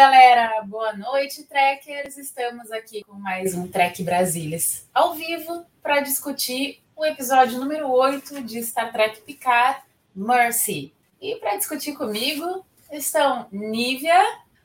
[0.00, 0.62] Galera!
[0.62, 2.16] Boa noite, trekkers!
[2.16, 8.42] Estamos aqui com mais um Trek Brasilis ao vivo para discutir o episódio número 8
[8.42, 9.82] de Star Trek Picard,
[10.16, 10.94] Mercy.
[11.20, 14.18] E para discutir comigo estão Nívia.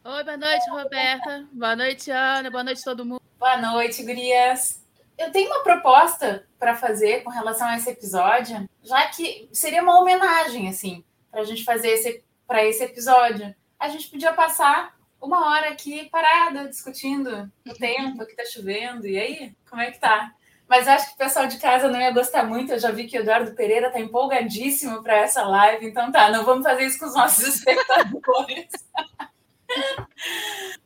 [0.05, 1.45] Oi, boa noite, Roberta.
[1.51, 2.49] Boa noite, Ana.
[2.49, 3.21] Boa noite, todo mundo.
[3.37, 4.81] Boa noite, gurias.
[5.17, 9.99] Eu tenho uma proposta para fazer com relação a esse episódio, já que seria uma
[9.99, 13.53] homenagem, assim, para a gente fazer esse, para esse episódio.
[13.77, 14.94] A gente podia passar
[15.25, 19.99] uma hora aqui parada, discutindo o tempo, que tá chovendo, e aí, como é que
[19.99, 20.31] tá?
[20.67, 22.71] Mas acho que o pessoal de casa não ia gostar muito.
[22.71, 26.43] Eu já vi que o Eduardo Pereira tá empolgadíssimo para essa live, então tá, não
[26.43, 28.67] vamos fazer isso com os nossos espectadores.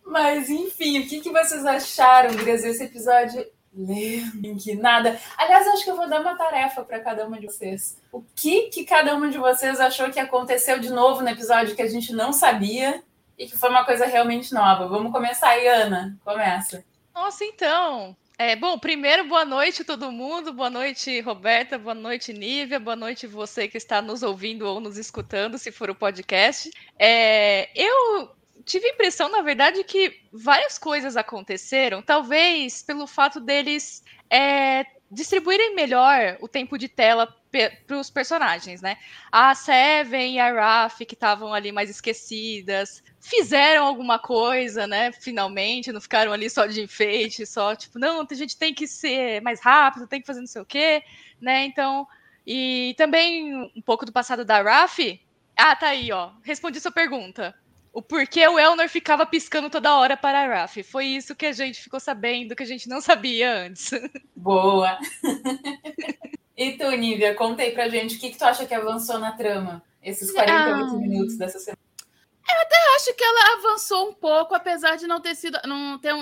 [0.06, 3.46] Mas, enfim, o que, que vocês acharam, Gurias, desse episódio?
[3.74, 5.18] Link, nada.
[5.38, 7.98] Aliás, acho que eu vou dar uma tarefa para cada uma de vocês.
[8.12, 11.82] O que, que cada uma de vocês achou que aconteceu de novo no episódio que
[11.82, 13.04] a gente não sabia
[13.40, 14.86] e que foi uma coisa realmente nova?
[14.86, 16.20] Vamos começar aí, Ana.
[16.26, 16.84] Começa.
[17.16, 18.16] Nossa, então.
[18.38, 20.52] É, bom, primeiro, boa noite todo mundo.
[20.52, 21.78] Boa noite, Roberta.
[21.78, 22.82] Boa noite, Nívia.
[22.82, 26.70] Boa noite, você que está nos ouvindo ou nos escutando, se for o podcast.
[26.98, 28.30] É, eu
[28.66, 35.76] tive a impressão, na verdade, que várias coisas aconteceram, talvez pelo fato deles é, distribuírem
[35.76, 38.98] melhor o tempo de tela para os personagens, né?
[39.32, 45.12] A Seven e a Raf, que estavam ali mais esquecidas, fizeram alguma coisa, né?
[45.12, 49.42] Finalmente, não ficaram ali só de enfeite, só tipo, não, a gente tem que ser
[49.42, 51.04] mais rápido, tem que fazer não sei o quê,
[51.42, 51.66] né?
[51.66, 52.08] Então,
[52.46, 55.20] e também um pouco do passado da Raf.
[55.58, 56.32] Ah, tá aí, ó.
[56.44, 57.56] Respondi sua pergunta
[57.92, 60.84] o porquê o Elnor ficava piscando toda hora para a Raf.
[60.84, 63.92] Foi isso que a gente ficou sabendo, que a gente não sabia antes.
[64.36, 64.98] Boa!
[66.60, 69.32] e tu, Nívia, conta aí pra gente o que, que tu acha que avançou na
[69.32, 70.98] trama esses 48 ah.
[70.98, 71.80] minutos dessa semana.
[72.52, 76.14] Eu até acho que ela avançou um pouco, apesar de não ter sido, não ter,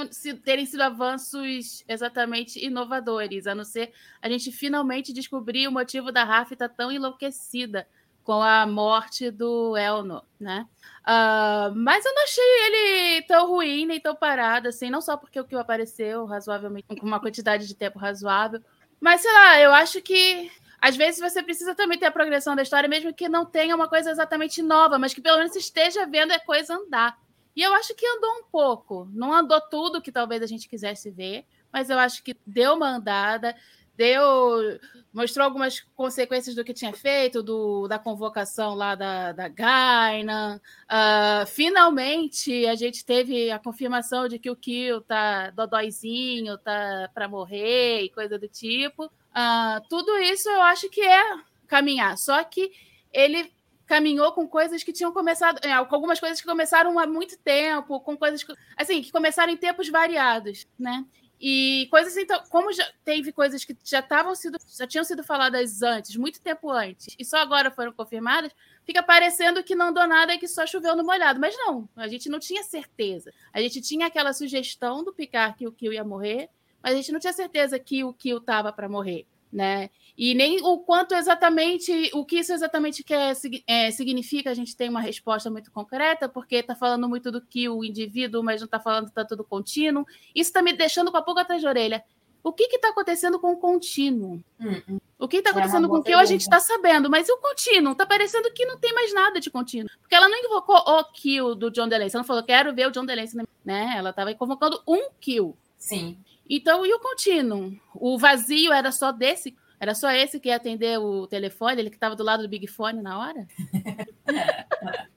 [0.43, 6.23] terem sido avanços exatamente inovadores, a não ser a gente finalmente descobrir o motivo da
[6.23, 7.87] Raf estar tá tão enlouquecida
[8.23, 10.67] com a morte do Elno, né?
[11.01, 15.39] Uh, mas eu não achei ele tão ruim nem tão parado, assim, não só porque
[15.39, 18.61] o que apareceu razoavelmente, com uma quantidade de tempo razoável,
[18.99, 22.61] mas sei lá, eu acho que às vezes você precisa também ter a progressão da
[22.61, 26.31] história, mesmo que não tenha uma coisa exatamente nova, mas que pelo menos esteja vendo
[26.31, 27.17] a coisa andar.
[27.55, 29.09] E eu acho que andou um pouco.
[29.11, 32.87] Não andou tudo que talvez a gente quisesse ver, mas eu acho que deu uma
[32.87, 33.55] andada
[33.97, 34.79] deu
[35.17, 40.61] mostrou algumas consequências do que tinha feito, do, da convocação lá da, da Gaina.
[40.85, 47.27] Uh, finalmente, a gente teve a confirmação de que o Kill tá dodóizinho, tá para
[47.27, 49.05] morrer e coisa do tipo.
[49.05, 51.23] Uh, tudo isso eu acho que é
[51.67, 52.15] caminhar.
[52.15, 52.71] Só que
[53.11, 53.51] ele
[53.87, 57.99] caminhou com coisas que tinham começado, é, com algumas coisas que começaram há muito tempo,
[58.01, 61.03] com coisas que, assim, que começaram em tempos variados, né?
[61.39, 65.83] E coisas então, como já teve coisas que já estavam sido, já tinham sido faladas
[65.83, 68.51] antes, muito tempo antes, e só agora foram confirmadas,
[68.83, 71.39] fica parecendo que não andou nada e que só choveu no molhado.
[71.39, 73.31] Mas não, a gente não tinha certeza.
[73.53, 76.49] A gente tinha aquela sugestão do Picard que o Kill ia morrer,
[76.81, 79.89] mas a gente não tinha certeza que o Kill estava para morrer, né?
[80.17, 83.35] E nem o quanto exatamente, o que isso exatamente quer,
[83.67, 87.69] é, significa, a gente tem uma resposta muito concreta, porque está falando muito do que
[87.69, 90.05] o indivíduo, mas não está falando tanto do contínuo.
[90.33, 92.03] Isso está me deixando com a pouco atrás de orelha.
[92.43, 94.41] O que está acontecendo com o contínuo?
[94.59, 94.99] Hum, hum.
[95.19, 97.09] O que está é acontecendo é com o que a gente está sabendo?
[97.09, 97.91] Mas e o contínuo?
[97.91, 99.89] Está parecendo que não tem mais nada de contínuo.
[99.99, 102.15] Porque ela não invocou o kill do John DeLancey.
[102.15, 103.45] Ela não falou, quero ver o John DeLancey.
[103.65, 103.95] Né?
[103.97, 105.57] Ela estava convocando um kill.
[105.77, 106.17] Sim.
[106.49, 107.73] Então, e o contínuo?
[107.93, 111.97] O vazio era só desse era só esse que ia atender o telefone, ele que
[111.97, 113.47] estava do lado do Big Fone na hora?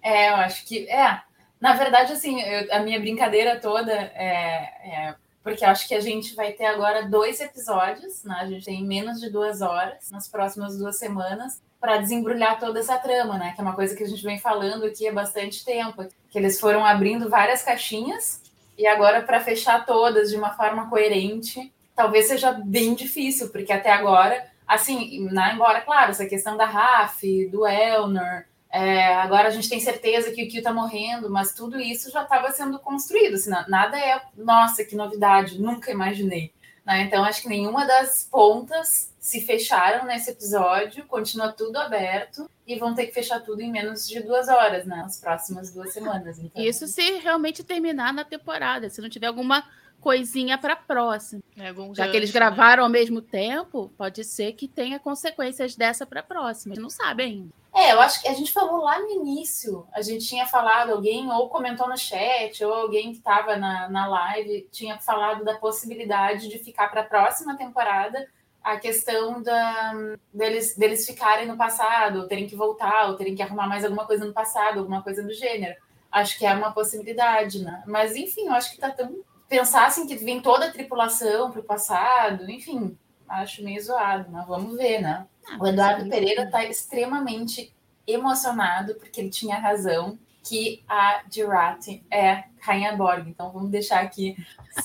[0.00, 0.88] é, eu acho que.
[0.88, 1.20] É.
[1.60, 6.34] Na verdade, assim, eu, a minha brincadeira toda é, é, Porque acho que a gente
[6.34, 8.36] vai ter agora dois episódios, né?
[8.40, 11.60] A gente tem menos de duas horas nas próximas duas semanas.
[11.80, 13.52] para desembrulhar toda essa trama, né?
[13.54, 16.60] Que é uma coisa que a gente vem falando aqui há bastante tempo, que eles
[16.60, 18.41] foram abrindo várias caixinhas
[18.76, 23.90] e agora para fechar todas de uma forma coerente, talvez seja bem difícil, porque até
[23.90, 29.68] agora, assim, né, embora claro, essa questão da Raf, do Elnor, é, agora a gente
[29.68, 33.34] tem certeza que o Kyo tá morrendo, mas tudo isso já estava sendo construído.
[33.34, 36.50] Assim, nada é, nossa, que novidade, nunca imaginei.
[36.84, 37.02] Né?
[37.02, 42.92] Então, acho que nenhuma das pontas se fecharam nesse episódio, continua tudo aberto e vão
[42.94, 44.96] ter que fechar tudo em menos de duas horas, né?
[44.96, 46.38] Nas próximas duas semanas.
[46.38, 46.62] Então.
[46.62, 49.64] Isso se realmente terminar na temporada, se não tiver alguma
[50.00, 51.40] coisinha para próxima.
[51.56, 52.34] É, Já gancho, que eles né?
[52.34, 52.86] gravaram né?
[52.86, 56.72] ao mesmo tempo, pode ser que tenha consequências dessa para próxima.
[56.72, 57.61] A gente não sabe ainda.
[57.74, 61.30] É, eu acho que a gente falou lá no início, a gente tinha falado, alguém
[61.32, 66.48] ou comentou no chat, ou alguém que estava na, na live tinha falado da possibilidade
[66.48, 68.28] de ficar para a próxima temporada
[68.62, 69.92] a questão da,
[70.32, 74.06] deles, deles ficarem no passado, ou terem que voltar, ou terem que arrumar mais alguma
[74.06, 75.74] coisa no passado, alguma coisa do gênero.
[76.10, 77.82] Acho que é uma possibilidade, né?
[77.86, 79.24] Mas, enfim, eu acho que tá tão.
[79.48, 82.96] Pensassem que vem toda a tripulação para o passado, enfim,
[83.28, 85.26] acho meio zoado, mas vamos ver, né?
[85.60, 87.74] O Eduardo Pereira está extremamente
[88.06, 93.28] emocionado, porque ele tinha razão que a Girati é Rainha Borg.
[93.28, 94.36] Então vamos deixar aqui.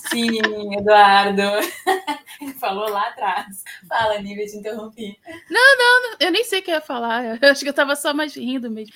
[0.10, 0.40] Sim,
[0.78, 1.42] Eduardo.
[2.40, 3.64] Ele falou lá atrás.
[3.88, 5.20] Fala, Nívia, te interrompi.
[5.50, 7.42] Não, não, eu nem sei o que eu ia falar.
[7.42, 8.94] Eu acho que eu estava só mais rindo mesmo.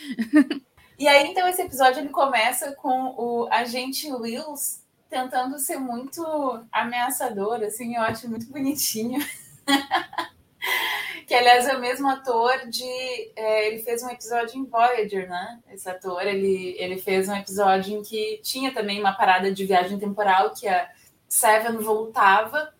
[0.99, 6.23] E aí, então, esse episódio ele começa com o agente Wills tentando ser muito
[6.71, 9.19] ameaçador, assim, eu acho muito bonitinho.
[11.27, 13.31] que aliás é o mesmo ator de.
[13.35, 15.59] É, ele fez um episódio em Voyager, né?
[15.71, 19.97] Esse ator, ele, ele fez um episódio em que tinha também uma parada de viagem
[19.97, 20.89] temporal que a
[21.27, 22.73] Seven voltava.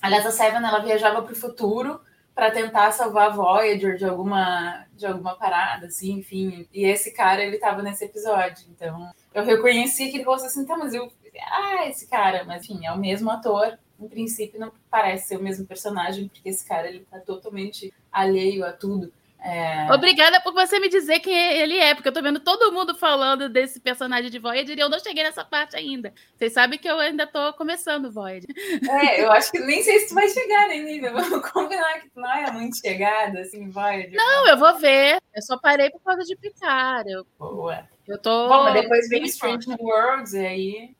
[0.00, 2.00] Aliás, a Seven ela viajava para o futuro
[2.34, 6.68] para tentar salvar a Voyager de alguma de alguma parada, assim, enfim.
[6.72, 8.66] E esse cara, ele estava nesse episódio.
[8.70, 11.10] Então, eu reconheci aquele rosto assim, tá, mas eu.
[11.40, 15.42] Ah, esse cara, mas enfim, é o mesmo ator em princípio, não parece ser o
[15.42, 19.12] mesmo personagem, porque esse cara ele tá totalmente alheio a tudo.
[19.40, 19.86] É...
[19.92, 23.48] Obrigada por você me dizer quem ele é, porque eu tô vendo todo mundo falando
[23.48, 26.12] desse personagem de Voyager e eu não cheguei nessa parte ainda.
[26.36, 28.50] Vocês sabem que eu ainda tô começando Voyager.
[28.90, 31.12] É, eu acho que nem sei se tu vai chegar nem nível.
[31.12, 34.14] Vamos combinar que tu não é muito chegada, assim, Voyager.
[34.14, 35.18] Não, eu vou ver.
[35.34, 37.08] Eu só parei por causa de Picard.
[37.08, 37.24] Eu...
[37.38, 37.88] Boa.
[38.08, 38.48] Eu tô.
[38.48, 40.97] Bom, depois vem Strange Worlds, e aí.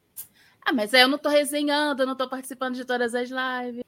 [0.68, 3.84] Ah, mas aí eu não tô resenhando, eu não tô participando de todas as lives.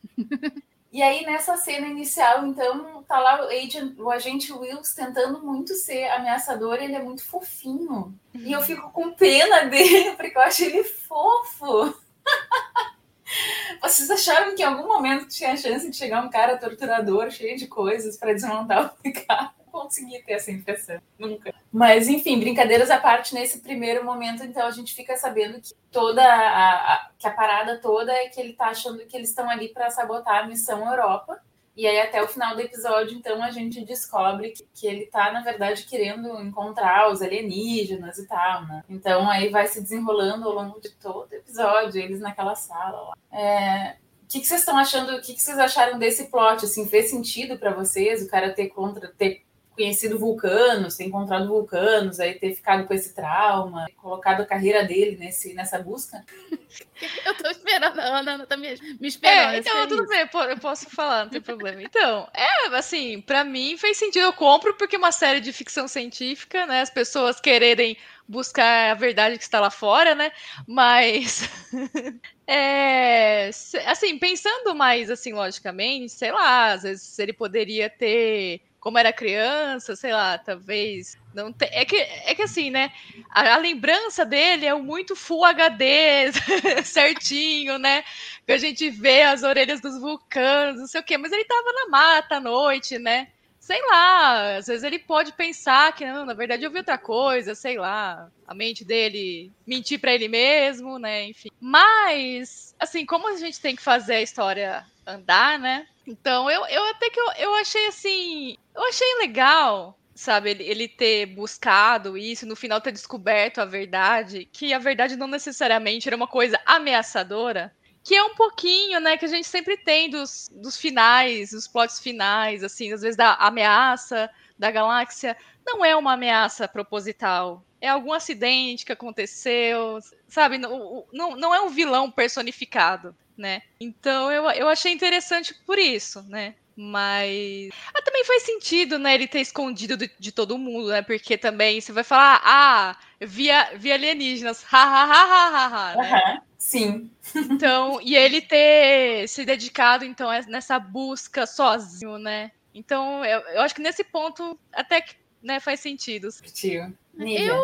[0.91, 5.75] E aí, nessa cena inicial, então, tá lá o, agent, o agente Wills tentando muito
[5.75, 8.19] ser ameaçador, ele é muito fofinho.
[8.35, 8.41] Uhum.
[8.41, 11.95] E eu fico com pena dele, porque eu acho ele fofo.
[13.83, 17.59] Vocês acharam que em algum momento tinha a chance de chegar um cara torturador, cheio
[17.59, 19.53] de coisas para desmontar o cara?
[19.71, 21.55] Consegui ter essa impressão, nunca.
[21.73, 26.23] Mas, enfim, brincadeiras à parte, nesse primeiro momento, então a gente fica sabendo que toda
[26.23, 29.69] a, a que a parada toda é que ele tá achando que eles estão ali
[29.69, 31.41] para sabotar a missão Europa.
[31.77, 35.33] E aí, até o final do episódio, então, a gente descobre que, que, ele tá,
[35.33, 38.85] na verdade, querendo encontrar os alienígenas e tal, né?
[38.89, 43.39] Então, aí vai se desenrolando ao longo de todo o episódio, eles naquela sala lá.
[43.39, 43.97] É...
[44.25, 45.17] O que, vocês estão achando?
[45.17, 46.65] O que, que vocês acharam desse plot?
[46.65, 49.43] Assim, fez sentido para vocês o cara ter contra ter
[49.75, 55.17] conhecido vulcanos, ter encontrado vulcanos, aí ter ficado com esse trauma, colocado a carreira dele
[55.17, 56.25] nesse, nessa busca.
[57.25, 58.69] Eu tô esperando, a Ana tá me,
[59.01, 59.55] me esperando.
[59.55, 61.83] É, então, tudo bem, eu posso falar, não tem problema.
[61.83, 65.89] Então, é, assim, para mim fez sentido, eu compro, porque é uma série de ficção
[65.89, 67.97] científica, né, as pessoas quererem
[68.29, 70.31] buscar a verdade que está lá fora, né,
[70.67, 71.49] mas...
[72.47, 73.49] é,
[73.87, 79.95] assim, pensando mais, assim, logicamente, sei lá, às vezes ele poderia ter como era criança,
[79.95, 81.69] sei lá, talvez não tem.
[81.73, 82.91] É que, é que assim, né?
[83.31, 86.33] A, a lembrança dele é muito Full HD,
[86.83, 88.03] certinho, né?
[88.47, 91.73] Que a gente vê as orelhas dos vulcanos, não sei o quê, mas ele tava
[91.73, 93.29] na mata à noite, né?
[93.71, 97.55] Sei lá, às vezes ele pode pensar que, não, na verdade eu vi outra coisa,
[97.55, 101.27] sei lá, a mente dele mentir para ele mesmo, né?
[101.27, 101.51] Enfim.
[101.61, 105.87] Mas, assim, como a gente tem que fazer a história andar, né?
[106.05, 108.57] Então, eu, eu até que eu, eu achei assim.
[108.75, 114.49] Eu achei legal, sabe, ele, ele ter buscado isso, no final ter descoberto a verdade,
[114.53, 117.73] que a verdade não necessariamente era uma coisa ameaçadora.
[118.03, 122.01] Que é um pouquinho, né, que a gente sempre tem dos, dos finais, dos plots
[122.01, 125.37] finais, assim, às vezes da ameaça da galáxia.
[125.67, 127.65] Não é uma ameaça proposital.
[127.81, 130.59] É algum acidente que aconteceu, sabe?
[130.59, 133.63] Não, não, não é um vilão personificado né?
[133.81, 136.55] Então eu, eu achei interessante por isso, né?
[136.77, 137.71] Mas.
[137.93, 139.15] Ah, também faz sentido, né?
[139.15, 141.03] Ele ter escondido de, de todo mundo, né?
[141.03, 144.65] Porque também você vai falar, ah, via, via alienígenas.
[144.71, 146.13] Ha, ha, ha, ha, ha, ha né?
[146.13, 147.11] Uhum, sim.
[147.35, 152.53] Então, e ele ter se dedicado, então, nessa busca sozinho, né?
[152.75, 156.29] Então, eu, eu acho que nesse ponto até que né, faz sentido.
[156.53, 156.97] Tio.
[157.19, 157.57] Eu,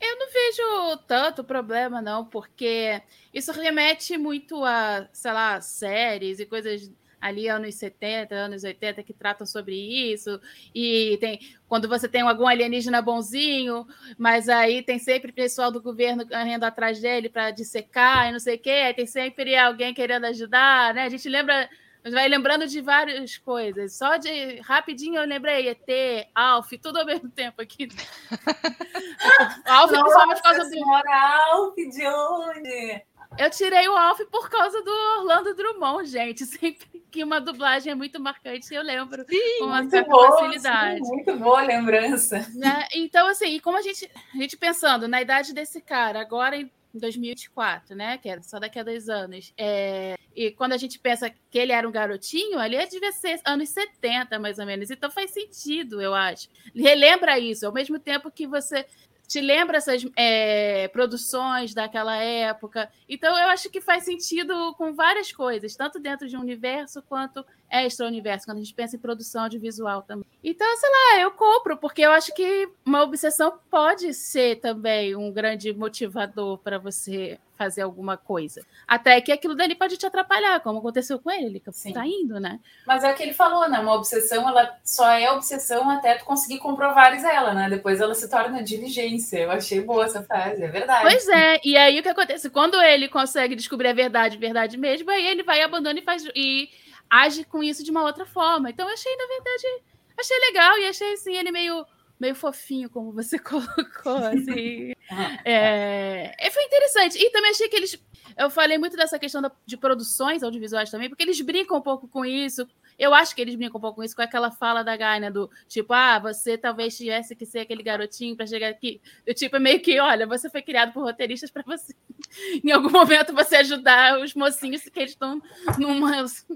[0.00, 3.02] eu não vejo tanto problema, não, porque
[3.34, 6.90] isso remete muito a, sei lá, séries e coisas
[7.20, 10.40] ali anos 70, anos 80 que tratam sobre isso.
[10.74, 16.26] E tem quando você tem algum alienígena bonzinho, mas aí tem sempre pessoal do governo
[16.26, 20.24] correndo atrás dele para dissecar e não sei o quê, aí tem sempre alguém querendo
[20.24, 21.04] ajudar, né?
[21.04, 21.68] A gente lembra
[22.10, 23.96] vai lembrando de várias coisas.
[23.96, 27.88] Só de rapidinho eu lembrei ET, Alf, tudo ao mesmo tempo aqui.
[29.66, 30.84] Alf, principalmente por causa do.
[30.84, 33.02] Alf, de onde?
[33.36, 36.44] Eu tirei o Alf por causa do Orlando Drummond, gente.
[36.46, 41.04] Sempre que uma dublagem é muito marcante, eu lembro sim, com uma certa boa, facilidade.
[41.04, 42.46] Sim, muito boa lembrança.
[42.54, 42.86] Né?
[42.94, 46.70] Então, assim, e como a gente, a gente pensando na idade desse cara, agora em
[46.94, 48.18] 2024, né?
[48.18, 49.52] Que é só daqui a dois anos.
[49.56, 53.68] É, e quando a gente pensa que ele era um garotinho, ali devia ser anos
[53.70, 54.90] 70, mais ou menos.
[54.90, 56.48] Então faz sentido, eu acho.
[56.74, 58.86] Relembra isso, ao mesmo tempo que você
[59.28, 62.90] te lembra essas é, produções daquela época.
[63.06, 67.44] Então, eu acho que faz sentido com várias coisas, tanto dentro de um universo quanto
[67.70, 70.26] extra-universo, quando a gente pensa em produção audiovisual também.
[70.42, 75.32] Então, sei lá, eu compro, porque eu acho que uma obsessão pode ser também um
[75.32, 78.64] grande motivador para você fazer alguma coisa.
[78.86, 81.92] Até que aquilo dali pode te atrapalhar, como aconteceu com ele, ele Sim.
[81.92, 82.60] tá indo, né?
[82.86, 83.80] Mas é o que ele falou, né?
[83.80, 87.68] Uma obsessão, ela só é obsessão até tu conseguir comprovares ela, né?
[87.68, 89.40] Depois ela se torna diligência.
[89.40, 91.02] Eu achei boa essa frase, é verdade.
[91.02, 92.48] Pois é, e aí o que acontece?
[92.48, 96.70] Quando ele consegue descobrir a verdade, verdade mesmo, aí ele vai abandona e faz e
[97.10, 98.70] age com isso de uma outra forma.
[98.70, 99.82] Então eu achei, na verdade,
[100.18, 101.86] achei legal e achei assim, ele meio
[102.18, 104.92] meio fofinho, como você colocou, assim.
[105.44, 107.18] é, foi interessante.
[107.18, 107.98] E também achei que eles.
[108.36, 112.08] Eu falei muito dessa questão da, de produções audiovisuais também, porque eles brincam um pouco
[112.08, 114.96] com isso, eu acho que eles brincam um pouco com isso, com aquela fala da
[114.96, 119.00] Gaina do tipo, ah, você talvez tivesse que ser aquele garotinho para chegar aqui.
[119.28, 121.94] O tipo é meio que, olha, você foi criado por roteiristas para você,
[122.64, 125.40] em algum momento, você ajudar os mocinhos que eles estão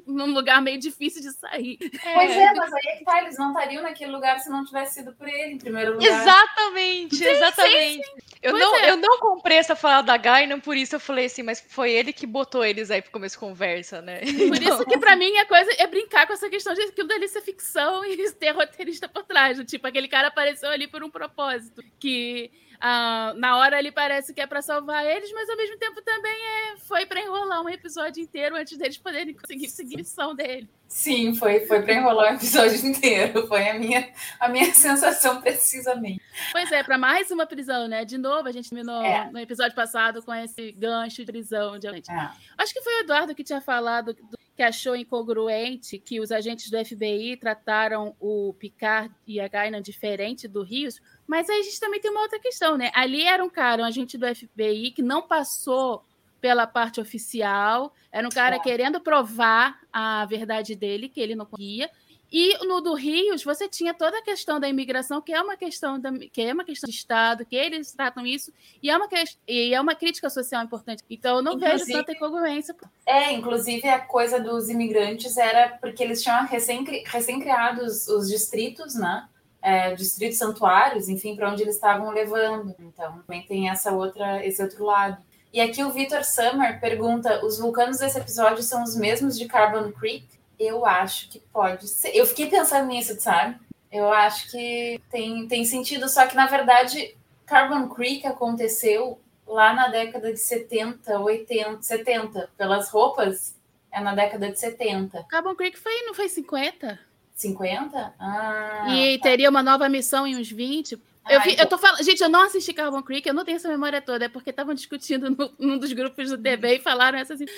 [0.07, 1.79] num lugar meio difícil de sair.
[1.79, 4.65] Pois é, é mas aí é que tá, eles não estariam naquele lugar se não
[4.65, 6.07] tivesse sido por ele, em primeiro lugar.
[6.07, 8.05] Exatamente, sim, exatamente.
[8.05, 8.33] Sim, sim.
[8.43, 8.91] Eu, não, é.
[8.91, 12.13] eu não comprei essa fala da Gaina, por isso eu falei assim, mas foi ele
[12.13, 14.19] que botou eles aí para começo de conversa, né?
[14.21, 14.75] Por então...
[14.75, 17.29] isso que para mim a coisa é brincar com com essa questão de aquilo dali
[17.29, 19.59] ser ficção e ter roteirista por trás.
[19.65, 21.85] Tipo, aquele cara apareceu ali por um propósito.
[21.99, 26.01] Que uh, na hora ele parece que é para salvar eles, mas ao mesmo tempo
[26.03, 30.35] também é, foi para enrolar um episódio inteiro antes deles poderem conseguir seguir a missão
[30.35, 30.69] dele.
[30.89, 33.47] Sim, foi, foi para enrolar o episódio inteiro.
[33.47, 34.11] Foi a minha,
[34.41, 36.23] a minha sensação precisamente.
[36.51, 38.05] Pois é, para mais uma prisão, né?
[38.05, 39.31] De novo, a gente terminou é.
[39.31, 41.79] no episódio passado com esse gancho de prisão.
[41.79, 41.89] De...
[41.89, 42.31] É.
[42.59, 46.71] Acho que foi o Eduardo que tinha falado do que achou incongruente que os agentes
[46.71, 51.81] do FBI trataram o Picard e a Gaina diferente do Rios, mas aí a gente
[51.81, 52.91] também tem uma outra questão, né?
[52.95, 56.05] Ali era um cara, um agente do FBI, que não passou
[56.41, 58.59] pela parte oficial, era um cara é.
[58.59, 61.89] querendo provar a verdade dele, que ele não conseguia,
[62.33, 66.01] e no do Rios, você tinha toda a questão da imigração, que é uma questão,
[66.01, 68.51] da, que é uma questão de Estado, que eles tratam isso,
[68.83, 69.07] e é uma,
[69.47, 71.03] e é uma crítica social importante.
[71.11, 72.75] Então, eu não inclusive, vejo tanta incongruência.
[73.05, 77.45] É, inclusive a coisa dos imigrantes era porque eles tinham recém, recém
[77.85, 79.29] os distritos, né?
[79.61, 82.75] É, distritos santuários, enfim, para onde eles estavam levando.
[82.81, 85.23] Então, também tem essa outra, esse outro lado.
[85.53, 89.93] E aqui o Victor Summer pergunta: os vulcanos desse episódio são os mesmos de Carbon
[89.93, 90.27] Creek?
[90.59, 92.15] Eu acho que pode ser.
[92.15, 93.57] Eu fiquei pensando nisso, sabe?
[93.91, 99.89] Eu acho que tem, tem sentido, só que na verdade Carbon Creek aconteceu lá na
[99.89, 103.55] década de 70, 80, 70, pelas roupas,
[103.91, 105.25] é na década de 70.
[105.25, 106.99] Carbon Creek foi, não foi 50?
[107.35, 108.15] 50?
[108.19, 108.87] Ah.
[108.89, 109.25] E tá.
[109.25, 110.99] teria uma nova missão em uns 20.
[111.29, 113.69] Eu, vi, eu tô falando, gente, eu não assisti Carbon Creek, eu não tenho essa
[113.69, 117.41] memória toda, é porque estavam discutindo no, num dos grupos do DB e falaram essas.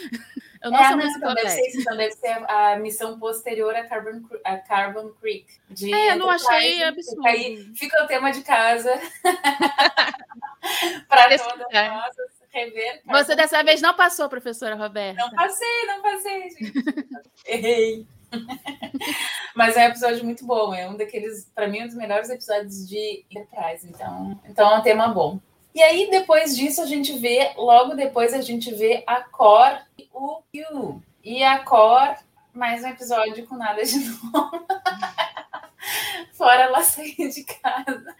[0.62, 3.85] Eu não é, sou não, então deve ser então deve ser a, missão posterior a
[3.85, 5.44] Carbon, a Carbon Creek.
[5.68, 7.26] De é, eu não achei absurdo.
[7.26, 8.99] Aí fica o tema de casa
[11.06, 12.16] para todas nós
[12.54, 13.02] rever.
[13.04, 15.21] Você dessa vez não passou, professora Roberta?
[15.21, 16.73] Não passei, não passei, gente.
[17.44, 18.06] Errei.
[19.55, 20.75] Mas é um episódio muito bom.
[20.75, 23.88] É um daqueles, para mim, um dos melhores episódios de Enterprise.
[23.88, 25.38] Então, então é um tema bom.
[25.75, 30.09] E aí, depois disso, a gente vê, logo depois, a gente vê a Cor e
[30.12, 31.00] o Q.
[31.25, 32.17] E a Cor
[32.55, 33.99] mais um episódio com nada de
[34.33, 34.67] novo.
[36.33, 38.17] Fora ela sair de casa.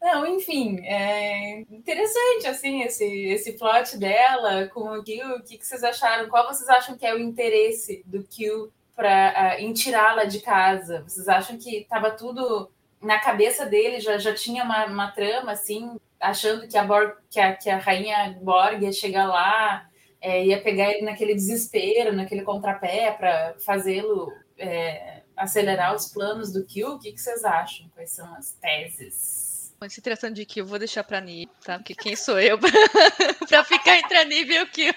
[0.00, 5.36] Não, enfim, é interessante assim esse, esse plot dela com o Kill.
[5.36, 6.28] O que, que vocês acharam?
[6.28, 11.04] Qual vocês acham que é o interesse do Kill para uh, em tirá-la de casa?
[11.06, 14.00] Vocês acham que estava tudo na cabeça dele?
[14.00, 17.76] Já, já tinha uma, uma trama assim, achando que a, Borg, que a, que a
[17.76, 19.86] rainha Borg ia chegar lá,
[20.20, 26.64] é, ia pegar ele naquele desespero, naquele contrapé para fazê-lo é, acelerar os planos do
[26.64, 26.94] Kill?
[26.94, 27.88] O que, que vocês acham?
[27.94, 29.74] Quais são as teses?
[29.88, 31.76] Se tratando de Kill, vou deixar para Nive, tá?
[31.76, 32.58] Porque quem sou eu
[33.46, 34.94] para ficar entre a Nive e o Kill?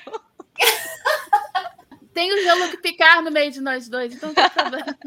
[2.19, 4.85] Tem o Jean-Luc Picard no meio de nós dois, então não tem problema.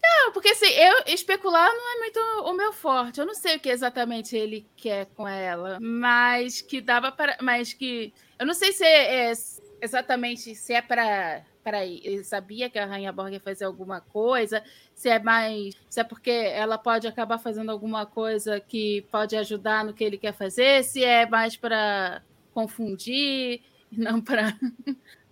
[0.00, 3.18] Não, porque assim, eu especular não é muito o meu forte.
[3.18, 7.72] Eu não sei o que exatamente ele quer com ela, mas que dava para, mas
[7.72, 9.32] que eu não sei se é, é
[9.80, 14.62] exatamente se é para para ele sabia que a Rainha Borg ia fazer alguma coisa,
[14.94, 19.84] se é mais, se é porque ela pode acabar fazendo alguma coisa que pode ajudar
[19.84, 24.54] no que ele quer fazer, se é mais para confundir, não para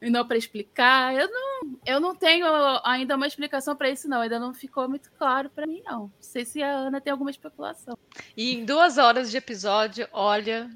[0.03, 1.15] e não para explicar.
[1.15, 2.47] Eu não, eu não tenho
[2.85, 4.21] ainda uma explicação para isso, não.
[4.21, 6.01] Ainda não ficou muito claro para mim, não.
[6.01, 7.97] Não sei se a Ana tem alguma especulação.
[8.37, 10.69] E em duas horas de episódio, olha,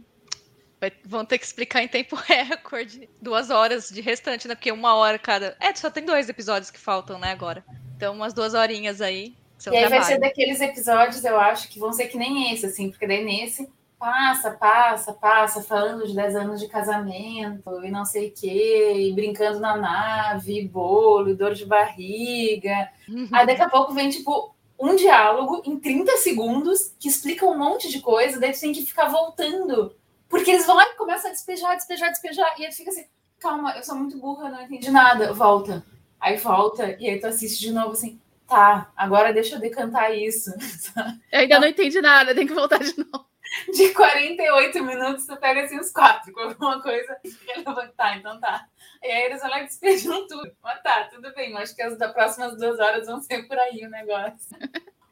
[0.80, 3.11] vai, vão ter que explicar em tempo recorde.
[3.21, 4.54] Duas horas de restante, né?
[4.54, 5.56] Porque uma hora cada.
[5.59, 7.64] É, só tem dois episódios que faltam, né, agora.
[7.97, 9.35] Então, umas duas horinhas aí.
[9.66, 9.90] e aí trabalho.
[9.90, 13.25] vai ser daqueles episódios, eu acho, que vão ser que nem esse, assim, porque daí
[13.25, 13.68] nesse
[14.07, 19.13] passa, passa, passa, falando de 10 anos de casamento e não sei o quê, e
[19.13, 22.89] brincando na nave, bolo, dor de barriga.
[23.09, 23.29] Uhum.
[23.33, 27.91] Aí daqui a pouco vem, tipo, um diálogo em 30 segundos que explica um monte
[27.91, 29.93] de coisa, daí tu tem que ficar voltando.
[30.29, 33.07] Porque eles vão lá e começam a despejar, despejar, despejar, e aí tu fica assim,
[33.41, 35.85] calma, eu sou muito burra, não entendi nada, volta.
[36.21, 40.53] Aí volta, e aí tu assiste de novo assim, tá, agora deixa eu decantar isso.
[41.33, 43.27] Eu ainda não entendi nada, tem que voltar de novo
[43.73, 47.17] de 48 minutos, tu pega assim os quatro com alguma coisa
[47.49, 47.93] relevante.
[47.97, 48.67] Tá, então tá.
[49.03, 50.50] E aí eles vão lá e despejam tudo.
[50.63, 51.52] Mas tá, tudo bem.
[51.52, 54.57] Eu acho que as das próximas duas horas vão ser por aí o negócio.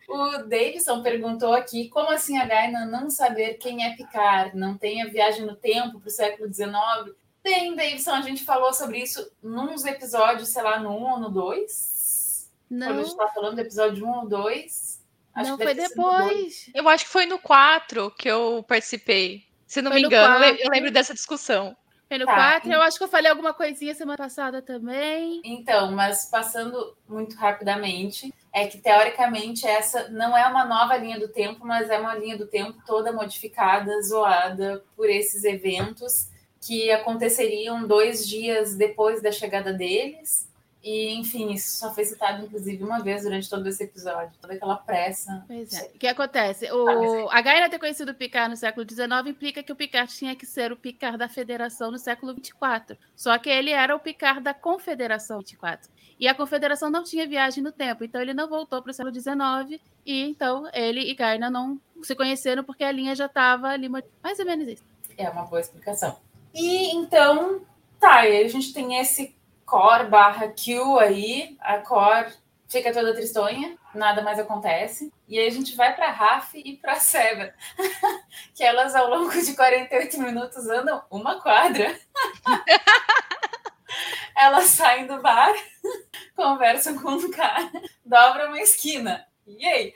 [0.08, 5.02] O Davidson perguntou aqui como assim a Gaina não saber quem é Picard, não tem
[5.02, 7.16] a viagem no tempo para o século XIX.
[7.42, 11.30] Tem, Davidson, a gente falou sobre isso nos episódios, sei lá, no 1 ou no
[11.30, 12.50] 2.
[12.70, 12.86] Não.
[12.86, 14.93] Quando a gente está falando do episódio 1 ou 2.
[15.34, 16.70] Acho não, foi depois.
[16.74, 19.44] Eu acho que foi no 4 que eu participei.
[19.66, 20.58] Se não foi me engano, 4.
[20.62, 21.76] eu lembro dessa discussão.
[22.06, 22.60] Foi no tá.
[22.60, 25.40] 4, eu acho que eu falei alguma coisinha semana passada também.
[25.44, 31.28] Então, mas passando muito rapidamente, é que teoricamente essa não é uma nova linha do
[31.28, 36.28] tempo, mas é uma linha do tempo toda modificada, zoada por esses eventos
[36.60, 40.48] que aconteceriam dois dias depois da chegada deles
[40.84, 44.76] e, enfim, isso só foi citado, inclusive, uma vez durante todo esse episódio, toda aquela
[44.76, 45.42] pressa.
[45.46, 45.86] Pois é.
[45.86, 46.70] O que acontece?
[46.70, 47.30] O...
[47.30, 50.44] A Gaia ter conhecido o Picard no século XIX implica que o Picard tinha que
[50.44, 52.98] ser o Picard da Federação no século XXIV.
[53.16, 55.90] Só que ele era o Picard da Confederação 24.
[56.20, 59.14] E a Confederação não tinha viagem no tempo, então ele não voltou para o século
[59.14, 59.80] XIX.
[60.04, 63.88] E então ele e Gaina não se conheceram porque a linha já estava ali.
[63.88, 64.84] Mais ou menos isso.
[65.16, 66.18] É uma boa explicação.
[66.52, 67.62] E então,
[67.98, 69.33] tá, e a gente tem esse
[69.64, 72.32] Core barra Q aí, a Core
[72.68, 75.12] fica toda tristonha, nada mais acontece.
[75.28, 77.54] E aí a gente vai para Raf e para Sever,
[78.54, 81.98] que elas ao longo de 48 minutos andam uma quadra.
[84.36, 85.52] elas saem do bar,
[86.34, 87.70] conversam com um cara,
[88.04, 89.26] dobram uma esquina.
[89.46, 89.94] E aí?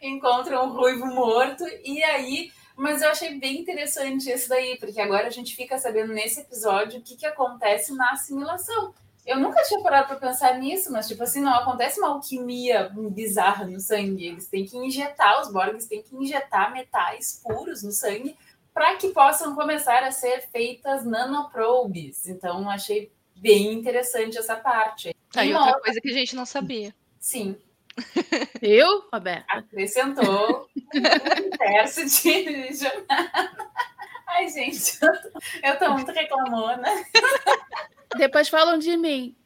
[0.00, 5.26] Encontram um ruivo morto e aí mas eu achei bem interessante isso daí, porque agora
[5.26, 8.92] a gente fica sabendo nesse episódio o que, que acontece na assimilação.
[9.24, 13.64] Eu nunca tinha parado para pensar nisso, mas tipo assim, não acontece uma alquimia bizarra
[13.64, 14.26] no sangue.
[14.26, 18.36] Eles têm que injetar, os Borgs têm que injetar metais puros no sangue
[18.74, 22.26] para que possam começar a ser feitas nanoprobes.
[22.26, 25.14] Então, achei bem interessante essa parte.
[25.34, 26.94] Aí, outra, outra coisa que a gente não sabia.
[27.18, 27.56] Sim,
[28.60, 29.44] eu, Roberto?
[29.48, 33.74] Acrescentou um verso de jornada.
[34.26, 36.88] Ai, gente, eu tô, eu tô muito reclamona.
[38.16, 39.36] Depois falam de mim.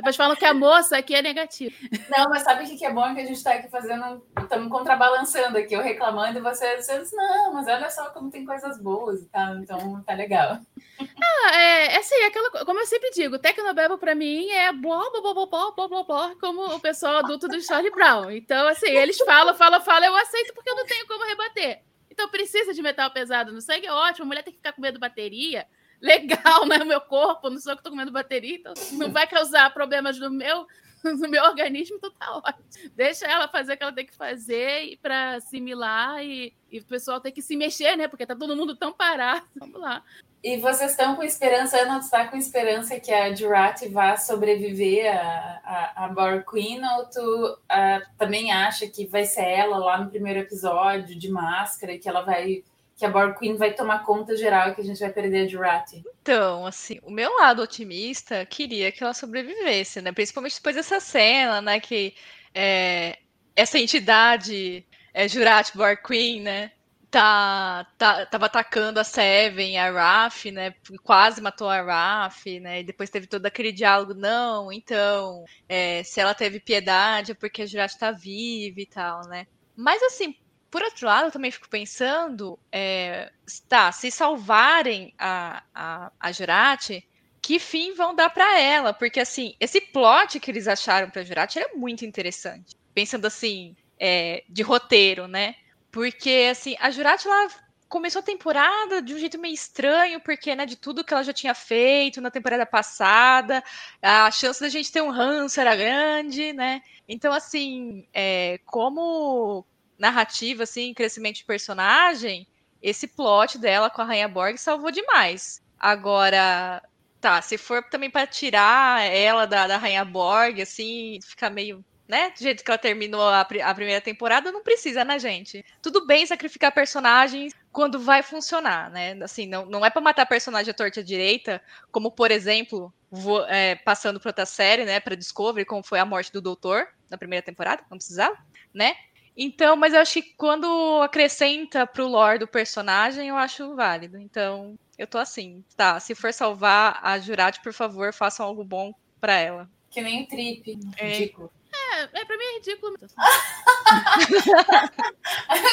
[0.00, 1.74] Depois falam que a moça aqui é negativa.
[2.08, 3.14] Não, mas sabe o que é bom?
[3.14, 7.52] Que a gente está aqui fazendo, estamos contrabalançando aqui, eu reclamando e vocês, vocês, não,
[7.52, 10.58] mas olha só como tem coisas boas e tal, então tá legal.
[10.98, 15.20] Ah, é, é assim, aquela, como eu sempre digo, Tecnobabble para mim é blá, blá,
[15.20, 18.30] blá, blá, blá, blá, blá, blá, como o pessoal adulto do Charlie Brown.
[18.30, 21.82] Então, assim, eles falam, falam, falam, eu aceito porque eu não tenho como rebater.
[22.10, 24.80] Então, precisa de metal pesado no sangue, é ótimo, a mulher tem que ficar com
[24.80, 25.66] medo de bateria,
[26.00, 29.72] legal no meu corpo, não sou eu que tô comendo bateria, então não vai causar
[29.72, 30.66] problemas no meu,
[31.04, 32.64] no meu organismo, então tá ótimo.
[32.94, 37.20] Deixa ela fazer o que ela tem que fazer para assimilar e, e o pessoal
[37.20, 38.08] tem que se mexer, né?
[38.08, 39.46] Porque tá todo mundo tão parado.
[39.58, 40.02] Vamos lá.
[40.42, 45.60] E vocês estão com esperança, Ana, está com esperança que a Jurati vá sobreviver a,
[45.62, 50.08] a, a Bar Queen, ou tu uh, também acha que vai ser ela lá no
[50.08, 52.64] primeiro episódio de máscara, que ela vai.
[53.00, 55.48] Que a Bar Queen vai tomar conta geral e que a gente vai perder a
[55.48, 56.04] Jurati?
[56.20, 60.12] Então, assim, o meu lado otimista queria que ela sobrevivesse, né?
[60.12, 61.80] Principalmente depois dessa cena, né?
[61.80, 62.14] Que
[62.54, 63.18] é,
[63.56, 66.72] essa entidade é Jurati Bar Queen, né?
[67.10, 70.74] tá, tá, tava atacando a Seven, a Raf, né?
[71.02, 72.80] Quase matou a Raf, né?
[72.80, 77.62] E depois teve todo aquele diálogo, não, então, é, se ela teve piedade é porque
[77.62, 79.46] a Jurati tá viva e tal, né?
[79.74, 80.36] Mas assim,
[80.70, 83.32] por outro lado, também fico pensando, é,
[83.68, 87.06] tá, se salvarem a, a, a Jurati,
[87.42, 88.92] que fim vão dar para ela?
[88.92, 92.76] Porque assim, esse plot que eles acharam pra Jurati era muito interessante.
[92.94, 95.56] Pensando assim, é, de roteiro, né?
[95.90, 97.48] Porque, assim, a Jurati, ela
[97.88, 101.32] começou a temporada de um jeito meio estranho, porque, né, de tudo que ela já
[101.32, 103.62] tinha feito na temporada passada,
[104.00, 106.82] a chance da gente ter um ranço era grande, né?
[107.08, 109.66] Então, assim, é, como
[110.00, 112.46] narrativa, assim, crescimento de personagem,
[112.82, 115.62] esse plot dela com a Rainha Borg salvou demais.
[115.78, 116.82] Agora,
[117.20, 122.30] tá, se for também para tirar ela da, da Rainha Borg, assim, ficar meio né?
[122.30, 125.64] Do jeito que ela terminou a, a, primeira temporada, não precisa, né, gente?
[125.80, 129.16] Tudo bem sacrificar personagens quando vai funcionar, né?
[129.22, 133.76] Assim, não, não é para matar personagem à torta direita, como, por exemplo, vou, é,
[133.76, 137.44] passando para outra série, né, para Discovery, como foi a morte do Doutor na primeira
[137.44, 138.36] temporada, não precisava,
[138.74, 138.96] né?
[139.36, 144.18] Então, mas eu acho que quando acrescenta pro lore do personagem, eu acho válido.
[144.18, 148.92] Então, eu tô assim, tá, se for salvar a Jurati, por favor, façam algo bom
[149.20, 149.68] para ela.
[149.90, 150.78] Que nem Trip.
[150.96, 151.08] É.
[151.08, 151.50] Ridículo.
[151.72, 152.96] É, é, pra mim é ridículo.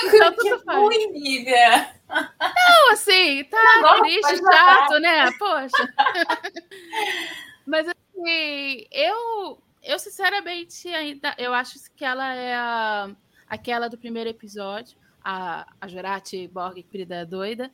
[0.06, 1.94] então, que ruim, Lívia.
[2.10, 5.32] Não, assim, tá Não, triste, chato, né?
[5.38, 5.94] Poxa.
[7.66, 13.10] Mas assim, eu, eu sinceramente ainda, eu acho que ela é a,
[13.50, 17.72] aquela do primeiro episódio, a, a Jurati Borg, querida doida.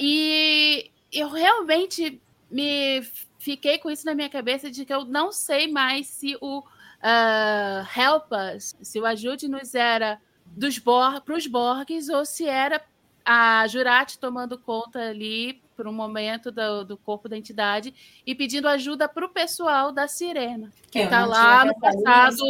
[0.00, 3.02] E eu realmente me
[3.38, 7.98] fiquei com isso na minha cabeça de que eu não sei mais se o uh,
[7.98, 12.82] Help Us, se o Ajude-nos era dos para os Borgs ou se era
[13.24, 17.94] a Jurati tomando conta ali por um momento do, do corpo da entidade
[18.26, 22.42] e pedindo ajuda para o pessoal da Sirena, que está lá no passado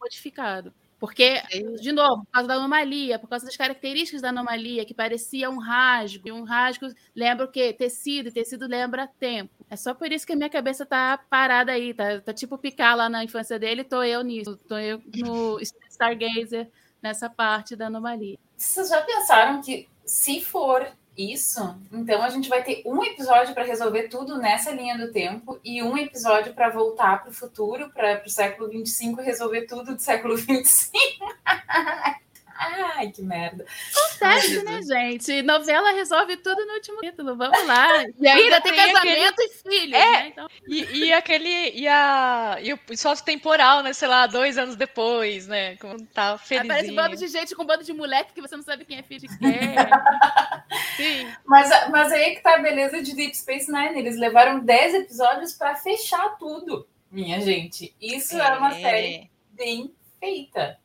[0.00, 0.72] modificado.
[1.00, 1.42] Porque,
[1.80, 5.58] de novo, por causa da anomalia, por causa das características da anomalia, que parecia um
[5.58, 7.72] rasgo, e um rasgo lembra o quê?
[7.72, 9.64] Tecido, e tecido lembra tempo.
[9.70, 12.94] É só por isso que a minha cabeça tá parada aí, tá, tá tipo picar
[12.94, 15.58] lá na infância dele, tô eu nisso, tô eu no
[15.88, 16.68] Stargazer,
[17.02, 18.38] nessa parte da anomalia.
[18.54, 20.86] Vocês já pensaram que se for
[21.20, 25.58] isso, então a gente vai ter um episódio para resolver tudo nessa linha do tempo
[25.64, 30.00] e um episódio para voltar para o futuro, para o século 25 resolver tudo do
[30.00, 30.96] século 25.
[32.62, 33.64] Ai, que merda.
[33.96, 35.40] Acontece, né, gente?
[35.40, 37.34] Novela resolve tudo no último título.
[37.34, 37.88] Vamos lá.
[38.20, 39.48] E ainda tem casamento aquele...
[39.48, 40.12] e filhos, é.
[40.12, 40.28] né?
[40.28, 40.48] Então...
[40.68, 41.70] E, e, aquele.
[41.70, 43.94] E, a, e o salto temporal, né?
[43.94, 45.76] Sei lá, dois anos depois, né?
[45.76, 46.68] Como tá feliz.
[46.68, 48.98] Parece um bando de gente com um bando de moleque que você não sabe quem
[48.98, 49.52] é filho de quem.
[50.96, 51.28] Sim.
[51.46, 53.98] Mas, mas aí que tá a beleza de Deep Space Nine.
[53.98, 57.94] Eles levaram 10 episódios para fechar tudo, minha gente.
[58.00, 60.78] Isso é, é uma série bem feita.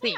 [0.00, 0.14] Sim.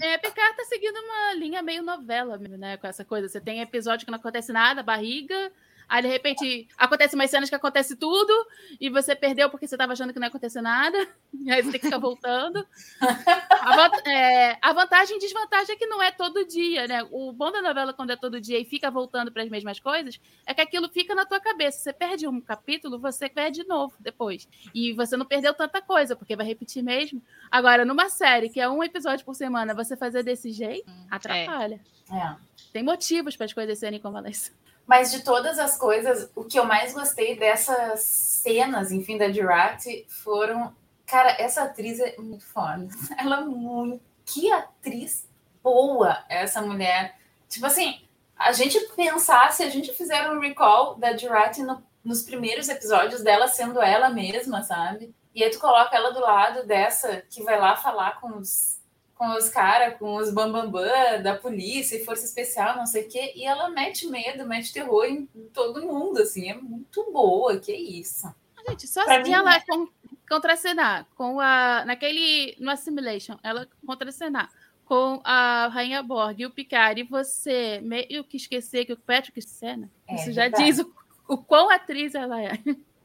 [0.00, 2.76] É, porque é, tá seguindo uma linha meio novela, né?
[2.76, 3.28] Com essa coisa.
[3.28, 5.52] Você tem episódio que não acontece nada, barriga,
[5.90, 8.32] Aí, de repente, acontece umas cenas que acontece tudo,
[8.80, 10.96] e você perdeu porque você estava achando que não ia acontecer nada,
[11.34, 12.64] e aí você tem que ficar voltando.
[13.60, 17.06] A, é, a, vantagem e desvantagem é que não é todo dia, né?
[17.10, 20.18] O bom da novela, quando é todo dia e fica voltando para as mesmas coisas,
[20.46, 21.78] é que aquilo fica na tua cabeça.
[21.78, 24.48] Você perde um capítulo, você perde de novo depois.
[24.74, 27.22] E você não perdeu tanta coisa, porque vai repetir mesmo.
[27.50, 31.80] Agora, numa série que é um episódio por semana, você fazer desse jeito, hum, atrapalha.
[32.10, 32.16] É.
[32.16, 32.36] É.
[32.72, 34.54] Tem motivos para as coisas serem como elas são.
[34.90, 40.04] Mas de todas as coisas, o que eu mais gostei dessas cenas, enfim, da Jurati,
[40.08, 40.74] foram.
[41.06, 42.88] Cara, essa atriz é muito foda.
[43.16, 44.02] Ela é muito.
[44.26, 45.28] Que atriz
[45.62, 47.16] boa essa mulher.
[47.48, 48.00] Tipo assim,
[48.36, 53.22] a gente pensar, se a gente fizer um recall da Jurati no, nos primeiros episódios
[53.22, 55.14] dela sendo ela mesma, sabe?
[55.32, 58.79] E aí tu coloca ela do lado dessa que vai lá falar com os
[59.20, 63.04] com os caras, com os bambambam bam, bam, da polícia e força especial, não sei
[63.04, 67.58] o quê, e ela mete medo, mete terror em todo mundo, assim, é muito boa,
[67.58, 68.34] que isso.
[68.66, 69.88] Gente, só pra se ela com,
[70.26, 71.84] contracenar com a.
[71.84, 72.56] Naquele.
[72.58, 74.50] No Assimilation, ela contracenar
[74.86, 79.42] com a Rainha Borg e o Picard, e você meio que esquecer que o Patrick
[79.42, 80.90] Senna, é, isso já diz o,
[81.28, 82.52] o quão atriz ela é.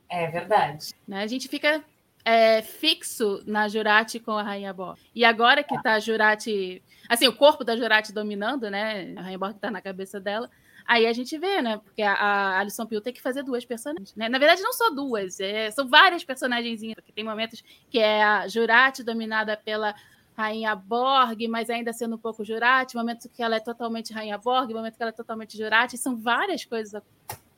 [0.07, 0.93] É verdade.
[1.05, 1.23] Né?
[1.23, 1.83] A gente fica
[2.25, 4.99] é, fixo na Jurati com a Rainha Borg.
[5.13, 9.13] E agora que tá a Jurati, assim, o corpo da Jurati dominando, né?
[9.15, 10.49] A Rainha Borg tá na cabeça dela.
[10.87, 11.77] Aí a gente vê, né?
[11.77, 14.27] Porque a, a Alison Pill tem que fazer duas personagens, né?
[14.27, 18.47] Na verdade, não só duas, é, são várias personagens, porque tem momentos que é a
[18.47, 19.95] Jurati dominada pela
[20.35, 24.73] Rainha Borg, mas ainda sendo um pouco Jurati, momentos que ela é totalmente Rainha Borg,
[24.73, 27.01] momentos que ela é totalmente Jurati, são várias coisas.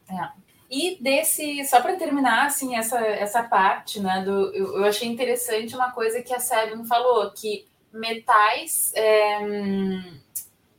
[0.09, 0.46] É.
[0.69, 5.73] E desse, só para terminar, assim, essa, essa parte, né, do, eu, eu, achei interessante
[5.73, 9.39] uma coisa que a Seven falou, que metais é,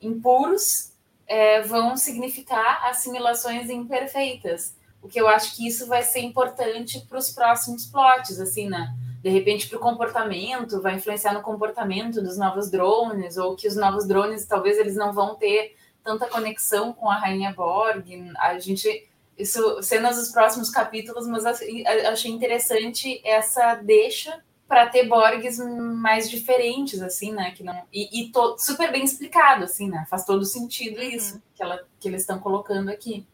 [0.00, 0.92] impuros
[1.26, 7.18] é, vão significar assimilações imperfeitas, o que eu acho que isso vai ser importante para
[7.18, 12.36] os próximos plots, assim, né, de repente para o comportamento, vai influenciar no comportamento dos
[12.36, 17.10] novos drones, ou que os novos drones, talvez eles não vão ter tanta conexão com
[17.10, 18.04] a Rainha Borg,
[18.38, 25.58] a gente isso cenas dos próximos capítulos, mas achei interessante essa deixa para ter Borgs
[25.58, 27.52] mais diferentes, assim, né?
[27.52, 30.04] Que não, e, e to, super bem explicado, assim, né?
[30.10, 31.08] Faz todo sentido uhum.
[31.08, 33.26] isso que, ela, que eles estão colocando aqui.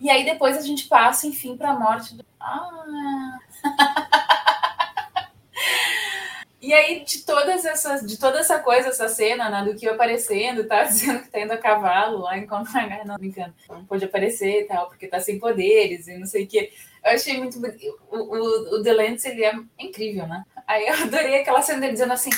[0.00, 2.24] E aí depois a gente passa, enfim, para a morte do.
[2.40, 3.38] Ah!
[6.66, 10.66] E aí, de todas essas, de toda essa coisa, essa cena, né, do que aparecendo,
[10.66, 12.72] tá dizendo que tá indo a cavalo lá enquanto
[13.06, 16.48] não brincando, não pode aparecer e tal, porque tá sem poderes e não sei o
[16.48, 16.72] que.
[17.04, 17.96] Eu achei muito bonito.
[18.10, 20.42] O, o, o Delance, ele é incrível, né?
[20.66, 22.30] Aí eu adorei aquela cena dele dizendo assim: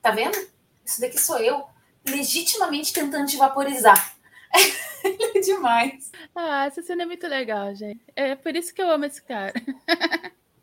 [0.00, 0.38] tá vendo?
[0.84, 1.64] Isso daqui sou eu,
[2.06, 4.14] legitimamente tentando te vaporizar.
[5.34, 6.12] é demais.
[6.36, 8.00] Ah, essa cena é muito legal, gente.
[8.14, 9.52] É por isso que eu amo esse cara.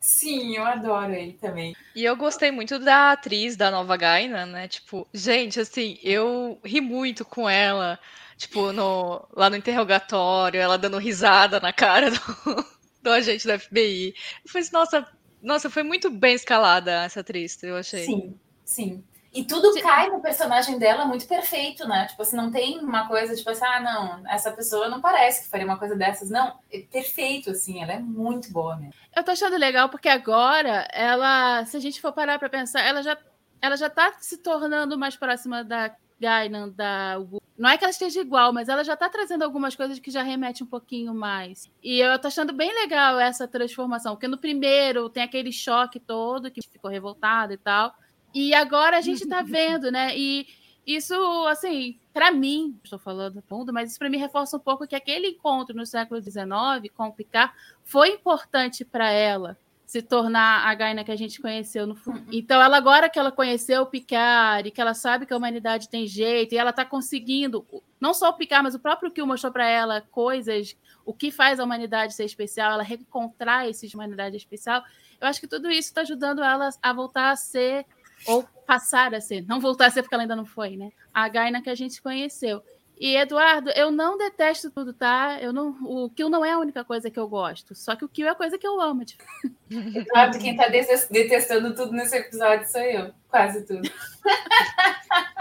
[0.02, 1.76] Sim, eu adoro ele também.
[1.96, 4.68] E eu gostei muito da atriz da nova Gaina, né?
[4.68, 8.00] Tipo, gente, assim, eu ri muito com ela.
[8.38, 12.20] Tipo, no, lá no interrogatório, ela dando risada na cara do,
[13.04, 14.14] do agente da FBI.
[14.46, 15.08] Eu falei assim, nossa,
[15.42, 18.06] nossa, foi muito bem escalada essa atriz, eu achei.
[18.06, 19.04] Sim, sim.
[19.34, 19.82] E tudo Sim.
[19.82, 22.08] cai no personagem dela muito perfeito, né?
[22.08, 25.50] Tipo assim, não tem uma coisa, tipo assim, ah, não, essa pessoa não parece que
[25.50, 26.30] faria uma coisa dessas.
[26.30, 28.94] Não, é perfeito, assim, ela é muito boa mesmo.
[29.16, 33.04] Eu tô achando legal porque agora, ela, se a gente for parar pra pensar, ela
[33.04, 33.18] já,
[33.62, 37.18] ela já tá se tornando mais próxima da Gainan, da
[37.60, 40.24] não é que ela esteja igual, mas ela já tá trazendo algumas coisas que já
[40.24, 41.70] remete um pouquinho mais.
[41.84, 46.50] E eu tô achando bem legal essa transformação, porque no primeiro tem aquele choque todo,
[46.50, 47.94] que ficou revoltado e tal.
[48.34, 50.18] E agora a gente está vendo, né?
[50.18, 50.48] E
[50.86, 51.14] isso,
[51.48, 55.28] assim, para mim, estou falando fundo, mas isso para mim reforça um pouco que aquele
[55.28, 61.04] encontro no século XIX com o Picard foi importante para ela se tornar a Gaina
[61.04, 62.20] que a gente conheceu no fundo.
[62.20, 62.28] Uhum.
[62.32, 65.90] Então, ela agora que ela conheceu o Picard e que ela sabe que a humanidade
[65.90, 67.66] tem jeito e ela está conseguindo,
[68.00, 71.60] não só o Picard, mas o próprio Kill mostrou para ela coisas, o que faz
[71.60, 74.84] a humanidade ser especial, ela reencontrar esse humanidade especial.
[75.20, 77.84] Eu acho que tudo isso está ajudando ela a voltar a ser
[78.28, 80.92] ou passar a ser, não voltar a ser porque ela ainda não foi, né?
[81.14, 82.62] A Gaina que a gente conheceu.
[83.00, 85.38] E Eduardo, eu não detesto tudo, tá?
[85.42, 88.10] Eu não, o Kill não é a única coisa que eu gosto, só que o
[88.10, 89.06] Kill é a coisa que eu amo.
[89.06, 89.24] Tipo.
[89.72, 93.90] Eduardo, quem tá detestando tudo nesse episódio sou eu, quase tudo.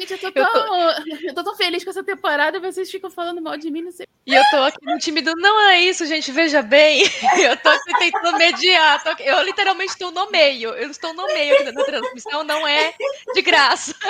[0.00, 1.10] Gente, eu tô, tão, eu, tô...
[1.28, 3.92] eu tô tão feliz com essa temporada e vocês ficam falando mal de mim, não
[3.92, 4.06] sei.
[4.26, 7.02] E eu tô aqui no time do não é isso, gente, veja bem.
[7.38, 9.02] Eu tô aqui tentando mediar.
[9.02, 9.22] Tô...
[9.22, 10.70] eu literalmente estou no meio.
[10.70, 12.94] Eu estou no meio aqui da transmissão, não é
[13.34, 13.94] de graça.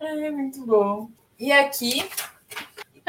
[0.00, 1.10] É muito bom.
[1.38, 2.08] E aqui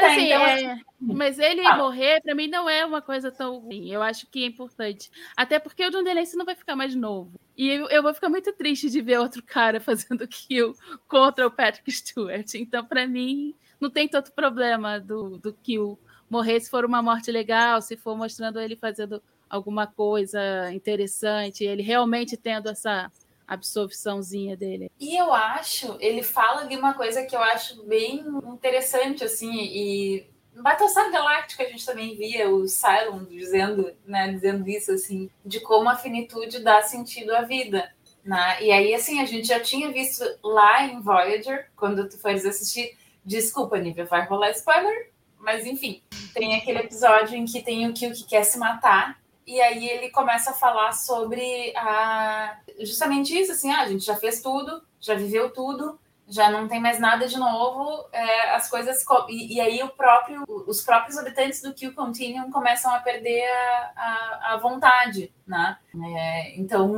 [0.07, 1.77] assim, então, é, assim, mas ele ah.
[1.77, 3.89] morrer, para mim, não é uma coisa tão ruim.
[3.89, 5.09] Eu acho que é importante.
[5.35, 7.39] Até porque o John Delance não vai ficar mais novo.
[7.57, 10.73] E eu, eu, vou ficar muito triste de ver outro cara fazendo kill
[11.07, 12.53] contra o Patrick Stewart.
[12.55, 17.31] Então, para mim, não tem tanto problema do, do kill morrer se for uma morte
[17.31, 23.12] legal, se for mostrando ele fazendo alguma coisa interessante, ele realmente tendo essa
[23.49, 24.91] absorçãozinha dele.
[24.99, 30.29] E eu acho, ele fala de uma coisa que eu acho bem interessante, assim, e
[30.62, 35.89] Battlestar Galáctica a gente também via o Cylon dizendo, né, dizendo isso, assim, de como
[35.89, 37.91] a finitude dá sentido à vida.
[38.23, 38.63] Né?
[38.63, 42.95] E aí, assim, a gente já tinha visto lá em Voyager, quando tu fores assistir,
[43.25, 45.09] desculpa, Nívia, vai rolar spoiler,
[45.39, 49.18] mas enfim, tem aquele episódio em que tem o Kill que quer se matar
[49.49, 54.15] e aí ele começa a falar sobre a, justamente isso, assim, ah, a gente já
[54.15, 59.03] fez tudo, já viveu tudo, já não tem mais nada de novo, é, as coisas
[59.27, 63.91] e, e, aí o próprio, os próprios habitantes do Kill Continuum começam a perder a,
[63.95, 65.79] a, a vontade, né?
[66.15, 66.93] É, então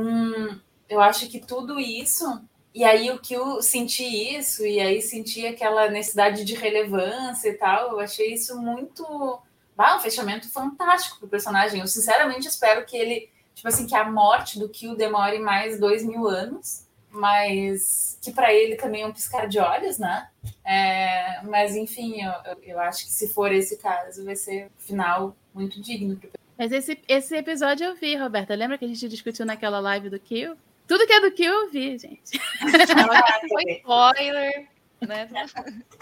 [0.90, 5.88] eu acho que tudo isso e aí o Kill sentir isso e aí sentir aquela
[5.88, 9.40] necessidade de relevância e tal, eu achei isso muito,
[9.76, 11.80] bah, um fechamento fantástico pro personagem.
[11.80, 16.04] Eu sinceramente espero que ele, tipo assim, que a morte do Kill demore mais dois
[16.04, 20.28] mil anos mas que para ele também é um piscar de olhos, né?
[20.64, 22.32] É, mas enfim, eu,
[22.62, 26.18] eu, acho que se for esse caso, vai ser um final muito digno.
[26.56, 28.54] Mas esse, esse episódio eu vi, Roberta.
[28.54, 30.56] Lembra que a gente discutiu naquela live do Kill?
[30.88, 32.40] Tudo que é do Kill eu vi, gente.
[33.48, 34.68] Foi spoiler,
[35.02, 35.28] né?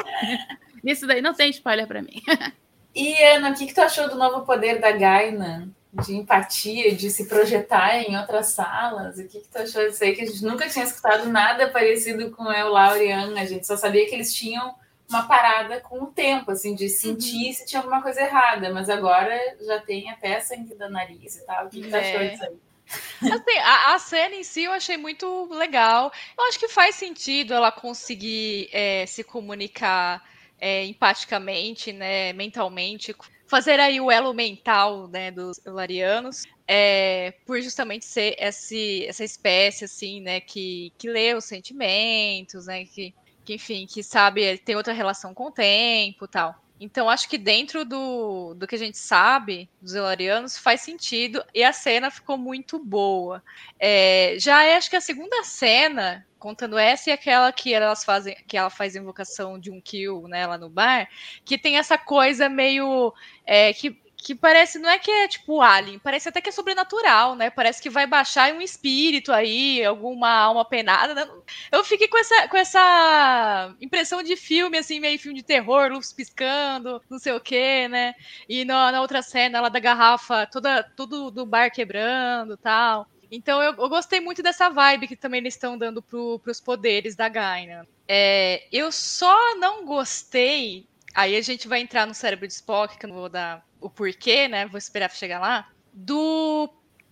[0.85, 2.23] Isso daí não tem spoiler para mim.
[2.95, 5.71] E Ana, o que, que tu achou do novo poder da Gaina?
[5.93, 9.19] de empatia, de se projetar em outras salas.
[9.19, 10.15] O que, que tu achou disso aí?
[10.15, 13.41] Que a gente nunca tinha escutado nada parecido com eu, Laura e Ana.
[13.41, 14.75] A gente só sabia que eles tinham
[15.09, 17.53] uma parada com o tempo, assim, de sentir uhum.
[17.53, 18.73] se tinha alguma coisa errada.
[18.73, 21.67] Mas agora já tem até sangue da nariz e tal.
[21.67, 21.99] O que, que tu é.
[21.99, 23.33] achou disso aí?
[23.33, 26.13] Assim, a, a, cena em si eu achei muito legal.
[26.39, 30.25] Eu acho que faz sentido ela conseguir é, se comunicar
[30.61, 33.15] é, empaticamente, né, mentalmente
[33.47, 39.87] fazer aí o elo mental né, dos larianos, é, por justamente ser esse, essa espécie
[39.87, 43.13] assim, né, que, que lê os sentimentos, né, que,
[43.45, 46.55] que enfim, que sabe tem outra relação com o tempo, tal.
[46.81, 51.63] Então acho que dentro do, do que a gente sabe dos Elarianos faz sentido e
[51.63, 53.45] a cena ficou muito boa.
[53.79, 58.35] É, já é, acho que a segunda cena contando essa e aquela que elas fazem,
[58.49, 61.07] que ela faz invocação de um kill, né, lá no bar,
[61.45, 63.13] que tem essa coisa meio
[63.45, 67.35] é, que que parece, não é que é tipo alien, parece até que é sobrenatural,
[67.35, 67.51] né?
[67.51, 71.15] Parece que vai baixar um espírito aí, alguma alma penada.
[71.15, 71.29] Né?
[71.73, 76.13] Eu fiquei com essa, com essa impressão de filme, assim, meio filme de terror, luz
[76.13, 78.15] piscando, não sei o quê, né?
[78.49, 83.09] E na, na outra cena, ela da garrafa, toda, tudo do bar quebrando tal.
[83.31, 87.15] Então eu, eu, gostei muito dessa vibe que também eles estão dando para os poderes
[87.15, 87.87] da Gaina.
[88.09, 90.87] É, eu só não gostei.
[91.15, 93.91] Aí a gente vai entrar no cérebro de Spock, que eu não vou dar o
[93.91, 94.67] porquê, né?
[94.67, 95.69] Vou esperar chegar lá.
[95.93, 96.69] Do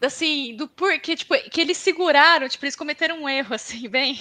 [0.06, 4.18] assim, do porquê, tipo, que eles seguraram, tipo, eles cometeram um erro, assim, bem,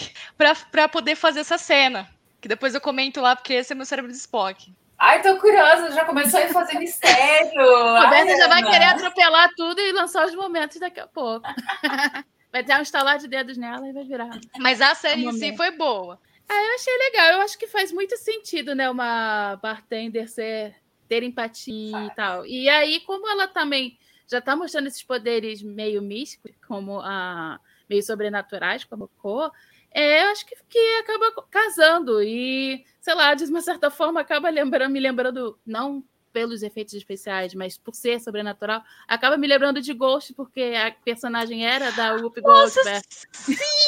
[0.72, 2.10] para poder fazer essa cena.
[2.42, 4.74] Que depois eu comento lá, porque esse é meu cérebro de Spock.
[5.00, 7.62] Ai, tô curiosa, já começou a fazer mistério.
[8.02, 11.48] Roberta já vai querer atropelar tudo e lançar os momentos daqui a pouco.
[12.52, 14.30] vai ter um estalar de dedos nela e vai virar.
[14.58, 16.20] Mas a série em si foi boa.
[16.50, 17.28] Ah, eu achei legal.
[17.34, 18.90] Eu acho que faz muito sentido, né?
[18.90, 20.76] Uma bartender ser,
[21.08, 22.46] ter empatia e tal.
[22.46, 23.98] E aí, como ela também
[24.30, 29.52] já tá mostrando esses poderes meio místicos, como a meio sobrenaturais, como a Ko,
[29.91, 34.50] é, eu acho que, que acaba casando e, sei lá, de uma certa forma acaba
[34.50, 36.04] lembrando, me lembrando, não
[36.38, 41.65] pelos efeitos especiais, mas por ser sobrenatural, acaba me lembrando de Ghost, porque a personagem
[41.65, 43.02] era da Whoopi Goldberg.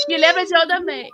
[0.08, 1.08] me lembra de Oda May.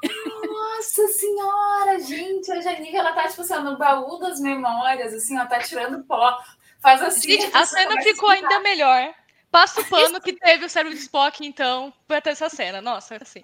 [0.47, 5.45] Nossa senhora, gente, a Janique, ela tá, tipo assim, no baú das memórias, assim, ela
[5.45, 6.41] tá tirando pó.
[6.81, 7.31] Faz assim.
[7.31, 9.13] Gente, a cena ficou ainda melhor.
[9.51, 12.81] Passa o pano que teve o cérebro de Spock, então, pra ter essa cena.
[12.81, 13.41] Nossa, assim.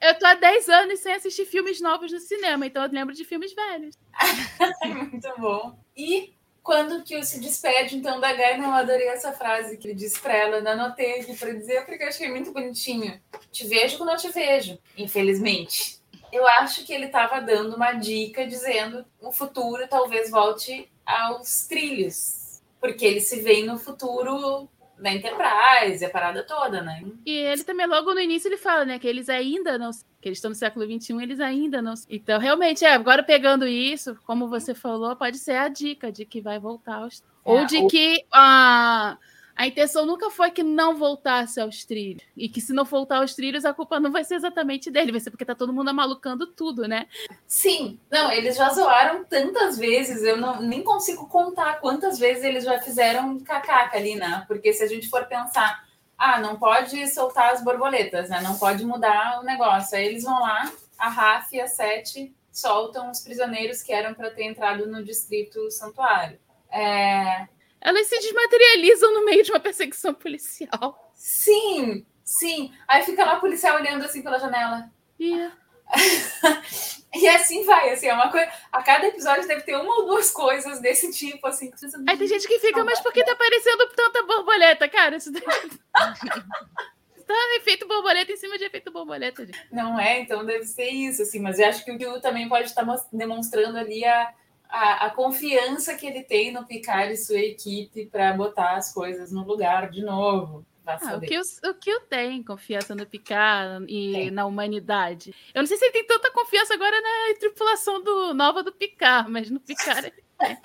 [0.00, 3.24] Eu tô há 10 anos sem assistir filmes novos no cinema, então eu lembro de
[3.24, 3.98] filmes velhos.
[4.84, 5.82] Muito bom.
[5.96, 6.34] E
[6.64, 10.34] quando que se despede, então, da Gaina, eu adorei essa frase que ele disse pra
[10.34, 13.20] ela, eu anotei aqui pra dizer, porque eu achei muito bonitinho.
[13.52, 16.00] Te vejo quando eu te vejo, infelizmente.
[16.32, 22.62] Eu acho que ele estava dando uma dica, dizendo o futuro talvez volte aos trilhos.
[22.80, 24.66] Porque ele se vê no futuro
[25.04, 27.04] da Enterprise, a parada toda, né?
[27.26, 29.90] E ele também, logo no início, ele fala, né, que eles ainda não.
[30.18, 31.92] Que eles estão no século XXI, eles ainda não.
[32.08, 36.40] Então, realmente, é, agora pegando isso, como você falou, pode ser a dica de que
[36.40, 37.20] vai voltar aos.
[37.20, 37.86] É, ou de ou...
[37.86, 39.18] que a.
[39.20, 42.22] Uh a intenção nunca foi que não voltasse aos trilhos.
[42.36, 45.20] E que se não voltar aos trilhos, a culpa não vai ser exatamente dele, vai
[45.20, 47.06] ser porque tá todo mundo amalucando tudo, né?
[47.46, 52.64] Sim, não, eles já zoaram tantas vezes, eu não, nem consigo contar quantas vezes eles
[52.64, 54.44] já fizeram cacaca ali, né?
[54.48, 55.84] Porque se a gente for pensar,
[56.18, 58.40] ah, não pode soltar as borboletas, né?
[58.40, 59.96] Não pode mudar o negócio.
[59.96, 64.30] Aí eles vão lá, a Raf e a Sete soltam os prisioneiros que eram para
[64.30, 66.38] ter entrado no distrito santuário.
[66.70, 67.48] É,
[67.84, 71.12] elas se desmaterializam no meio de uma perseguição policial.
[71.14, 72.72] Sim, sim.
[72.88, 74.90] Aí fica lá o policial olhando assim pela janela.
[75.20, 75.54] Yeah.
[77.16, 78.50] E assim vai, assim, é uma coisa.
[78.72, 81.70] A cada episódio deve ter uma ou duas coisas desse tipo, assim.
[82.08, 84.88] Aí tem gente que fica, mas por que tá aparecendo tanta borboleta?
[84.88, 85.40] Cara, isso daí...
[85.92, 89.58] tá efeito borboleta em cima de efeito borboleta, gente.
[89.70, 91.38] Não é, então deve ser isso, assim.
[91.38, 94.34] Mas eu acho que o Yu também pode estar mos- demonstrando ali a,
[94.68, 99.32] a, a confiança que ele tem no Picard e sua equipe para botar as coisas
[99.32, 100.64] no lugar de novo.
[100.86, 104.30] Ah, o, que o, o que eu tenho confiança no Picard e Tem.
[104.30, 105.34] na humanidade.
[105.54, 109.30] Eu não sei se ele tem tanta confiança agora na tripulação do, nova do Picard,
[109.30, 110.58] mas no Picard ele tem.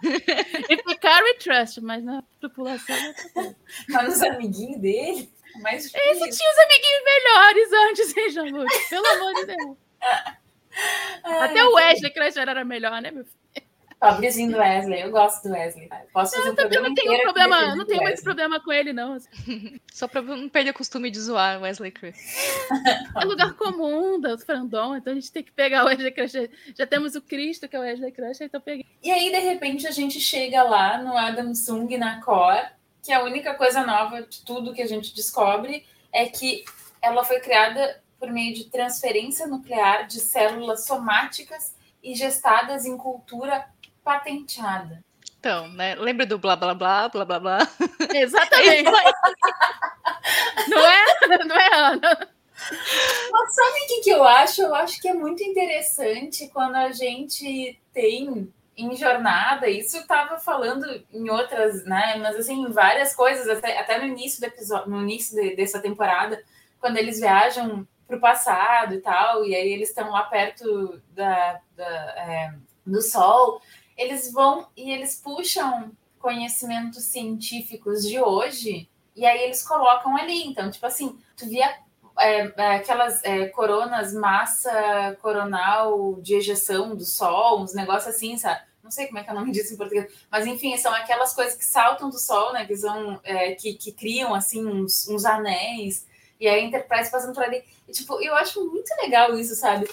[0.70, 2.96] em Picard we trust, mas na tripulação.
[3.90, 5.30] Mas nos amiguinhos dele,
[5.60, 8.88] mas Esse tinha os amiguinhos melhores antes, hein, Jean-Luc?
[8.88, 9.76] Pelo amor de Deus.
[11.24, 13.40] Até o Wesley Crusher era melhor, né, meu filho?
[14.00, 15.86] Pobrezinho do Wesley, eu gosto do Wesley.
[16.10, 18.94] Posso fazer um Eu programa não tenho aqui problema, não tenho muito problema com ele,
[18.94, 19.12] não.
[19.12, 19.78] assim.
[19.92, 22.16] Só pra não perder o costume de zoar o Wesley Chris.
[23.14, 26.50] É lugar comum do Frandon, então a gente tem que pegar o Wesley Crusher.
[26.74, 28.86] Já temos o Cristo, que é o Wesley Crusher, então peguei.
[29.02, 32.68] E aí, de repente, a gente chega lá no Adam Sung na Core,
[33.02, 36.64] que a única coisa nova de tudo que a gente descobre é que
[37.02, 43.66] ela foi criada por meio de transferência nuclear de células somáticas e gestadas em cultura
[44.04, 45.02] patenteada.
[45.38, 45.94] Então, né?
[45.94, 47.58] Lembra do blá blá blá, blá blá blá?
[48.14, 48.84] Exatamente.
[50.68, 51.44] não é?
[51.46, 52.28] Não é, Ana?
[53.32, 54.60] Mas sabe o que, que eu acho?
[54.60, 60.38] Eu acho que é muito interessante quando a gente tem em jornada, isso eu estava
[60.38, 62.16] falando em outras, né?
[62.18, 65.80] Mas assim, em várias coisas, até, até no início do episódio, no início de- dessa
[65.80, 66.42] temporada,
[66.80, 71.60] quando eles viajam para o passado e tal, e aí eles estão lá perto da,
[71.76, 72.54] da, é,
[72.84, 73.62] do Sol,
[73.96, 80.46] eles vão e eles puxam conhecimentos científicos de hoje e aí eles colocam ali.
[80.46, 81.72] Então, tipo assim, tu via
[82.18, 88.60] é, é, aquelas é, coronas massa coronal de ejeção do Sol, uns negócios assim, sabe?
[88.82, 91.32] Não sei como é que é o nome disso em português, mas enfim, são aquelas
[91.32, 92.66] coisas que saltam do Sol, né?
[92.66, 96.06] Que são é, que, que criam assim uns, uns anéis
[96.40, 97.62] e aí a Enterprise passando por ali.
[97.86, 99.88] E, tipo, eu acho muito legal isso, sabe?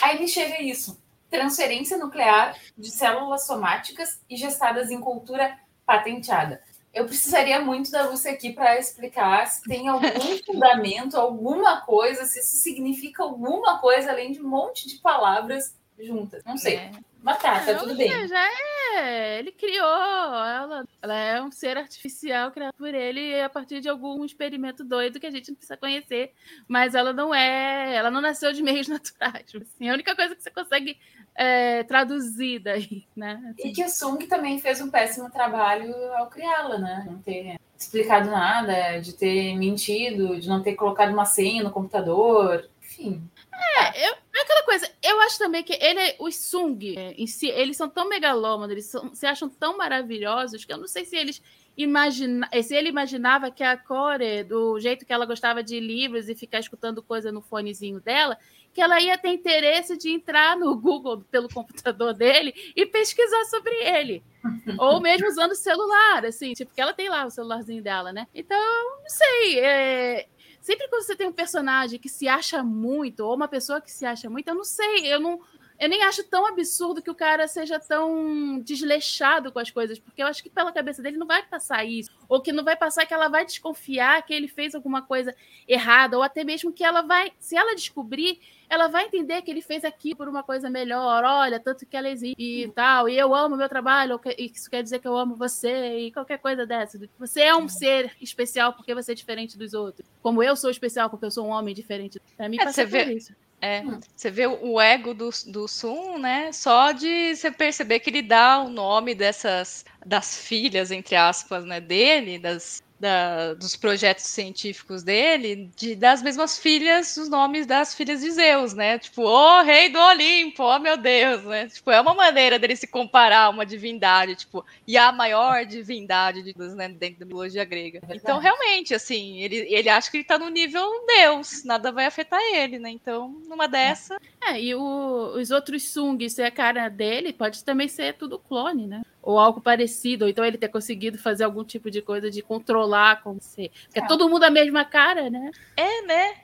[0.00, 6.62] Aí me chega isso: transferência nuclear de células somáticas e gestadas em cultura patenteada.
[6.94, 10.08] Eu precisaria muito da Lúcia aqui para explicar se tem algum
[10.44, 16.42] fundamento, alguma coisa, se isso significa alguma coisa além de um monte de palavras juntas.
[16.44, 16.76] Não sei.
[16.76, 16.92] É.
[17.22, 18.26] Mas tá, tá Não, tudo bem.
[18.26, 18.48] Já
[18.96, 19.38] é.
[19.38, 20.84] Ele criou ela.
[21.00, 25.26] Ela é um ser artificial criado por ele a partir de algum experimento doido que
[25.26, 26.32] a gente não precisa conhecer.
[26.66, 27.94] Mas ela não é.
[27.94, 29.46] Ela não nasceu de meios naturais.
[29.54, 30.98] Assim, a única coisa que você consegue
[31.34, 33.54] é, traduzir daí, né?
[33.58, 37.06] E que o Sung também fez um péssimo trabalho ao criá-la, né?
[37.08, 42.68] Não ter explicado nada, de ter mentido, de não ter colocado uma senha no computador.
[42.82, 43.22] Enfim.
[43.52, 47.48] É, eu, é aquela coisa, eu acho também que ele, os Sung, é, em si,
[47.48, 51.16] eles são tão megalômanos, eles são- se acham tão maravilhosos que eu não sei se
[51.16, 51.42] eles
[51.76, 56.34] imagina, se ele imaginava que a Core, do jeito que ela gostava de livros e
[56.34, 58.36] ficar escutando coisa no fonezinho dela,
[58.74, 63.74] que ela ia ter interesse de entrar no Google pelo computador dele e pesquisar sobre
[63.74, 64.22] ele.
[64.78, 68.26] Ou mesmo usando o celular, assim, tipo, que ela tem lá o celularzinho dela, né?
[68.34, 68.58] Então,
[69.00, 69.60] não sei.
[69.60, 70.26] é,
[70.62, 74.06] Sempre quando você tem um personagem que se acha muito, ou uma pessoa que se
[74.06, 75.40] acha muito, eu não sei, eu não.
[75.78, 80.22] Eu nem acho tão absurdo que o cara seja tão desleixado com as coisas, porque
[80.22, 82.10] eu acho que pela cabeça dele não vai passar isso.
[82.28, 85.34] Ou que não vai passar que ela vai desconfiar que ele fez alguma coisa
[85.66, 89.60] errada, ou até mesmo que ela vai, se ela descobrir, ela vai entender que ele
[89.60, 91.24] fez aquilo por uma coisa melhor.
[91.24, 94.82] Olha, tanto que ela existe e tal, e eu amo meu trabalho, e isso quer
[94.82, 96.98] dizer que eu amo você, e qualquer coisa dessa.
[97.18, 100.08] Você é um ser especial porque você é diferente dos outros.
[100.22, 102.20] Como eu sou especial porque eu sou um homem diferente.
[102.36, 103.34] Pra mim, É, passa você vê- isso.
[103.64, 103.84] É,
[104.16, 106.50] você vê o ego do, do Sun, né?
[106.50, 111.80] Só de você perceber que ele dá o nome dessas das filhas, entre aspas, né,
[111.80, 118.20] dele, das, da- dos projetos científicos dele, de, das mesmas filhas, os nomes das filhas
[118.20, 118.98] de Zeus, né?
[118.98, 121.68] Tipo, ô rei do Olimpo, oh meu Deus, né?
[121.68, 126.42] Tipo, é uma maneira dele se comparar a uma divindade, tipo, e a maior divindade
[126.42, 128.00] de Deus, né, dentro da mitologia grega.
[128.10, 132.40] Então, realmente, assim, ele, ele acha que ele tá no nível Deus, nada vai afetar
[132.54, 132.90] ele, né?
[132.90, 137.86] Então, numa dessa, É, e o- os outros Sung ser a cara dele, pode também
[137.88, 139.02] ser tudo clone, né?
[139.22, 143.22] Ou algo parecido, ou então ele ter conseguido fazer algum tipo de coisa de controlar
[143.22, 143.70] como ser.
[143.84, 144.06] Porque é É.
[144.08, 145.50] todo mundo a mesma cara, né?
[145.76, 146.34] é, né?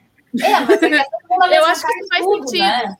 [0.40, 0.82] É, mas
[1.52, 2.62] é Eu acho que faz tudo, sentido.
[2.62, 2.96] né?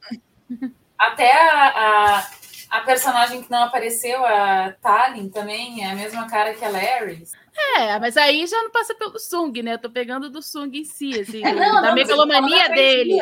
[0.98, 2.30] Até a, a,
[2.70, 7.22] a personagem que não apareceu, a Talin, também é a mesma cara que a Larry.
[7.76, 9.74] É, mas aí já não passa pelo Sung, né?
[9.74, 12.74] Eu tô pegando do Sung em si, assim, É, não, da não, megalomania tô falando
[12.74, 13.18] dele.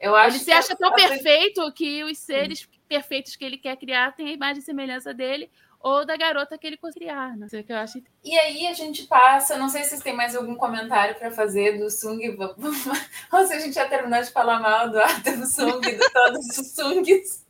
[0.00, 3.76] Eu acho Ele se que acha tão perfeito que os seres perfeitos que ele quer
[3.76, 5.48] criar têm a imagem e semelhança dele
[5.82, 7.36] ou da garota que ele criar.
[7.36, 8.02] Não sei o que eu acho.
[8.24, 11.78] E aí a gente passa, não sei se vocês têm mais algum comentário para fazer
[11.78, 12.20] do Sung,
[13.32, 16.66] ou se a gente já terminou de falar mal do Adam Sung, de todos os
[16.72, 17.42] Sungs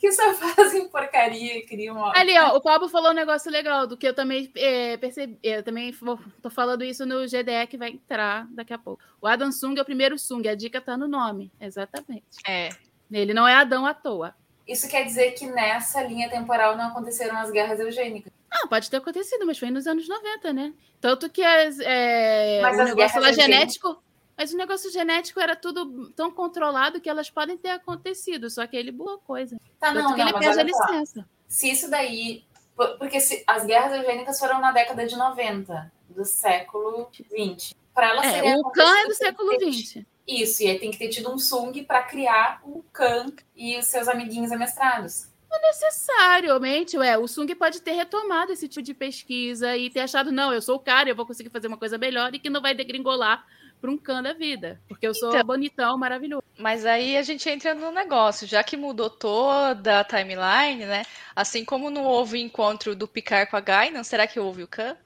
[0.00, 2.04] que só fazem porcaria e criam.
[2.12, 5.38] Ali, ó, o Pablo falou um negócio legal, do que eu também é, percebi.
[5.42, 9.00] Eu também vou- tô falando isso no GDE que vai entrar daqui a pouco.
[9.20, 11.52] O Adam Sung é o primeiro Sung, a dica tá no nome.
[11.60, 12.24] Exatamente.
[12.46, 12.70] É.
[13.12, 14.34] Ele não é Adão à toa.
[14.66, 18.32] Isso quer dizer que nessa linha temporal não aconteceram as guerras eugênicas.
[18.50, 20.72] Ah, pode ter acontecido, mas foi nos anos 90, né?
[21.00, 24.02] Tanto que as, é, Mas o negócio lá genético.
[24.36, 28.76] Mas o negócio genético era tudo tão controlado que elas podem ter acontecido, só que
[28.76, 29.56] ele boa coisa.
[29.78, 30.84] Tá, Tanto não, que não, ele perde a olha só.
[30.92, 31.28] licença.
[31.46, 32.44] Se isso daí.
[32.74, 37.74] por- Porque se, as guerras eugênicas foram na década de 90, do século 20.
[37.92, 40.04] Para elas É, terem o Khan é do século XX.
[40.26, 43.86] Isso, e aí tem que ter tido um Sung para criar o Khan e os
[43.86, 45.28] seus amiguinhos amestrados.
[45.62, 50.52] necessariamente, ué, o Sung pode ter retomado esse tipo de pesquisa e ter achado, não,
[50.52, 52.74] eu sou o cara, eu vou conseguir fazer uma coisa melhor e que não vai
[52.74, 53.44] degringolar
[53.80, 55.42] para um can da vida, porque eu sou Então.
[55.42, 56.42] bonitão, maravilhoso.
[56.58, 61.06] Mas aí a gente entra no negócio, já que mudou toda a timeline, né?
[61.34, 64.68] Assim como não houve o encontro do Picard com a Guinan, será que houve o
[64.68, 64.96] Khan?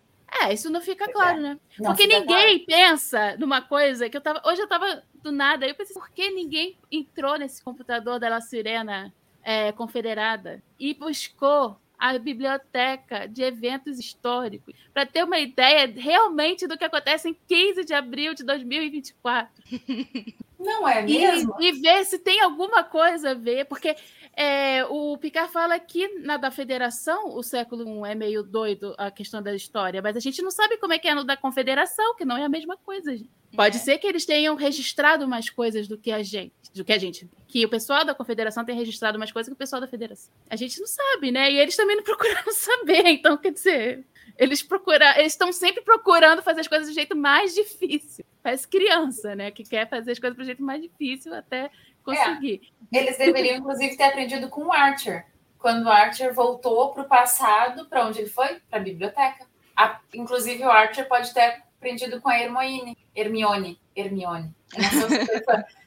[0.43, 1.59] É, isso não fica claro, né?
[1.78, 4.43] Não porque ninguém pensa numa coisa que eu tava.
[4.45, 8.41] Hoje eu tava do nada, eu pensei, por que ninguém entrou nesse computador da La
[8.41, 16.66] Sirena é, confederada e buscou a biblioteca de eventos históricos para ter uma ideia realmente
[16.66, 19.53] do que acontece em 15 de abril de 2024?
[20.65, 21.55] Não é E, mesmo?
[21.61, 23.95] e ver se tem alguma coisa a ver, porque
[24.37, 29.11] é, o Picard fala que na da Federação o século I é meio doido a
[29.11, 32.15] questão da história, mas a gente não sabe como é que é no da Confederação,
[32.17, 33.17] que não é a mesma coisa.
[33.17, 33.31] gente.
[33.55, 33.81] Pode É.
[33.81, 37.29] ser que eles tenham registrado mais coisas do que a gente, do que a gente,
[37.47, 40.33] que o pessoal da Confederação tem registrado mais coisas que o pessoal da Federação.
[40.51, 41.53] A gente não sabe, né?
[41.53, 44.05] E eles também não procuraram saber, então quer dizer,
[44.39, 48.25] eles procuram, eles estão sempre procurando fazer as coisas do jeito mais difícil.
[48.43, 49.51] Parece criança, né?
[49.51, 51.70] Que quer fazer as coisas do jeito mais difícil até
[52.03, 52.72] conseguir.
[52.93, 55.27] Eles deveriam, inclusive, ter aprendido com o Archer.
[55.59, 58.61] Quando o Archer voltou para o passado, para onde ele foi?
[58.68, 59.47] Para a biblioteca.
[59.75, 62.99] A- inclusive, o Archer pode ter aprendido com a Hermione.
[63.16, 63.81] Hermione.
[63.97, 64.55] Hermione.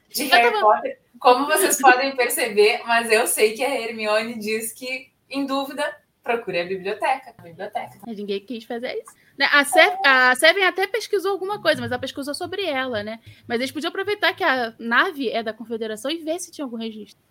[0.09, 5.11] De Harry Potter, como vocês podem perceber, mas eu sei que a Hermione diz que,
[5.29, 5.83] em dúvida,
[6.28, 7.34] procure a biblioteca.
[7.38, 7.99] A biblioteca.
[8.05, 9.15] Ninguém quis fazer isso.
[9.38, 9.47] Né?
[9.51, 13.19] A, Sev- a Seven até pesquisou alguma coisa, mas ela pesquisou sobre ela, né?
[13.47, 16.78] Mas eles podiam aproveitar que a nave é da Confederação e ver se tinha algum
[16.78, 17.21] registro.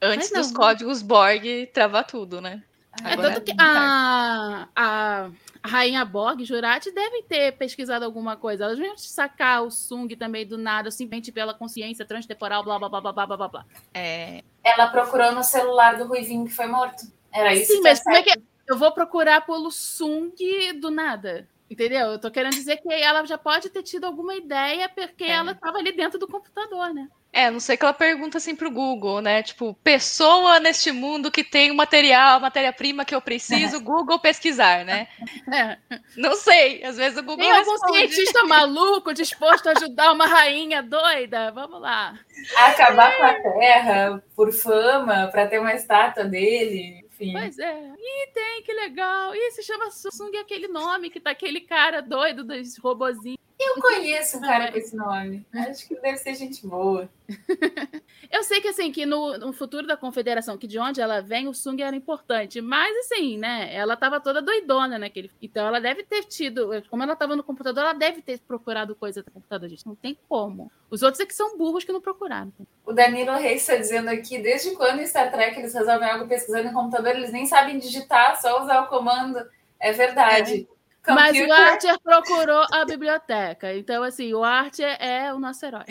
[0.00, 2.62] Antes Mas dos códigos Borg travar tudo, né?
[3.02, 3.64] É Agora tanto que tá.
[3.64, 5.30] a, a,
[5.64, 8.64] Rainha Borg, Jurati, devem ter pesquisado alguma coisa.
[8.64, 13.00] Elas iam sacar o Sung também do nada, simplesmente pela consciência transtemporal, blá blá blá
[13.00, 13.66] blá blá blá blá, blá.
[13.94, 17.04] É, Ela procurou no celular do Ruivinho que foi morto.
[17.32, 20.32] Era isso Sim, que mas como é que Seven- eu vou procurar pelo Sung
[20.80, 21.48] do nada?
[21.70, 22.08] Entendeu?
[22.12, 25.30] Eu tô querendo dizer que ela já pode ter tido alguma ideia porque É.
[25.30, 27.08] ela estava ali dentro do computador, né?
[27.34, 29.42] é, não sei que ela pergunta assim pro Google, né?
[29.42, 35.08] Tipo, pessoa neste mundo que tem o material, matéria-prima que eu preciso, Google pesquisar, né?
[35.50, 35.78] É.
[36.14, 37.98] Não sei, às vezes o Google Tem algum responde.
[38.00, 41.50] cientista maluco disposto a ajudar uma rainha doida?
[41.52, 42.18] Vamos lá.
[42.54, 47.32] acabar com a Terra por fama, para ter uma estátua dele, enfim.
[47.32, 47.94] Pois é.
[47.96, 49.34] Ih, tem, que legal.
[49.34, 53.41] Ih, se chama Sung é aquele nome que tá aquele cara doido dos robozinhos.
[53.64, 55.46] Eu conheço um cara com esse nome.
[55.54, 57.08] Acho que deve ser gente boa.
[58.30, 61.48] Eu sei que assim, que no, no futuro da confederação, que de onde ela vem,
[61.48, 62.60] o Sung era importante.
[62.60, 63.74] Mas assim, né?
[63.74, 65.30] Ela tava toda doidona naquele.
[65.40, 66.70] Então ela deve ter tido.
[66.88, 69.86] Como ela tava no computador, ela deve ter procurado coisa do computador, gente.
[69.86, 70.70] Não tem como.
[70.90, 72.52] Os outros é que são burros que não procuraram.
[72.84, 76.68] O Danilo Reis está dizendo aqui, desde quando em Star Trek eles resolvem algo pesquisando
[76.68, 79.38] em computador, eles nem sabem digitar, só usar o comando.
[79.78, 80.68] É verdade.
[81.06, 83.74] Mas o Archer procurou a biblioteca.
[83.74, 85.84] Então, assim, o Archer é o nosso herói.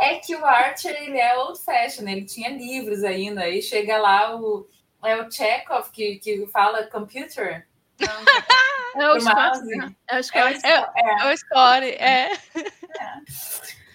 [0.00, 3.42] é que o Archer ele é old fashion, ele tinha livros ainda.
[3.42, 4.66] Aí chega lá o
[5.04, 7.66] é o Chekhov que, que fala computer.
[8.94, 9.36] Não, É o Scott.
[9.36, 9.76] mouse.
[9.76, 9.94] né?
[10.08, 10.66] É o é, o, Scott.
[10.66, 10.72] é,
[11.20, 11.32] É o
[11.84, 12.30] é.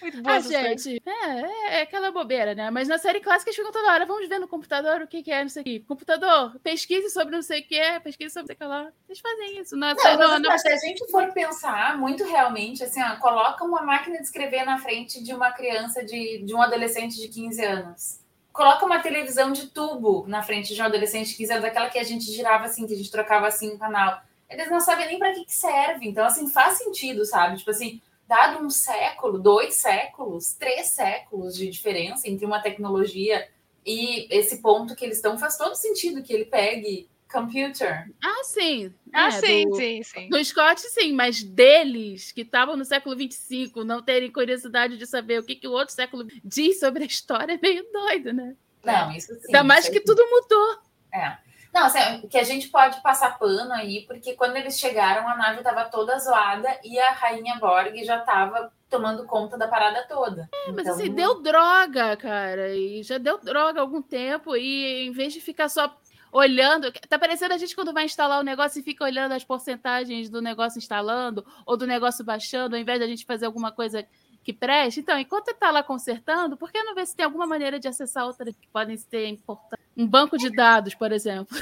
[0.02, 2.70] Muito boa Ah, gente, é, é, é aquela bobeira, né?
[2.70, 5.30] Mas na série clássica eles ficam toda hora, vamos ver no computador o que, que
[5.30, 5.80] é, não sei o que.
[5.80, 8.92] Computador, pesquise sobre não sei o que, pesquise sobre não sei o que lá.
[9.08, 9.76] Eles fazem isso.
[9.76, 13.64] Na, Não, na- mas, na- se a gente for pensar muito realmente, assim, ó, coloca
[13.64, 17.64] uma máquina de escrever na frente de uma criança, de, de um adolescente de 15
[17.64, 18.20] anos.
[18.52, 21.98] Coloca uma televisão de tubo na frente de um adolescente de 15 anos, aquela que
[21.98, 24.20] a gente girava assim, que a gente trocava assim o canal.
[24.50, 26.06] Eles não sabem nem para que, que serve.
[26.06, 27.56] Então, assim, faz sentido, sabe?
[27.56, 33.46] Tipo assim, dado um século, dois séculos, três séculos de diferença entre uma tecnologia
[33.84, 38.06] e esse ponto que eles estão, faz todo sentido que ele pegue computer.
[38.24, 38.90] Ah, sim.
[39.12, 40.28] Ah, É, sim, do- sim, sim.
[40.30, 45.38] Do Scott, sim, mas deles, que estavam no século XXV, não terem curiosidade de saber
[45.40, 48.56] o que, que o outro século diz sobre a história, é meio doido, né?
[48.82, 49.40] Não, isso sim.
[49.48, 50.78] Ainda mais que tudo mudou.
[51.12, 51.36] É.
[51.72, 55.58] Não, assim, que a gente pode passar pano aí, porque quando eles chegaram, a nave
[55.58, 60.50] estava toda zoada e a rainha Borg já estava tomando conta da parada toda.
[60.52, 62.74] É, mas Então, assim, deu droga, cara.
[62.74, 64.54] E já deu droga há algum tempo.
[64.54, 65.96] E em vez de ficar só
[66.32, 66.90] olhando.
[67.08, 70.40] Tá parecendo a gente quando vai instalar o negócio e fica olhando as porcentagens do
[70.40, 74.06] negócio instalando ou do negócio baixando, ao invés da gente fazer alguma coisa
[74.42, 75.00] que preste.
[75.00, 78.26] Então, enquanto tá lá consertando, por que não ver se tem alguma maneira de acessar
[78.26, 79.84] outras que podem ser importantes?
[79.96, 81.56] Um banco de dados, por exemplo.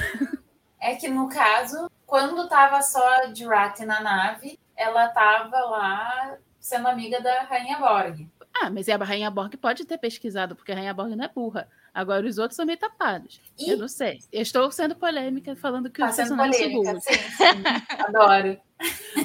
[0.79, 6.87] É que no caso, quando tava só de Rat na nave, ela tava lá sendo
[6.87, 8.27] amiga da rainha Borg.
[8.53, 11.67] Ah, mas a Rainha Borg pode ter pesquisado, porque a Rainha Borg não é burra.
[11.93, 13.41] Agora os outros são meio tapados.
[13.57, 14.19] E Eu não sei.
[14.31, 16.91] Eu estou sendo polêmica falando que tá os sendo personagens são polêmica.
[16.91, 17.03] burros.
[17.03, 18.03] Sim, sim.
[18.03, 18.59] Adoro.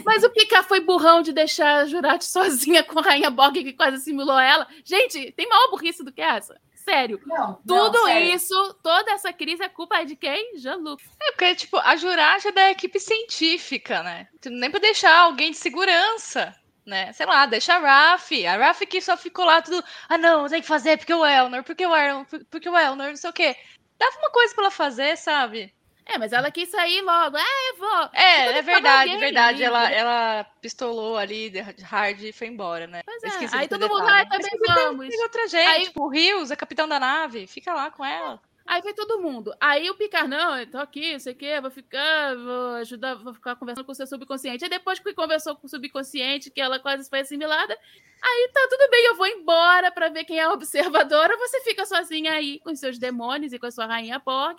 [0.04, 3.72] Mas o Picard foi burrão de deixar a Jurati sozinha com a Rainha Borg que
[3.72, 4.66] quase simulou ela.
[4.84, 6.60] Gente, tem maior burrice do que essa?
[6.74, 7.20] Sério.
[7.26, 8.34] Não, Tudo não, sério.
[8.34, 10.56] isso, toda essa crise, a culpa é de quem?
[10.56, 11.02] Jean-Luc.
[11.20, 14.28] É porque, tipo, a Jurati é da equipe científica, né?
[14.44, 16.54] Nem pra deixar alguém de segurança,
[16.86, 17.12] né?
[17.12, 18.46] Sei lá, deixa a Raf.
[18.46, 19.82] A Raf que só ficou lá tudo.
[20.08, 23.16] Ah, não, tem que fazer porque o Elnor, porque o Elnor, porque o Elnor, não
[23.16, 23.56] sei o quê.
[23.98, 25.74] Dava uma coisa pra ela fazer, sabe?
[26.08, 27.36] É, mas ela quis sair logo.
[27.36, 28.10] É, eu vou.
[28.12, 29.62] É, é verdade, alguém verdade.
[29.64, 29.96] Ela, né?
[29.98, 33.02] ela pistolou ali de hard e foi embora, né?
[33.04, 33.32] Pois Eu é.
[33.32, 34.28] esqueci Aí todo mundo, detalhe.
[34.30, 35.08] ah, também Mas vamos.
[35.08, 38.40] Tem outra gente, Aí- tipo, o Rios, é capitão da nave, fica lá com ela.
[38.66, 39.54] Aí foi todo mundo.
[39.60, 43.14] Aí o Picard, não, eu tô aqui, não sei o quê, vou ficar, vou ajudar,
[43.14, 44.64] vou ficar conversando com o seu subconsciente.
[44.64, 47.78] Aí depois que conversou com o subconsciente, que ela quase foi assimilada,
[48.22, 51.36] aí tá tudo bem, eu vou embora pra ver quem é a observadora.
[51.36, 54.58] Você fica sozinha aí com seus demônios e com a sua rainha Borg.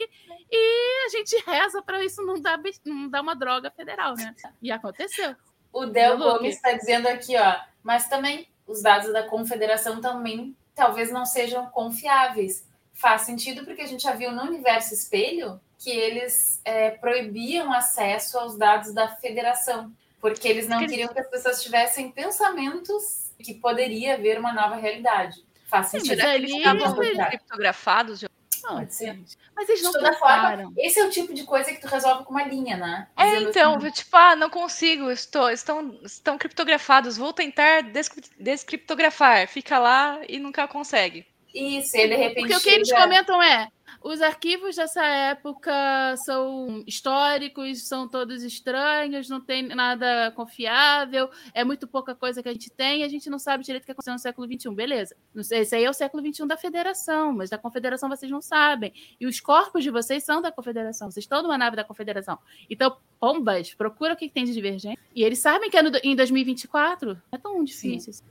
[0.49, 4.33] E a gente reza pra isso não dar, não dar uma droga federal, né?
[4.61, 5.35] E aconteceu.
[5.73, 6.17] O Del.
[6.17, 11.65] Gomes está dizendo aqui, ó, mas também os dados da confederação também talvez não sejam
[11.67, 12.66] confiáveis.
[12.99, 18.39] Faz sentido porque a gente já viu no universo espelho que eles é, proibiam acesso
[18.39, 24.15] aos dados da federação, porque eles não queriam que as pessoas tivessem pensamentos que poderia
[24.15, 25.45] haver uma nova realidade.
[25.67, 26.23] Faz Sim, sentido.
[26.23, 26.95] mas Eles estavam
[27.29, 28.19] criptografados.
[28.19, 28.27] de-
[28.63, 29.19] Não, Pode ser.
[29.55, 32.23] Mas eles De não toda forma, esse é o tipo de coisa que tu resolve
[32.25, 33.07] com uma linha, né?
[33.15, 38.23] É, Dizendo então, assim, tipo, ah, não consigo, estou, estão, estão criptografados, vou tentar descri-
[38.39, 39.47] descriptografar.
[39.47, 41.25] Fica lá e nunca consegue.
[41.57, 42.39] Isso, e de repente.
[42.41, 43.67] Porque o que eles chega- comentam é:
[44.03, 45.71] os arquivos dessa época
[46.17, 52.53] são históricos, são todos estranhos, não tem nada confiável, é muito pouca coisa que a
[52.53, 54.69] gente tem, e a gente não sabe direito o que aconteceu no século XXI.
[54.75, 55.15] Beleza.
[55.33, 58.41] Não sei, Esse aí é o século XXI da federação, mas da confederação vocês não
[58.41, 58.93] sabem.
[59.19, 62.37] E os corpos de vocês são da confederação, vocês estão numa nave da confederação.
[62.69, 64.99] Então, pombas, procura o que tem de divergente.
[65.15, 67.15] E eles sabem que é no- em 2024.
[67.15, 68.11] Não é tão difícil.
[68.11, 68.23] assim.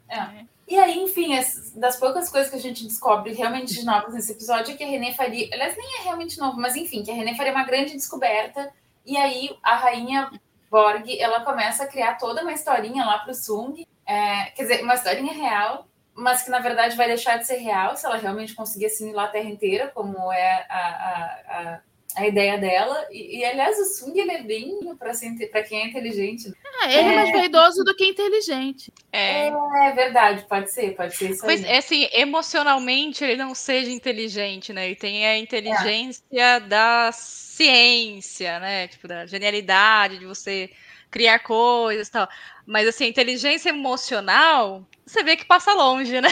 [0.69, 4.33] E aí, enfim, as- das poucas coisas que a gente descobre realmente de novas nesse
[4.33, 5.49] episódio é que a René faria.
[5.53, 8.73] Aliás, nem é realmente novo, mas enfim, que a René faria uma grande descoberta.
[9.05, 10.29] E aí a rainha
[10.71, 13.87] Borg ela começa a criar toda uma historinha lá pro Sung.
[14.05, 17.97] é, quer dizer, uma historinha real, mas que na verdade vai deixar de ser real
[17.97, 21.81] se ela realmente conseguir assimilar a Terra inteira, como é a, a,
[22.17, 23.07] a ideia dela.
[23.11, 26.53] E, e, aliás, o Sung ele é bem para quem é inteligente.
[26.81, 28.93] Ah, ele é mais vaidoso do que inteligente.
[29.13, 31.71] É, É verdade, pode ser, pode ser isso Pois aí.
[31.71, 34.87] é assim, emocionalmente ele não seja inteligente, né?
[34.87, 38.89] Ele tem a inteligência da ciência, né?
[38.89, 40.71] Tipo, da genialidade, de você
[41.11, 42.29] criar coisas e tal.
[42.65, 46.31] Mas assim, a inteligência emocional, você vê que passa longe, né?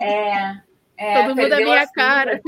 [0.00, 0.56] É,
[0.96, 2.40] é, Todo mundo é minha cara.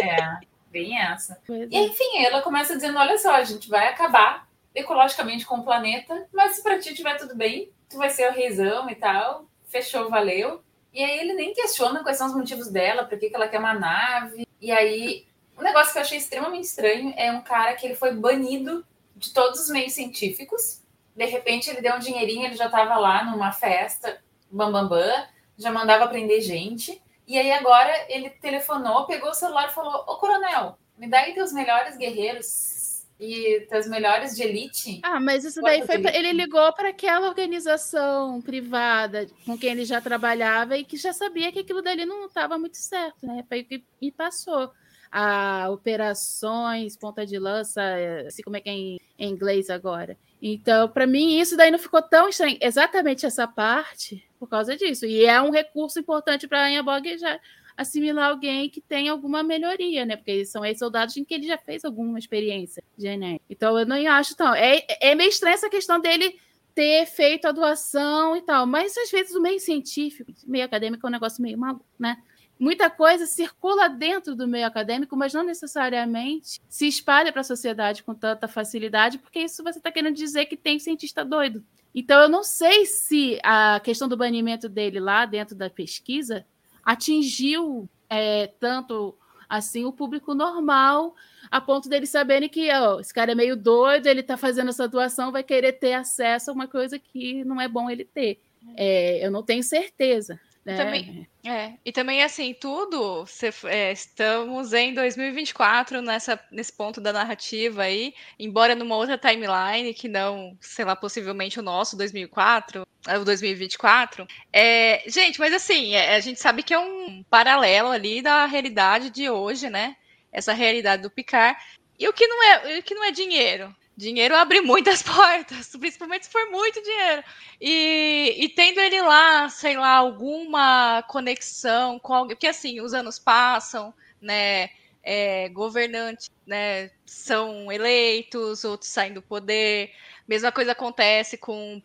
[0.00, 1.40] É, bem essa.
[1.48, 1.80] E é.
[1.80, 6.56] enfim, ela começa dizendo: olha só, a gente vai acabar ecologicamente com o planeta, mas
[6.56, 10.62] se pra ti estiver tudo bem, tu vai ser o reizão e tal, fechou, valeu.
[10.92, 13.58] E aí ele nem questiona quais são os motivos dela, por que, que ela quer
[13.58, 14.46] uma nave.
[14.60, 18.12] E aí, um negócio que eu achei extremamente estranho é um cara que ele foi
[18.12, 20.82] banido de todos os meios científicos.
[21.14, 25.26] De repente ele deu um dinheirinho, ele já estava lá numa festa, bambambam, bam, bam,
[25.58, 27.02] já mandava prender gente.
[27.28, 31.34] E aí agora ele telefonou, pegou o celular e falou: Ô coronel, me dá aí
[31.34, 35.00] teus melhores guerreiros e teus melhores de elite.
[35.02, 35.98] Ah, mas isso daí foi.
[35.98, 41.12] pra- ele- ligou para aquela organização privada com quem ele já trabalhava e que já
[41.12, 43.44] sabia que aquilo dali não estava muito certo, né?
[43.50, 44.70] Que me passou.
[45.10, 47.82] A operações, ponta de lança,
[48.26, 50.16] assim como é que é em, em inglês agora.
[50.40, 52.56] Então, para mim, isso daí não ficou tão estranho.
[52.60, 55.04] Exatamente essa parte, por causa disso.
[55.06, 57.40] E é um recurso importante para a Ingeborg já
[57.76, 60.16] assimilar alguém que tem alguma melhoria, né?
[60.16, 63.44] Porque são ex-soldados em que ele já fez alguma experiência genética.
[63.48, 64.52] Então, eu não acho tão.
[64.54, 66.38] É, é meio estranha essa questão dele
[66.74, 71.08] ter feito a doação e tal, mas às vezes o meio científico, meio acadêmico é
[71.08, 72.16] um negócio meio maluco, né?
[72.58, 78.02] Muita coisa circula dentro do meio acadêmico, mas não necessariamente se espalha para a sociedade
[78.02, 81.64] com tanta facilidade, porque isso você está querendo dizer que tem cientista doido.
[81.94, 86.44] Então, eu não sei se a questão do banimento dele lá dentro da pesquisa
[86.84, 89.16] atingiu é, tanto
[89.48, 91.14] assim o público normal,
[91.50, 94.86] a ponto deles saberem que ó, esse cara é meio doido, ele está fazendo essa
[94.86, 98.40] doação, vai querer ter acesso a uma coisa que não é bom ele ter.
[98.76, 100.38] É, eu não tenho certeza.
[100.68, 100.76] É.
[100.76, 101.72] Também, é.
[101.82, 108.12] E também, assim, tudo, cê, é, estamos em 2024 nessa, nesse ponto da narrativa aí,
[108.38, 112.86] embora numa outra timeline, que não, sei lá, possivelmente o nosso 2004,
[113.18, 114.26] o 2024.
[114.52, 119.08] É, gente, mas assim, é, a gente sabe que é um paralelo ali da realidade
[119.08, 119.96] de hoje, né?
[120.30, 121.58] Essa realidade do Picard.
[121.98, 123.74] E o que não é, o que não é dinheiro?
[123.98, 127.24] Dinheiro abre muitas portas, principalmente se for muito dinheiro.
[127.60, 132.36] E, e tendo ele lá, sei lá, alguma conexão com alguém.
[132.36, 133.92] Porque assim, os anos passam,
[134.22, 134.70] né?
[135.02, 139.90] É, governantes né, são eleitos, outros saem do poder.
[140.28, 141.82] Mesma coisa acontece com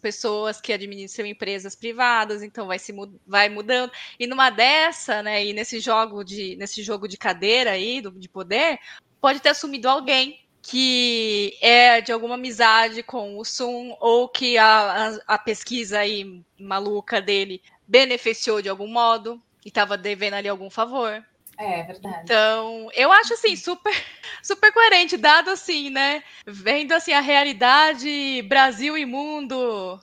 [0.00, 2.92] pessoas que administram empresas privadas, então vai se
[3.26, 3.92] vai mudando.
[4.18, 8.28] E numa dessa, né, e nesse jogo de nesse jogo de cadeira aí do, de
[8.28, 8.78] poder,
[9.20, 15.18] pode ter assumido alguém que é de alguma amizade com o Sun ou que a,
[15.26, 20.70] a, a pesquisa aí maluca dele beneficiou de algum modo e estava devendo ali algum
[20.70, 21.24] favor.
[21.58, 22.20] É, é, verdade.
[22.24, 23.92] Então, eu acho assim super
[24.42, 26.22] super coerente dado assim, né?
[26.46, 30.00] Vendo assim a realidade Brasil e mundo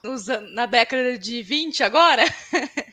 [0.52, 2.24] na década de 20 agora.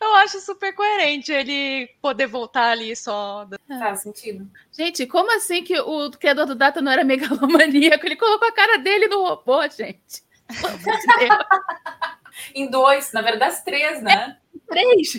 [0.00, 3.46] Eu acho super coerente ele poder voltar ali só.
[3.66, 4.48] Faz sentido.
[4.72, 8.06] Gente, como assim que o criador do Data não era megalomaníaco?
[8.06, 10.22] Ele colocou a cara dele no robô, gente.
[12.54, 14.36] em dois, na verdade, três, né?
[14.36, 15.12] É, três.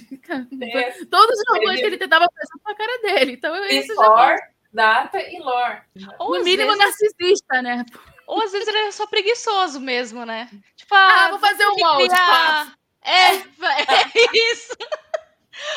[0.60, 1.08] três.
[1.10, 3.34] Todos os robôs que ele tentava fazer com a cara dele.
[3.34, 4.36] Então, eu isso já
[4.74, 5.82] Data e Lore.
[6.20, 6.86] Ou no mínimo vezes...
[6.86, 7.86] narcisista, né?
[8.26, 10.50] Ou às vezes ele é só preguiçoso mesmo, né?
[10.76, 12.08] Tipo, ah, ah vou fazer um molde.
[12.08, 12.74] Criar...
[13.04, 14.76] É, é isso.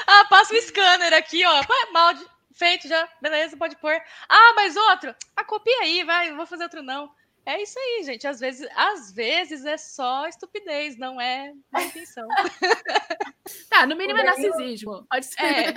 [0.07, 1.63] ah, passa o scanner aqui, ó.
[1.93, 4.01] Molde feito já, beleza, pode pôr.
[4.29, 5.15] Ah, mas outro?
[5.37, 7.11] Ah, copia aí, vai, não vou fazer outro não.
[7.47, 8.27] É isso aí, gente.
[8.27, 12.27] Às vezes, às vezes é só estupidez, não é má intenção.
[13.69, 15.07] tá, no mínimo é narcisismo.
[15.11, 15.43] Pode ser.
[15.43, 15.75] É,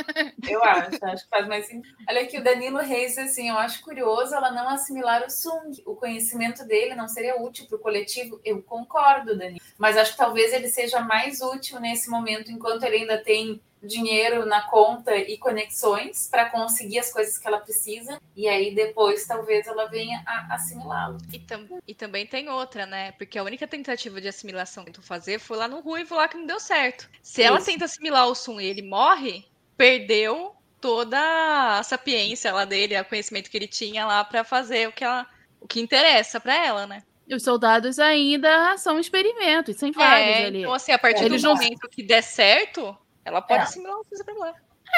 [0.48, 1.96] eu acho, acho que faz mais sentido.
[2.10, 5.84] Olha aqui, o Danilo Reis, assim, eu acho curioso ela não assimilar o Sung.
[5.86, 8.40] O conhecimento dele não seria útil para o coletivo.
[8.46, 9.60] Eu concordo, Danilo.
[9.78, 14.46] Mas acho que talvez ele seja mais útil nesse momento, enquanto ele ainda tem dinheiro
[14.46, 19.66] na conta e conexões para conseguir as coisas que ela precisa, e aí depois talvez
[19.66, 21.18] ela venha a assimilá-lo.
[21.32, 23.14] E, tam e, também tem outra, né?
[23.14, 26.38] Porque a única tentativa de assimilação que tu fazer foi lá no Ruivo lá que
[26.38, 27.10] não deu certo.
[27.22, 27.48] Se Isso.
[27.48, 33.06] ela tenta assimilar o Sun e ele morre, perdeu toda a sapiência lá dele, o
[33.06, 35.28] conhecimento que ele tinha lá para fazer o que ela
[35.60, 37.04] o que interessa para ela, né?
[37.30, 40.60] Os soldados ainda são experimentos, sem vários é, ali.
[40.60, 42.98] Então, assim, a partir é, do momento que der certo,
[43.28, 43.64] ela pode é.
[43.64, 44.54] assimilar uma coisa pra lá.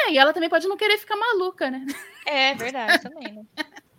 [0.06, 1.86] É, e ela também pode não querer ficar maluca, né?
[2.26, 3.44] É, verdade, também, né?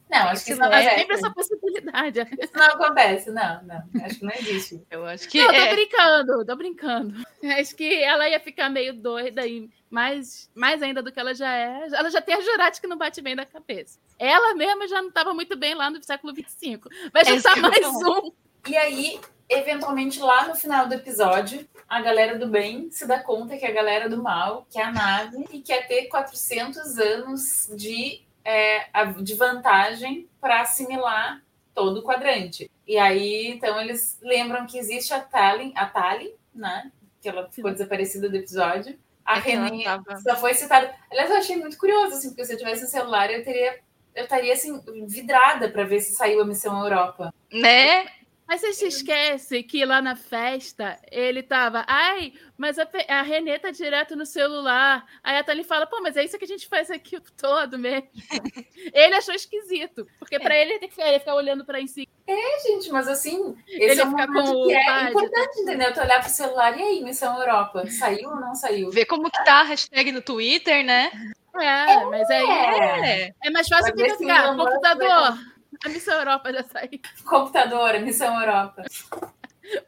[0.09, 2.21] Não, acho que isso não é sempre essa possibilidade.
[2.41, 4.05] Isso não acontece, não, não.
[4.05, 4.83] Acho que não existe.
[4.91, 5.39] Eu acho que.
[5.39, 5.69] Não, é.
[5.69, 7.15] tô brincando, tô brincando.
[7.59, 11.53] Acho que ela ia ficar meio doida e mais, mais ainda do que ela já
[11.55, 11.87] é.
[11.93, 14.01] Ela já tem a Jurati que não bate bem na cabeça.
[14.19, 16.81] Ela mesma já não estava muito bem lá no século XXV.
[17.13, 18.33] Vai juntar é mais um.
[18.69, 19.21] E aí,
[19.51, 23.73] eventualmente, lá no final do episódio, a galera do bem se dá conta que a
[23.73, 28.87] galera do mal, que é a nave, e quer ter 400 anos de, é,
[29.21, 31.43] de vantagem para assimilar
[31.75, 32.71] todo o quadrante.
[32.87, 36.91] E aí, então, eles lembram que existe a Tali, a Tali, né?
[37.21, 38.97] Que ela ficou desaparecida do episódio.
[39.25, 39.85] A é René
[40.23, 40.95] só foi citada.
[41.11, 43.79] Aliás, eu achei muito curioso, assim, porque se eu tivesse um celular, eu teria
[44.15, 47.33] eu estaria assim vidrada para ver se saiu a missão Europa.
[47.53, 48.07] Né?
[48.51, 53.57] Mas você se esquece que lá na festa ele tava, ai, mas a, a Renê
[53.61, 55.07] tá direto no celular.
[55.23, 57.79] Aí a Thalie fala, pô, mas é isso que a gente faz aqui o todo
[57.79, 58.09] mesmo.
[58.93, 60.41] ele achou esquisito, porque é.
[60.41, 62.09] para ele ele ficar, ficar olhando para em si.
[62.27, 65.95] É, gente, mas assim, esse ele é um com que é importante, entendeu?
[65.95, 68.91] Tu olhar pro celular e aí, missão Europa, saiu ou não saiu?
[68.91, 71.13] Ver como que tá a hashtag no Twitter, né?
[71.55, 73.35] É, mas aí É.
[73.45, 74.57] é mais fácil que ficar.
[74.57, 75.39] Computador.
[75.85, 77.01] A Missão Europa já saiu.
[77.25, 78.85] Computador, Missão Europa.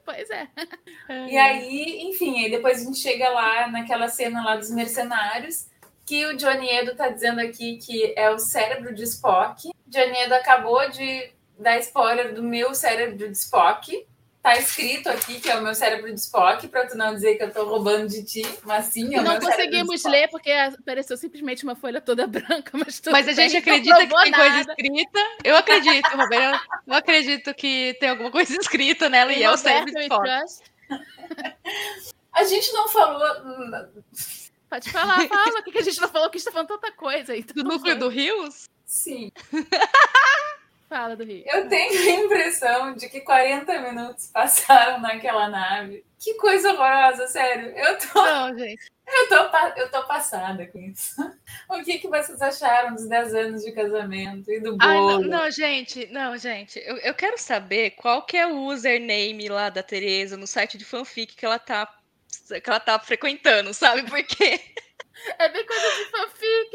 [0.04, 0.48] Pois é.
[1.28, 5.66] E aí, enfim, aí depois a gente chega lá naquela cena lá dos mercenários,
[6.06, 9.70] que o Johnny Edo tá dizendo aqui que é o cérebro de Spock.
[9.86, 14.06] Johnny Edo acabou de dar spoiler do meu cérebro de Spock.
[14.42, 17.44] Tá escrito aqui que é o meu cérebro de Spock, pra tu não dizer que
[17.44, 21.62] eu tô roubando de ti, mas sim, é o Não conseguimos ler porque apareceu simplesmente
[21.62, 24.72] uma folha toda branca, mas tudo Mas a gente acredita que tem coisa nada.
[24.72, 25.20] escrita.
[25.44, 26.60] Eu acredito, Roberto.
[26.88, 30.02] Eu acredito que tem alguma coisa escrita nela e Tem é o cérebro de e
[30.02, 30.28] Spock.
[32.32, 33.20] A gente não falou.
[34.68, 35.60] Pode falar, fala.
[35.60, 36.28] O que que a gente não falou?
[36.30, 37.44] Que a gente tá falando tanta coisa aí.
[37.44, 38.68] Do núcleo do Rios?
[38.84, 39.30] Sim,
[40.92, 41.42] Fala do Rio.
[41.46, 46.04] eu tenho a impressão de que 40 minutos passaram naquela nave.
[46.18, 47.70] Que coisa horrorosa, sério.
[47.74, 48.92] Eu tô Não, gente.
[49.06, 51.16] Eu tô, eu tô passada com isso.
[51.68, 55.28] O que, que vocês acharam dos 10 anos de casamento e do Ai, não, bolo?
[55.28, 56.78] não, gente, não, gente.
[56.84, 60.84] Eu, eu quero saber qual que é o username lá da Tereza no site de
[60.84, 61.90] fanfic que ela tá
[62.48, 64.02] que ela tá frequentando, sabe?
[64.04, 64.60] Porque
[65.38, 66.74] É bem coisa de fanfic.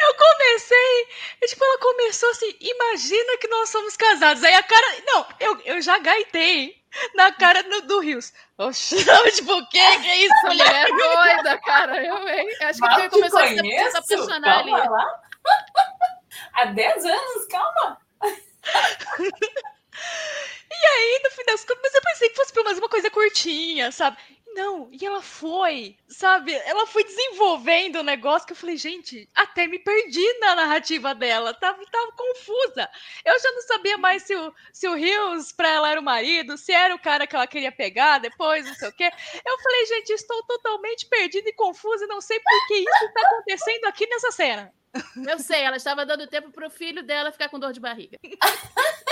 [0.00, 1.08] eu comecei,
[1.42, 4.44] e, tipo, ela começou assim, imagina que nós somos casados.
[4.44, 6.80] Aí a cara, não, eu, eu já gaitei
[7.14, 8.32] na cara do, do Rios.
[8.58, 8.96] Oxi,
[9.34, 10.86] tipo, o que que é isso, Essa mulher?
[10.86, 12.04] é doida, cara.
[12.04, 12.48] Eu, hein?
[12.62, 14.70] Acho que Mal ele te começou a se apaixonar ali.
[14.70, 15.22] calma lá.
[16.54, 17.98] Há 10 anos, calma.
[20.70, 23.10] E aí, no fim das contas, mas eu pensei que fosse pelo menos uma coisa
[23.10, 24.16] curtinha, sabe?
[24.54, 26.52] Não, e ela foi, sabe?
[26.52, 31.54] Ela foi desenvolvendo o negócio que eu falei, gente, até me perdi na narrativa dela,
[31.54, 32.88] tava, tava confusa.
[33.24, 36.56] Eu já não sabia mais se o, se o Rios pra ela era o marido,
[36.58, 39.10] se era o cara que ela queria pegar depois, não sei o quê.
[39.44, 43.20] Eu falei, gente, estou totalmente perdida e confusa e não sei por que isso está
[43.20, 44.72] acontecendo aqui nessa cena.
[45.28, 48.18] Eu sei, ela estava dando tempo pro filho dela ficar com dor de barriga.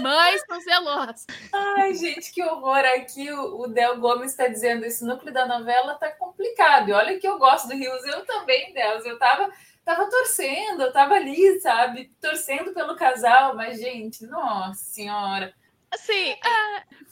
[0.00, 1.26] Mães são zelosas.
[1.52, 2.84] Ai, gente, que horror.
[2.84, 6.88] Aqui o, Del Gomes está dizendo esse núcleo da novela tá complicado.
[6.88, 9.04] E olha que eu gosto do Rios, eu também, Deus.
[9.04, 9.50] Eu tava,
[9.84, 12.12] tava torcendo, eu tava ali, sabe?
[12.20, 15.52] Torcendo pelo casal, mas, gente, nossa senhora.
[15.90, 16.36] Assim,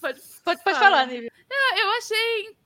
[0.00, 0.78] Pode, pode, pode Fala.
[0.78, 1.32] falar, Nívia.
[1.76, 2.56] eu achei.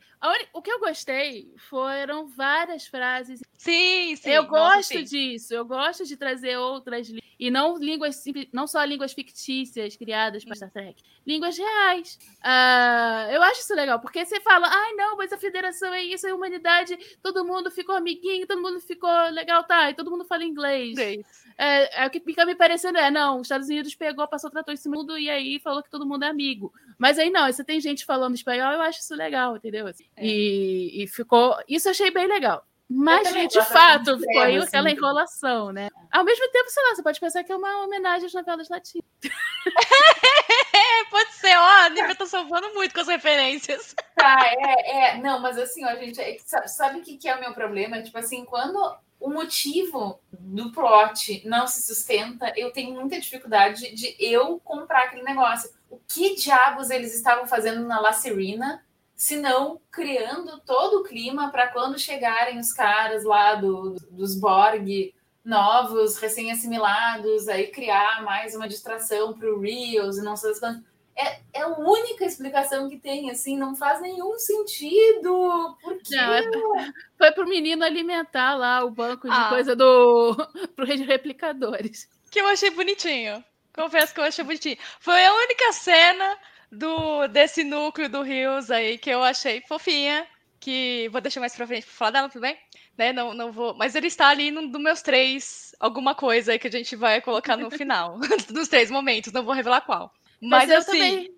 [0.53, 3.41] O que eu gostei foram várias frases.
[3.57, 4.31] Sim, sim.
[4.31, 5.05] eu nossa, gosto sim.
[5.05, 5.55] disso.
[5.55, 7.29] Eu gosto de trazer outras línguas.
[7.39, 11.01] E não línguas não só línguas fictícias criadas para Star Trek.
[11.29, 12.19] Línguas reais.
[12.43, 16.27] Ah, eu acho isso legal, porque você fala, ai não, mas a federação é isso,
[16.27, 19.91] é a humanidade, todo mundo ficou amiguinho, todo mundo ficou legal, tá?
[19.91, 20.93] E todo mundo fala inglês.
[20.93, 21.27] Inglês.
[21.59, 24.73] É, é o que fica me parecendo é, não, os Estados Unidos pegou, passou, tratou
[24.73, 26.73] esse mundo e aí falou que todo mundo é amigo.
[26.97, 29.87] Mas aí não, aí você tem gente falando espanhol, eu acho isso legal, entendeu?
[29.87, 30.27] Assim, É.
[30.27, 31.59] E, e ficou.
[31.69, 32.65] Isso eu achei bem legal.
[32.91, 34.97] Mas, de fato, extremo, aquela assim.
[34.97, 35.89] enrolação, né?
[36.11, 39.05] Ao mesmo tempo, sei lá, você pode pensar que é uma homenagem às novelas latinas.
[41.11, 43.95] Pode ser, ó, a Nívia tá salvando muito com as referências.
[44.15, 45.19] Tá, é, é.
[45.19, 46.37] Não, mas assim, ó, gente, é
[46.67, 48.03] sabe o que, que é o meu problema?
[48.03, 48.79] Tipo assim, quando
[49.21, 55.23] o motivo do plot não se sustenta, eu tenho muita dificuldade de eu comprar aquele
[55.23, 55.71] negócio.
[55.91, 58.85] O que diabos eles estavam fazendo na La Serena,
[59.19, 65.13] se não criando todo o clima para quando chegarem os caras lá do, dos Borg
[65.45, 70.83] novos, recém-assimilados, aí criar mais uma distração para o Rios e não sei as quantas.
[71.17, 75.77] É, é a única explicação que tem, assim, não faz nenhum sentido.
[75.83, 76.15] Por quê?
[76.15, 79.49] Não, é- Foi pro menino alimentar lá o banco de Ah.
[79.49, 80.37] coisa do.
[80.77, 82.09] pro rei de replicadores.
[82.31, 83.45] Que eu achei bonitinho.
[83.75, 84.77] Confesso que eu achei bonitinho.
[85.01, 86.39] Foi a única cena
[86.71, 90.27] do desse núcleo do Rios aí que eu achei fofinha.
[90.61, 92.59] Que vou deixar mais pra frente pra falar dela, tudo bem?
[92.97, 93.13] Né?
[93.13, 93.75] Não, não vou.
[93.77, 97.21] Mas ele está ali no, dos meus três, alguma coisa aí que a gente vai
[97.21, 98.19] colocar no final.
[98.53, 100.13] dos três momentos, não vou revelar qual.
[100.43, 101.31] Mas, eu assim, também.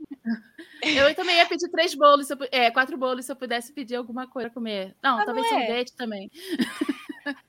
[0.83, 4.27] Eu também ia pedir três bolos, eu é, quatro bolos se eu pudesse pedir alguma
[4.27, 4.97] coisa pra comer.
[5.03, 5.67] Não, Ah, talvez não é?
[5.67, 6.31] sorvete também.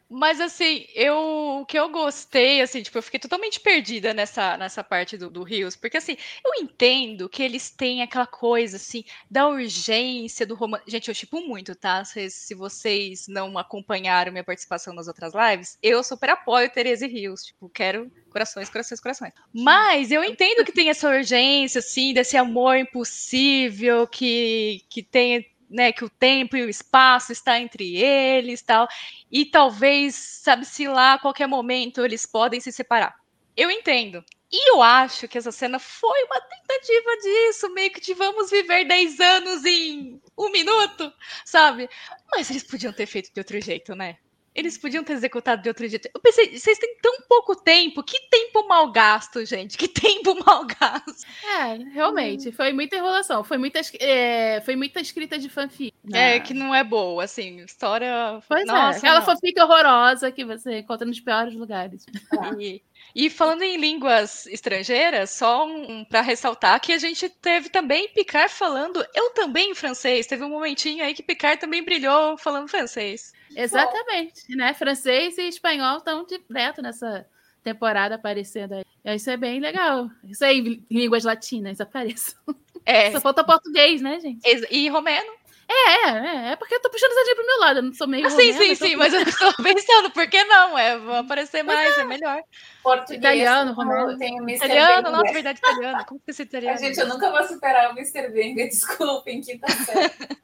[0.09, 4.84] Mas assim, eu o que eu gostei, assim, tipo, eu fiquei totalmente perdida nessa, nessa
[4.84, 10.45] parte do, Rios, porque assim, eu entendo que eles têm aquela coisa assim da urgência
[10.45, 10.84] do romance.
[10.88, 12.03] Gente, eu tipo muito, tá?
[12.03, 17.09] Se, se vocês não acompanharam minha participação nas outras lives, eu super apoio Tereza e
[17.09, 17.43] Rios.
[17.43, 19.34] Tipo, quero corações, corações, corações.
[19.53, 25.45] Mas eu entendo que tem essa urgência, assim, desse amor impossível que, que tem.
[25.72, 28.89] Né, que o tempo e o espaço está entre eles tal
[29.32, 33.15] e talvez, sabe-se lá, a qualquer momento eles podem se separar.
[33.55, 34.22] Eu entendo.
[34.51, 38.84] E eu acho que essa cena foi uma tentativa disso, meio que de vamos viver
[38.84, 41.13] 10 anos em um minuto,
[41.45, 41.89] sabe?
[42.30, 44.17] Mas eles podiam ter feito de outro jeito, né?
[44.54, 46.10] Eles podiam ter executado de outro jeito.
[46.14, 48.04] Eu pensei, vocês têm tão pouco tempo.
[48.04, 49.78] Que tempo mal gasto, gente.
[49.78, 51.26] Que tempo mal gasto.
[51.43, 52.52] É, realmente.
[52.52, 53.43] Foi muita enrolação.
[53.45, 55.93] Foi muita, é, foi muita escrita de fanfic.
[56.08, 56.39] É, né?
[56.41, 57.64] que não é boa, assim.
[57.64, 58.41] História.
[58.47, 58.99] Pois Nossa, é.
[58.99, 59.26] Aquela não.
[59.26, 62.06] fanfic horrorosa que você encontra nos piores lugares.
[62.60, 62.82] E,
[63.16, 68.52] e falando em línguas estrangeiras, só um, para ressaltar que a gente teve também Picard
[68.52, 70.28] falando eu também em francês.
[70.28, 73.34] Teve um momentinho aí que Picard também brilhou falando francês.
[73.56, 74.74] Exatamente, né?
[74.74, 77.26] Francês e espanhol estão direto nessa
[77.64, 79.16] temporada aparecendo aí.
[79.16, 80.10] Isso é bem legal.
[80.24, 82.39] Isso aí, línguas latinas apareçam.
[82.86, 84.41] É, Só falta português, né, gente?
[84.72, 85.32] e romeno.
[85.74, 88.26] É, é, é porque eu tô puxando sardinha pro meu lado, eu não sou meio
[88.26, 90.78] Ah, sim, romena, sim, sim, mas eu estou pensando, por que não?
[90.78, 92.41] É, vão aparecer mais, é melhor.
[92.84, 93.20] Português.
[93.20, 94.12] Italiano, romeno.
[94.12, 94.56] Mr.
[94.56, 95.12] Italiano, Benga.
[95.12, 96.06] nossa, verdade, italiano.
[96.06, 96.78] Como que esse A italiano?
[96.78, 98.30] gente, eu nunca vou superar o Mr.
[98.32, 100.38] Benga, desculpem, que tá certo.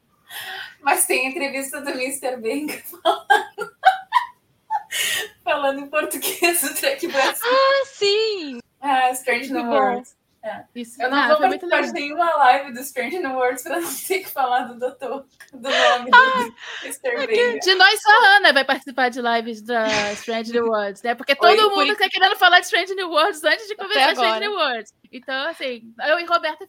[0.81, 2.37] Mas tem entrevista do Mr.
[2.37, 3.71] Benga falando,
[5.43, 7.45] falando em português do Trek Brasil.
[7.51, 8.59] Ah, sim!
[8.79, 9.65] Ah, Strange New.
[9.65, 10.15] Worlds.
[10.73, 11.01] Isso.
[11.01, 14.19] Eu não Ah, vou participar de nenhuma live do Strange New Worlds pra não ter
[14.19, 17.27] que falar do doutor, do nome Ah, do Mr.
[17.27, 17.59] Benga.
[17.59, 21.15] De nós, só a Ana vai participar de lives da Strange New Worlds, né?
[21.15, 21.97] Porque todo Oi, mundo enquanto.
[21.97, 24.39] tá querendo falar de Strange New Worlds antes de começar Até Strange.
[24.39, 24.93] New Worlds.
[25.11, 26.65] Então, assim, eu e Roberta.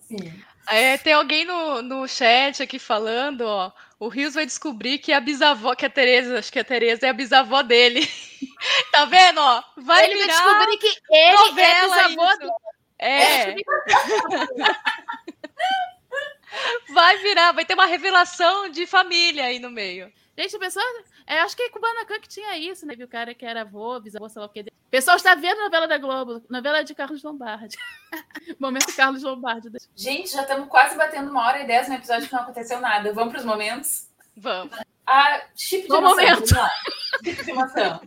[0.00, 0.42] Sim.
[0.68, 3.72] É, tem alguém no, no chat aqui falando, ó.
[3.98, 7.10] O Rios vai descobrir que a bisavó, que a Tereza, acho que a Tereza é
[7.10, 8.08] a bisavó dele.
[8.90, 9.62] tá vendo, ó?
[9.76, 12.38] Vai ele vai virar descobrir que ele é novela bisavô isso.
[12.38, 12.52] do.
[12.98, 13.54] É.
[16.92, 20.12] vai virar, vai ter uma revelação de família aí no meio.
[20.36, 20.84] Gente, a pessoa.
[21.26, 22.94] É, acho que Kubanacan que tinha isso, né?
[22.96, 24.60] Viu o cara que era avô, bisavô, sei lá o que.
[24.60, 27.76] O pessoal está vendo novela da Globo, novela de Carlos Lombardi.
[28.58, 29.68] Momento Carlos Lombardi.
[29.94, 33.12] Gente, já estamos quase batendo uma hora e dez no episódio que não aconteceu nada.
[33.12, 34.08] Vamos para os momentos?
[34.36, 34.76] Vamos.
[35.06, 36.16] Ah, chip de Bom emoção.
[36.16, 36.38] momento.
[36.38, 36.70] Vamos lá.
[37.24, 38.00] Chip de emoção.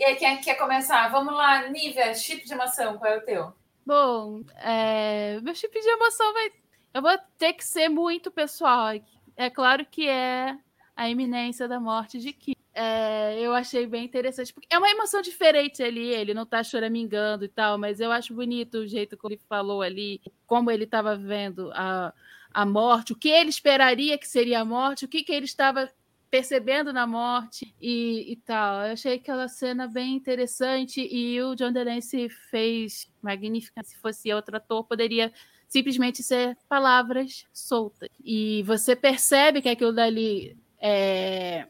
[0.00, 1.08] E aí, quem que quer começar?
[1.08, 3.52] Vamos lá, Nívia, chip de emoção, qual é o teu?
[3.84, 6.50] Bom, é, meu chip de emoção vai.
[6.94, 8.94] Eu vou ter que ser muito pessoal.
[9.36, 10.56] É claro que é
[10.96, 12.56] a iminência da morte de Ki.
[12.72, 17.44] É, eu achei bem interessante, porque é uma emoção diferente ali, ele não tá choramingando
[17.44, 21.14] e tal, mas eu acho bonito o jeito como ele falou ali, como ele estava
[21.14, 22.14] vendo a,
[22.54, 25.90] a morte, o que ele esperaria que seria a morte, o que, que ele estava
[26.30, 28.86] percebendo na morte e, e tal.
[28.86, 33.82] Eu achei aquela cena bem interessante e o John DeLancey fez magnífica.
[33.82, 35.32] Se fosse outro ator, poderia
[35.68, 38.08] simplesmente ser palavras soltas.
[38.24, 41.66] E você percebe que aquilo dali é,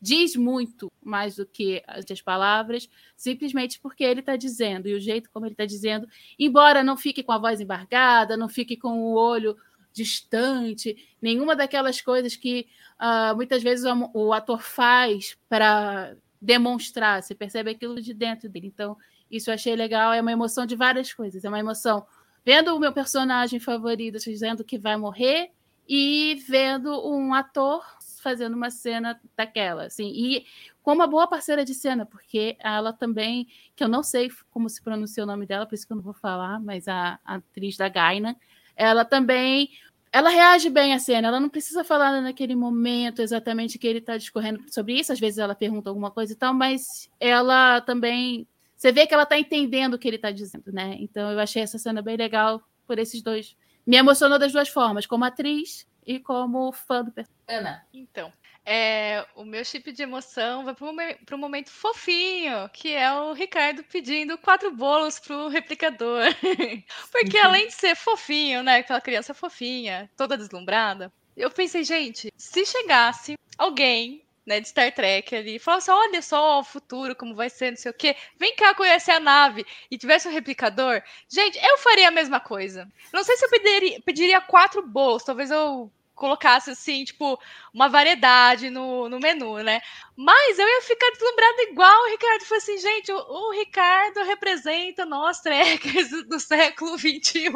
[0.00, 5.30] diz muito mais do que as palavras, simplesmente porque ele está dizendo, e o jeito
[5.30, 9.14] como ele está dizendo, embora não fique com a voz embargada, não fique com o
[9.14, 9.56] olho
[9.92, 12.66] distante, nenhuma daquelas coisas que
[13.00, 18.68] uh, muitas vezes o, o ator faz para demonstrar, você percebe aquilo de dentro dele.
[18.68, 18.96] Então,
[19.30, 22.06] isso eu achei legal, é uma emoção de várias coisas, é uma emoção
[22.44, 25.50] vendo o meu personagem favorito dizendo que vai morrer
[25.88, 27.84] e vendo um ator
[28.22, 30.46] fazendo uma cena daquela, assim, e
[30.82, 34.82] com uma boa parceira de cena, porque ela também, que eu não sei como se
[34.82, 37.76] pronuncia o nome dela, por isso que eu não vou falar, mas a, a atriz
[37.76, 38.36] da Gaina,
[38.80, 39.70] ela também
[40.12, 44.16] ela reage bem à cena, ela não precisa falar naquele momento exatamente que ele está
[44.16, 48.46] discorrendo sobre isso, às vezes ela pergunta alguma coisa e tal, mas ela também.
[48.76, 50.96] Você vê que ela está entendendo o que ele está dizendo, né?
[50.98, 53.56] Então eu achei essa cena bem legal por esses dois.
[53.86, 57.44] Me emocionou das duas formas, como atriz e como fã do personagem.
[57.46, 57.84] Ana.
[57.92, 58.32] Então,
[58.64, 63.82] é, o meu chip de emoção vai para um momento fofinho, que é o Ricardo
[63.84, 66.24] pedindo quatro bolos pro replicador.
[67.10, 67.44] Porque uhum.
[67.44, 68.76] além de ser fofinho, né?
[68.76, 75.34] Aquela criança fofinha, toda deslumbrada, eu pensei, gente, se chegasse alguém né, de Star Trek
[75.34, 78.54] ali, e falasse, olha só o futuro, como vai ser, não sei o quê, vem
[78.56, 82.88] cá conhecer a nave, e tivesse um replicador, gente, eu faria a mesma coisa.
[83.12, 85.90] Não sei se eu pediria, pediria quatro bolos, talvez eu
[86.20, 87.40] colocasse assim, tipo,
[87.72, 89.80] uma variedade no, no menu, né?
[90.14, 92.44] Mas eu ia ficar deslumbrada igual o Ricardo.
[92.44, 97.50] Foi assim, gente, o, o Ricardo representa nós trekkers do século XXI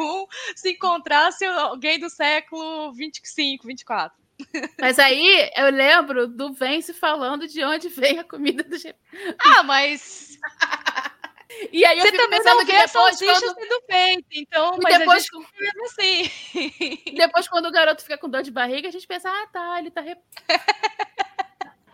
[0.57, 4.25] se encontrasse alguém do século 25, 24.
[4.81, 8.77] Mas aí eu lembro do Vence falando de onde vem a comida do.
[9.39, 10.39] Ah, mas.
[11.73, 13.55] E aí eu Você fico também pensando não que vê depois salsicha quando...
[13.61, 17.13] sendo feita, então, E mas depois- a gente mesmo assim.
[17.17, 19.91] depois quando o garoto fica com dor de barriga, a gente pensa, ah, tá, ele
[19.91, 20.19] tá rep...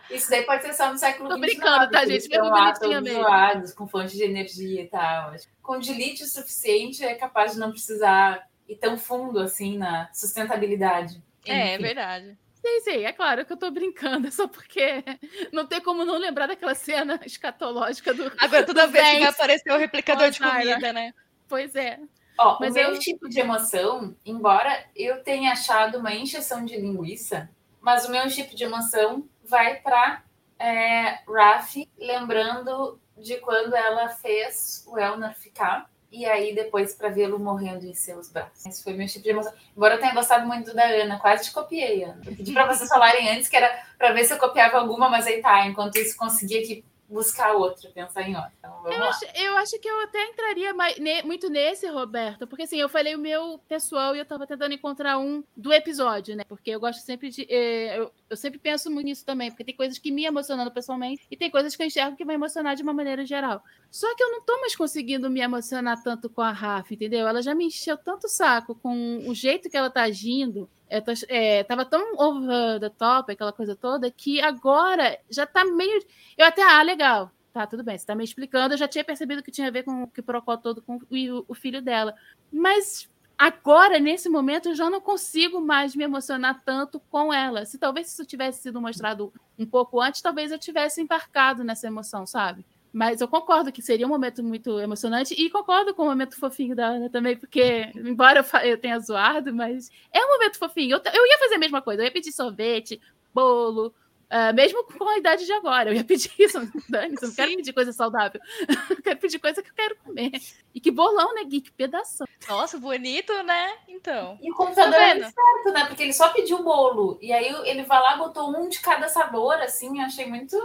[0.09, 2.27] Isso daí pode ser só no século Tô brincando, tá, gente?
[2.27, 3.21] Mesmo bonitinha mesmo.
[3.21, 5.33] zoados, com fonte de energia e tal.
[5.61, 11.23] Com dilite o suficiente, é capaz de não precisar ir tão fundo assim na sustentabilidade.
[11.45, 11.83] É, é Enfim.
[11.83, 12.37] verdade.
[12.61, 15.03] Sim, sim, é claro que eu tô brincando, é só porque
[15.51, 18.31] não tem como não lembrar daquela cena escatológica do.
[18.37, 21.13] Agora, toda do vez que aparecer o replicador de comida, né?
[21.47, 21.99] Pois é.
[22.37, 26.75] Ó, Mas o meu eu- tipo de emoção, embora eu tenha achado uma encheção de
[26.79, 27.49] linguiça,
[27.79, 30.23] mas o meu tipo de emoção vai para
[30.57, 37.39] é, Raf, lembrando de quando ela fez o Elnor ficar, e aí depois para vê-lo
[37.39, 38.65] morrendo em seus braços.
[38.65, 39.53] Esse foi meu tipo de emoção.
[39.75, 42.21] Embora eu tenha gostado muito da Ana, quase te copiei, Ana.
[42.25, 45.25] Eu pedi para vocês falarem antes que era para ver se eu copiava alguma, mas
[45.25, 48.51] aí tá, enquanto isso consegui aqui buscar outra, pensar em outra.
[48.57, 52.63] Então, Eu acho, eu acho que eu até entraria mais, ne- muito nesse, Roberto, porque
[52.63, 56.43] assim, eu falei o meu pessoal e eu tava tentando encontrar um do episódio, né?
[56.47, 57.45] Porque eu gosto sempre de.
[57.49, 61.21] eh, eu, eu sempre penso muito nisso também, porque tem coisas que me emocionam pessoalmente
[61.29, 63.61] e tem coisas que eu enxergo que vai emocionar de uma maneira geral.
[63.91, 67.27] Só que eu não tô mais conseguindo me emocionar tanto com a Rafa, entendeu?
[67.27, 70.69] Ela já me encheu tanto o saco com o jeito que ela tá agindo.
[70.91, 75.63] Eu tô- é, tava tão over the top, aquela coisa toda, que agora já tá
[75.65, 76.03] meio.
[76.37, 77.31] Eu até, ah, legal.
[77.53, 78.73] Tá, tudo bem, você tá me explicando.
[78.73, 81.53] Eu já tinha percebido que tinha a ver com que procó todo com o, o
[81.53, 82.13] filho dela.
[82.51, 87.65] Mas agora, nesse momento, eu já não consigo mais me emocionar tanto com ela.
[87.65, 92.25] Se talvez isso tivesse sido mostrado um pouco antes, talvez eu tivesse embarcado nessa emoção,
[92.25, 92.65] sabe?
[92.93, 96.75] Mas eu concordo que seria um momento muito emocionante e concordo com o momento fofinho
[96.75, 100.97] da Ana também, porque, embora eu, tenha zoado, mas é um momento fofinho.
[100.97, 102.99] Eu, eu ia fazer a mesma coisa, eu ia pedir sorvete,
[103.33, 103.93] bolo,
[104.33, 105.89] ah, mesmo com a idade de agora.
[105.89, 108.39] Eu ia pedir isso, Dani, eu não quero pedir coisa saudável.
[108.89, 110.31] Eu quero pedir coisa que eu quero comer.
[110.73, 111.59] E que bolão, né, Gui?
[111.59, 112.23] Que pedaço.
[112.47, 113.73] Nossa, bonito, né?
[113.87, 114.37] Então.
[114.41, 115.85] E o computador Tá é certo, né?
[115.85, 117.17] Porque ele só pediu o bolo.
[117.21, 119.99] E aí ele vai lá, botou um de cada sabor, assim.
[119.99, 120.55] Eu achei muito,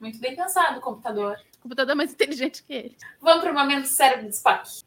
[0.00, 1.38] muito bem pensado computador.
[1.58, 2.96] O computador é mais inteligente que ele.
[3.20, 4.82] Vamos para o momento cérebro de Spock.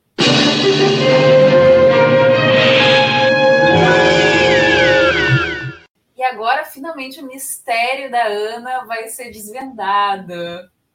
[6.16, 10.34] E agora, finalmente, o mistério da Ana vai ser desvendado.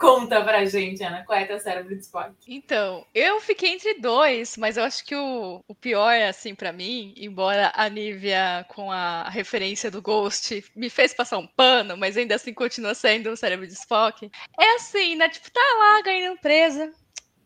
[0.05, 2.35] Conta pra gente, Ana, qual é teu cérebro de Spock?
[2.47, 7.15] Então, eu fiquei entre dois, mas eu acho que o, o pior, assim, pra mim,
[7.17, 12.35] embora a Nívia, com a referência do Ghost, me fez passar um pano, mas ainda
[12.35, 14.31] assim continua sendo um cérebro de Spock,
[14.61, 15.27] é assim, né?
[15.31, 16.93] Tipo, tá lá ganhando presa,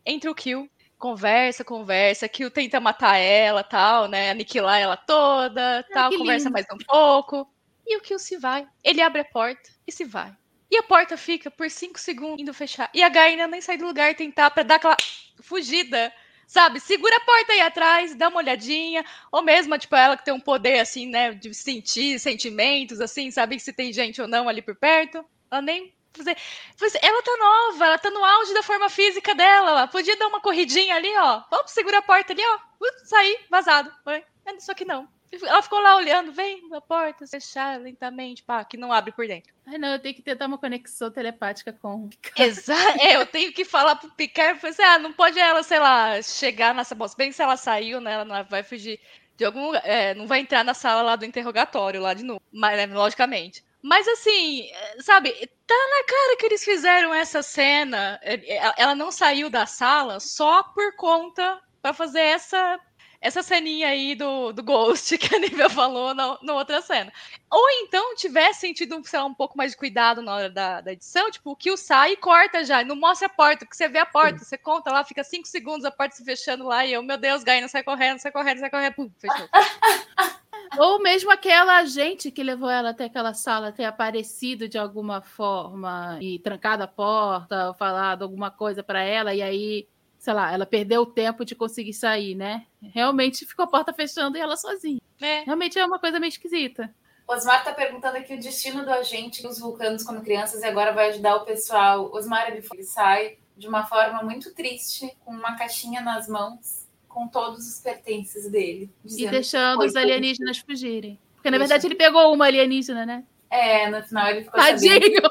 [0.05, 4.31] entra o Kill, conversa, conversa, Kill tenta matar ela, tal, né?
[4.31, 6.53] Aniquilar ela toda, tal, que conversa lindo.
[6.53, 7.49] mais um pouco.
[7.87, 8.67] E o Kill se vai.
[8.83, 10.35] Ele abre a porta e se vai.
[10.71, 12.89] E a porta fica por cinco segundos indo fechar.
[12.93, 14.95] E a Gaina nem sai do lugar tentar pra dar aquela
[15.41, 16.13] fugida.
[16.47, 16.79] Sabe?
[16.79, 19.05] Segura a porta aí atrás, dá uma olhadinha.
[19.31, 21.31] Ou mesmo, tipo, ela que tem um poder, assim, né?
[21.31, 23.59] De sentir sentimentos, assim, sabe?
[23.59, 25.23] Se tem gente ou não ali por perto.
[25.51, 25.93] Ela nem.
[26.13, 29.69] fazer- Ela tá nova, ela tá no auge da forma física dela.
[29.69, 31.43] Ela podia dar uma corridinha ali, ó.
[31.51, 32.55] Ops, segura a porta ali, ó.
[32.83, 33.93] Uh, sair, vazado.
[34.07, 35.07] É, Só que não.
[35.31, 39.53] Ela ficou lá olhando, vem a porta, fechar lentamente, pá, que não abre por dentro.
[39.65, 42.09] Ai, não, eu tenho que tentar uma conexão telepática com.
[42.37, 42.79] Exato.
[42.99, 46.73] É, eu tenho que falar pro Picard, assim, ah, não pode ela, sei lá, chegar
[46.73, 47.15] nessa moça.
[47.17, 48.99] Bem, se ela saiu, né, ela não vai fugir
[49.37, 52.41] de algum lugar, é, não vai entrar na sala lá do interrogatório, lá de novo,
[52.51, 53.63] mas, né, logicamente.
[53.81, 55.31] Mas assim, é, sabe,
[55.65, 58.19] tá na cara que eles fizeram essa cena.
[58.21, 62.77] é, Ela não saiu da sala só por conta pra fazer essa
[63.21, 67.11] essa ceninha aí do, do Ghost que a Nívia falou na, na outra cena.
[67.49, 70.93] Ou então tivesse tido, sei lá, um pouco mais de cuidado na hora da, da
[70.93, 73.99] edição, tipo, o Kill sai e corta já, não mostra a porta, porque você vê
[73.99, 77.03] a porta, você conta lá, fica cinco segundos a porta se fechando lá, e eu,
[77.03, 79.49] meu Deus, Gaina, sai correndo, sai correndo, sai correndo, pum, fechou.
[80.77, 86.17] Ou mesmo aquela agente que levou ela até aquela sala ter aparecido de alguma forma
[86.21, 89.87] e trancado a porta, ou falado alguma coisa para ela, e aí,
[90.19, 92.65] sei lá, ela perdeu o tempo de conseguir sair, né?
[92.93, 95.01] Realmente ficou a porta fechando e ela sozinha.
[95.19, 96.93] É, Realmente é uma coisa meio esquisita.
[97.27, 101.09] Osmar tá perguntando aqui o destino do agente dos vulcanos quando crianças e agora vai
[101.09, 102.11] ajudar o pessoal.
[102.11, 107.27] Osmar, ele ele sai de uma forma muito triste, com uma caixinha nas mãos, com
[107.27, 108.89] todos os pertences dele.
[109.05, 111.19] E deixando os alienígenas fugirem.
[111.35, 111.67] Porque, na Isso.
[111.67, 113.23] verdade, ele pegou uma alienígena, né?
[113.49, 115.29] É, no final ele ficou sabendo.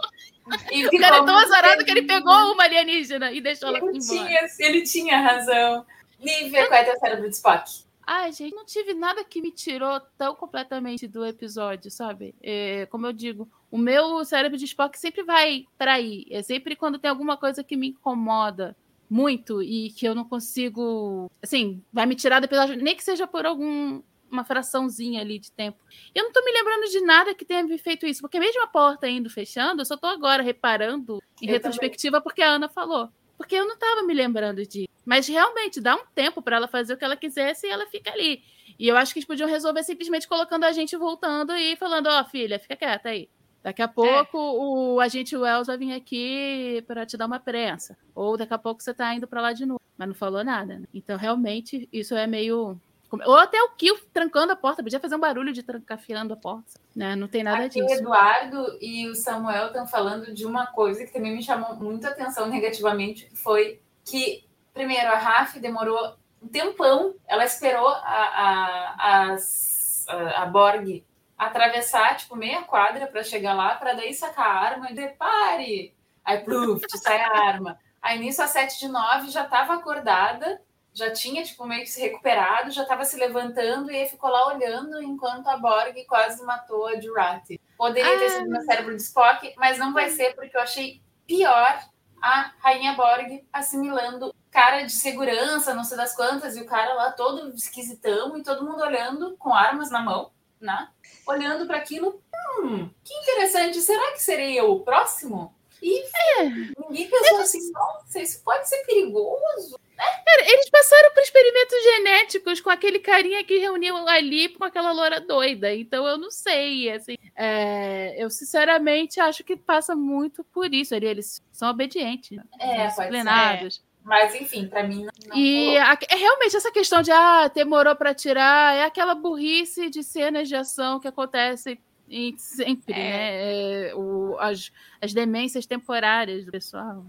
[0.73, 3.99] E O cara é tão azarado que ele pegou uma alienígena e deixou ela embora.
[3.99, 5.85] tinha, ele tinha razão.
[6.21, 7.89] Lívia, qual é teu cérebro de Spock?
[8.11, 12.35] Ai, gente, não tive nada que me tirou tão completamente do episódio, sabe?
[12.43, 16.27] É, como eu digo, o meu cérebro de Spock sempre vai trair.
[16.31, 18.75] É sempre quando tem alguma coisa que me incomoda
[19.11, 21.31] muito e que eu não consigo.
[21.43, 24.01] Assim, vai me tirar do episódio, nem que seja por algum.
[24.31, 25.79] Uma fraçãozinha ali de tempo.
[26.15, 28.67] Eu não tô me lembrando de nada que tenha me feito isso, porque mesmo a
[28.67, 33.09] porta indo fechando, eu só tô agora reparando em Eu retrospectiva porque a Ana falou.
[33.37, 34.89] Porque eu não tava me lembrando disso.
[35.05, 38.13] Mas realmente dá um tempo para ela fazer o que ela quisesse e ela fica
[38.13, 38.43] ali.
[38.79, 42.21] E eu acho que eles podiam resolver simplesmente colocando a gente voltando e falando, ó,
[42.21, 43.29] oh, filha, fica quieta aí.
[43.63, 44.41] Daqui a pouco é.
[44.41, 47.99] o agente Wells vai vir aqui para te dar uma prensa.
[48.15, 49.81] Ou daqui a pouco você tá indo para lá de novo.
[49.97, 50.79] Mas não falou nada.
[50.79, 50.87] Né?
[50.95, 52.81] Então, realmente, isso é meio.
[53.11, 54.83] Ou até o Kill trancando a porta.
[54.83, 56.79] Podia fazer um barulho de trancafiando a porta.
[56.95, 57.17] Né?
[57.17, 57.95] Não tem nada Aqui disso.
[57.95, 62.09] O Eduardo e o Samuel estão falando de uma coisa que também me chamou muita
[62.09, 64.45] atenção negativamente, que foi que,
[64.75, 67.15] primeiro, a Raf demorou um tempão.
[67.27, 71.03] Ela esperou a, a, a, a Borg
[71.37, 75.95] atravessar, tipo, meia quadra para chegar lá, para daí sacar a arma e depare.
[76.23, 77.79] Aí, pluf, sai a arma.
[78.03, 80.61] Aí, nisso, a 7 de 9 já estava acordada,
[80.93, 84.49] já tinha, tipo, meio que se recuperado, já estava se levantando e aí ficou lá
[84.49, 87.61] olhando enquanto a Borg quase matou a Jurati.
[87.77, 88.19] Poderia ah.
[88.19, 91.81] ter sido no cérebro de Spock, mas não vai ser, porque eu achei pior
[92.21, 97.13] a Rainha Borg assimilando cara de segurança, não sei das quantas, e o cara lá
[97.13, 100.89] todo esquisitão e todo mundo olhando com armas na mão né?
[101.27, 102.23] Olhando para aquilo,
[102.61, 105.55] hum, que interessante, será que serei eu o próximo?
[105.81, 106.03] E
[106.39, 106.45] é.
[106.45, 109.79] ninguém pensou assim, nossa, isso pode ser perigoso.
[109.99, 110.05] Né?
[110.25, 115.21] Cara, eles passaram por experimentos genéticos com aquele carinha que reuniu ali com aquela loura
[115.21, 115.75] doida.
[115.75, 116.91] Então eu não sei.
[116.91, 120.95] Assim, é, eu sinceramente acho que passa muito por isso.
[120.95, 123.83] Eles são obedientes, é, disciplinados.
[124.05, 125.37] Mas, enfim, para mim não.
[125.37, 130.03] e a, é realmente essa questão de ah, demorou para tirar é aquela burrice de
[130.03, 131.79] cenas de ação que acontece
[132.11, 132.97] em, sempre, é.
[132.97, 133.89] né?
[133.89, 134.71] É, o, as,
[135.01, 137.05] as demências temporárias do pessoal.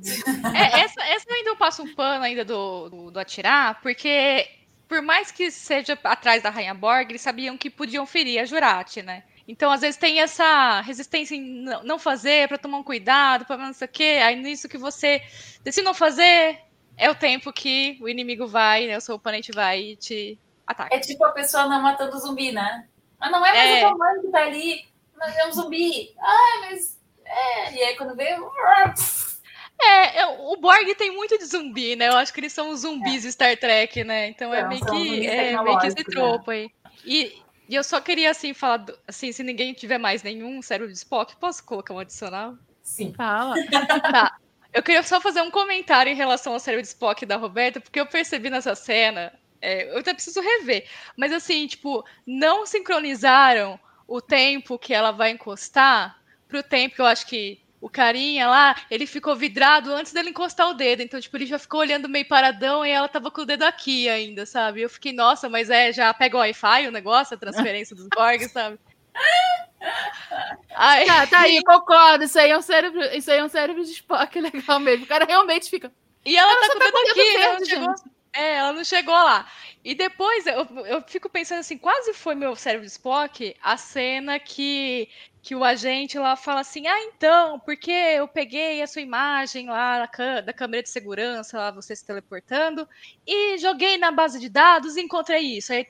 [0.55, 4.47] É, essa, essa eu ainda passo um pano ainda do, do, do atirar, porque
[4.89, 9.03] por mais que seja atrás da Rainha Borg, eles sabiam que podiam ferir a Jurati,
[9.03, 9.23] né?
[9.47, 13.73] Então, às vezes, tem essa resistência em não fazer, para tomar um cuidado, para não
[13.73, 14.19] sei o quê.
[14.23, 15.23] Aí, nisso que você
[15.63, 16.59] decide não fazer,
[16.97, 18.97] é o tempo que o inimigo vai, né?
[18.97, 20.93] O seu oponente vai e te ataca.
[20.93, 22.87] É tipo a pessoa não matando o zumbi, né?
[23.19, 23.85] Mas não é mais é.
[23.85, 24.85] o tamanho que tá ali,
[25.17, 26.15] mas é um zumbi.
[26.19, 26.99] Ai, mas.
[27.25, 27.73] É.
[27.73, 28.37] E aí quando vê.
[29.81, 32.09] É, o Borg tem muito de zumbi, né?
[32.09, 33.31] Eu acho que eles são os zumbis é.
[33.31, 34.27] Star Trek, né?
[34.27, 36.03] Então é, meio que, é meio que esse né?
[36.03, 36.69] tropo aí.
[37.05, 40.97] E, e eu só queria, assim, falar, assim, se ninguém tiver mais nenhum cérebro de
[40.97, 42.57] Spock, posso colocar um adicional?
[42.83, 43.13] Sim.
[43.13, 43.55] Fala.
[44.11, 44.37] tá.
[44.73, 47.99] Eu queria só fazer um comentário em relação ao cérebro de Spock da Roberta, porque
[47.99, 50.85] eu percebi nessa cena, é, eu até preciso rever,
[51.17, 57.05] mas assim, tipo, não sincronizaram o tempo que ela vai encostar pro tempo que eu
[57.05, 61.01] acho que o carinha lá, ele ficou vidrado antes dele encostar o dedo.
[61.01, 64.09] Então, tipo, ele já ficou olhando meio paradão e ela tava com o dedo aqui
[64.09, 64.81] ainda, sabe?
[64.81, 68.41] Eu fiquei, nossa, mas é, já pega o Wi-Fi o negócio, a transferência dos Borg,
[68.49, 68.77] sabe?
[70.75, 71.05] Ai.
[71.07, 72.23] Tá, tá aí, concordo.
[72.23, 75.05] Isso aí é um cérebro, isso aí é um cérebro de Spock legal mesmo.
[75.05, 75.91] O cara realmente fica.
[76.25, 77.95] E ela tá com tá o aqui, ela não chegou.
[78.33, 79.47] É, ela não chegou lá.
[79.83, 84.39] E depois eu, eu fico pensando assim, quase foi meu cérebro de Spock a cena
[84.39, 85.09] que
[85.41, 89.99] que o agente lá fala assim: "Ah, então, porque eu peguei a sua imagem lá
[90.45, 92.87] da câmera de segurança, lá você se teleportando,
[93.25, 95.71] e joguei na base de dados e encontrei isso".
[95.73, 95.85] Aí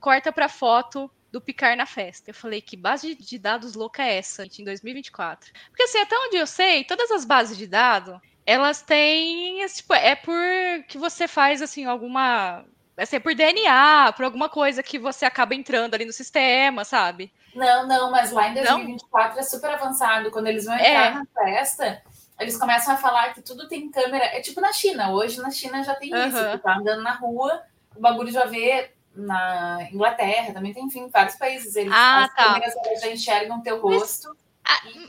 [0.00, 2.30] corta para foto do Picar na festa.
[2.30, 5.50] Eu falei, que base de dados louca é essa em 2024?
[5.70, 8.18] Porque assim, até onde eu sei, todas as bases de dados,
[8.50, 10.34] elas têm, tipo, é por
[10.88, 12.64] que você faz, assim, alguma...
[12.96, 17.32] Assim, é por DNA, por alguma coisa que você acaba entrando ali no sistema, sabe?
[17.54, 19.40] Não, não, mas lá em 2024 não?
[19.40, 20.30] é super avançado.
[20.30, 21.10] Quando eles vão entrar é.
[21.14, 22.02] na festa,
[22.38, 24.24] eles começam a falar que tudo tem câmera.
[24.24, 25.12] É tipo na China.
[25.12, 26.26] Hoje na China já tem uhum.
[26.26, 26.50] isso.
[26.52, 27.62] Tu tá andando na rua,
[27.96, 31.74] o bagulho já vê na Inglaterra, também tem, enfim, vários países.
[31.76, 32.44] Eles, ah, as tá.
[32.44, 34.28] câmeras já enxergam teu rosto.
[34.28, 34.49] Mas,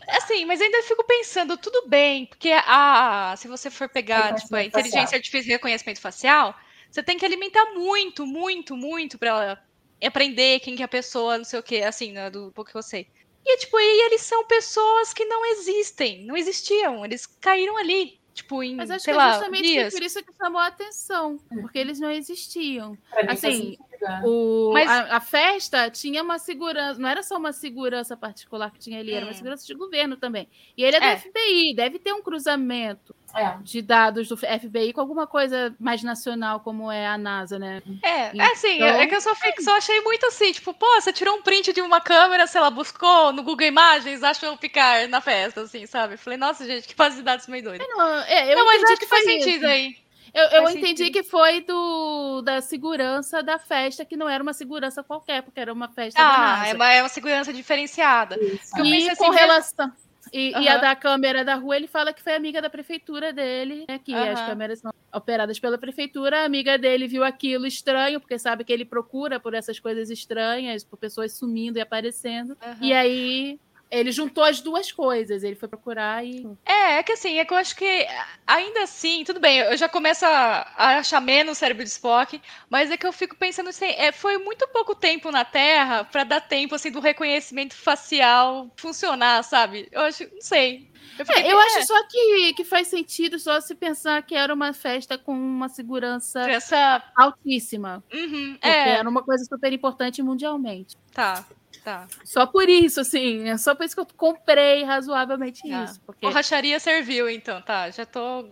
[0.07, 4.63] assim, mas ainda fico pensando, tudo bem, porque a, se você for pegar tipo, a
[4.63, 6.55] inteligência artificial e reconhecimento facial,
[6.89, 9.61] você tem que alimentar muito, muito, muito para
[10.03, 12.77] aprender quem que é a pessoa, não sei o que, assim, né, do pouco que
[12.77, 13.07] eu sei.
[13.45, 18.19] E, tipo, e eles são pessoas que não existem, não existiam, eles caíram ali.
[18.33, 19.93] Tipo, em, Mas acho sei que é lá, justamente dias.
[19.93, 22.97] por isso que chamou a atenção, porque eles não existiam.
[23.27, 23.77] Assim,
[24.23, 24.89] o, Mas...
[24.89, 29.13] a, a, festa tinha uma segurança, não era só uma segurança particular que tinha ali,
[29.13, 30.47] era uma segurança de governo também.
[30.75, 31.15] E ele é, é.
[31.15, 33.57] do FBI, deve ter um cruzamento é.
[33.61, 37.81] de dados do FBI com alguma coisa mais nacional, como é a NASA, né?
[38.01, 38.45] É, então...
[38.45, 41.35] é assim, é que eu só, fico, só achei muito assim, tipo, pô, você tirou
[41.35, 45.61] um print de uma câmera, sei lá, buscou no Google Imagens, achou ficar na festa,
[45.61, 46.17] assim, sabe?
[46.17, 47.85] Falei, nossa, gente, que fase de dados meio doida.
[47.87, 49.95] Não, é, eu não mas acho que faz sentido aí.
[50.33, 51.13] Eu, eu entendi sentido.
[51.13, 55.73] que foi do, da segurança da festa, que não era uma segurança qualquer, porque era
[55.73, 58.37] uma festa ah, é uma, é uma segurança diferenciada.
[58.39, 59.91] E assim, com relação...
[60.31, 60.61] E, Aham.
[60.63, 63.99] e a da câmera da rua, ele fala que foi amiga da prefeitura dele, né?
[63.99, 64.49] Que as Aham.
[64.49, 66.41] câmeras são operadas pela prefeitura.
[66.41, 70.85] A amiga dele viu aquilo estranho, porque sabe que ele procura por essas coisas estranhas,
[70.85, 72.55] por pessoas sumindo e aparecendo.
[72.61, 72.77] Aham.
[72.81, 73.59] E aí
[73.91, 75.43] ele juntou as duas coisas.
[75.43, 76.47] Ele foi procurar e.
[76.65, 78.07] É, é que assim, é que eu acho que
[78.47, 82.41] ainda assim, tudo bem, eu já começo a, a achar menos o cérebro de Spock,
[82.69, 86.23] mas é que eu fico pensando assim, é, foi muito pouco tempo na Terra pra
[86.23, 89.87] dar tempo assim do reconhecimento facial funcionar, sabe?
[89.91, 90.89] Eu acho, não sei.
[91.19, 94.33] Eu, fiquei- É, eu é, acho só que, que faz sentido só se pensar que
[94.33, 98.03] era uma festa com uma segurança essa, altíssima.
[98.13, 100.95] uhum, Porque é, era uma coisa super importante mundialmente.
[101.13, 101.45] tá,
[101.83, 102.07] tá.
[102.23, 103.47] Só por isso, assim.
[103.49, 105.83] É só por isso que eu comprei razoavelmente Tá.
[105.83, 105.99] isso.
[106.05, 106.25] Porque...
[106.25, 107.89] Borracharia serviu, então, tá.
[107.89, 108.47] Já tô,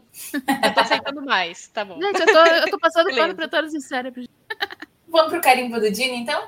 [0.62, 2.00] já tô aceitando mais, tá bom.
[2.02, 4.28] Gente, eu tô, eu tô passando pano pra todos os cérebros.
[5.08, 6.48] Vamos pro carimbo do Dini, então?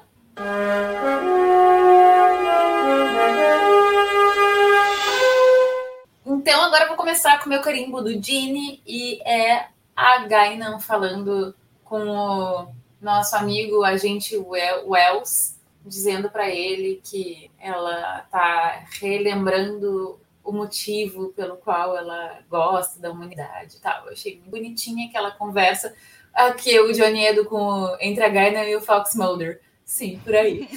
[6.26, 10.80] Então, agora eu vou começar com o meu carimbo do Dini e é a Gainan
[10.80, 11.54] falando
[11.84, 12.68] com o
[13.02, 15.56] nosso amigo agente Wel- Wells,
[15.86, 23.78] dizendo para ele que ela tá relembrando o motivo pelo qual ela gosta da humanidade
[23.78, 24.06] e tal.
[24.06, 25.94] Eu achei bonitinha aquela conversa
[26.34, 29.62] aqui o Johnny Edo com entre a Gainan e o Fox Mulder.
[29.86, 30.68] Sim, por aí.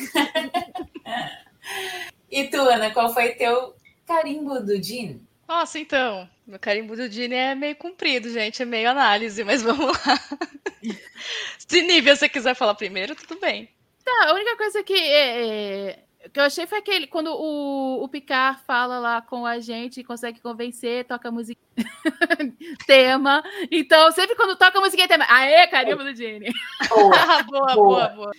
[2.30, 3.74] e tu, Ana, qual foi teu
[4.06, 5.18] carimbo do Jean?
[5.46, 9.86] Nossa, então, meu carimbo do Dini é meio comprido, gente, é meio análise, mas vamos
[9.86, 10.20] lá.
[11.68, 13.68] Se nível você quiser falar primeiro, tudo bem.
[14.04, 17.06] Tá, a única coisa que, é, é, que eu achei foi aquele.
[17.06, 21.60] Quando o, o Picard fala lá com a gente e consegue convencer, toca música
[22.86, 23.42] tema.
[23.70, 25.24] Então, sempre quando toca música tema.
[25.28, 26.10] Aê, carimbo do.
[26.10, 28.08] Ah, boa, boa, Boa.
[28.08, 28.32] boa.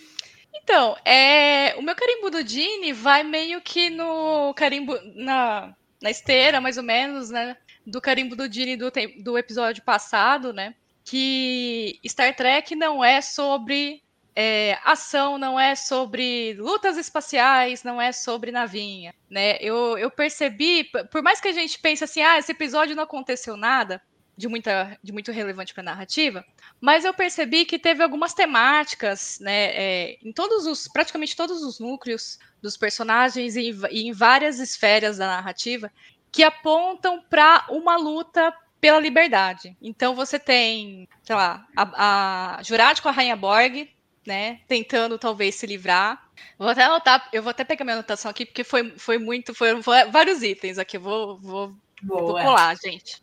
[0.54, 6.60] Então, é, o meu carimbo do Dini vai meio que no carimbo, na, na esteira,
[6.60, 7.56] mais ou menos, né?
[7.86, 8.90] Do carimbo do Dini do,
[9.22, 10.74] do episódio passado, né?
[11.04, 14.02] Que Star Trek não é sobre
[14.38, 19.56] é, ação, não é sobre lutas espaciais, não é sobre navinha, né?
[19.62, 23.56] Eu, eu percebi, por mais que a gente pense assim, ah, esse episódio não aconteceu
[23.56, 24.02] nada
[24.36, 26.44] de, muita, de muito relevante para a narrativa,
[26.78, 31.80] mas eu percebi que teve algumas temáticas, né, é, em todos os, praticamente todos os
[31.80, 35.90] núcleos dos personagens e, e em várias esferas da narrativa
[36.30, 39.74] que apontam para uma luta pela liberdade.
[39.80, 43.88] Então você tem, sei lá, a, a Jurati com a Rainha Borg,
[44.26, 46.28] né, tentando talvez se livrar.
[46.58, 49.80] Vou até anotar, eu vou até pegar minha anotação aqui porque foi, foi muito, foram
[49.80, 50.98] vários itens aqui.
[50.98, 53.22] Vou, vou Vou colar, gente.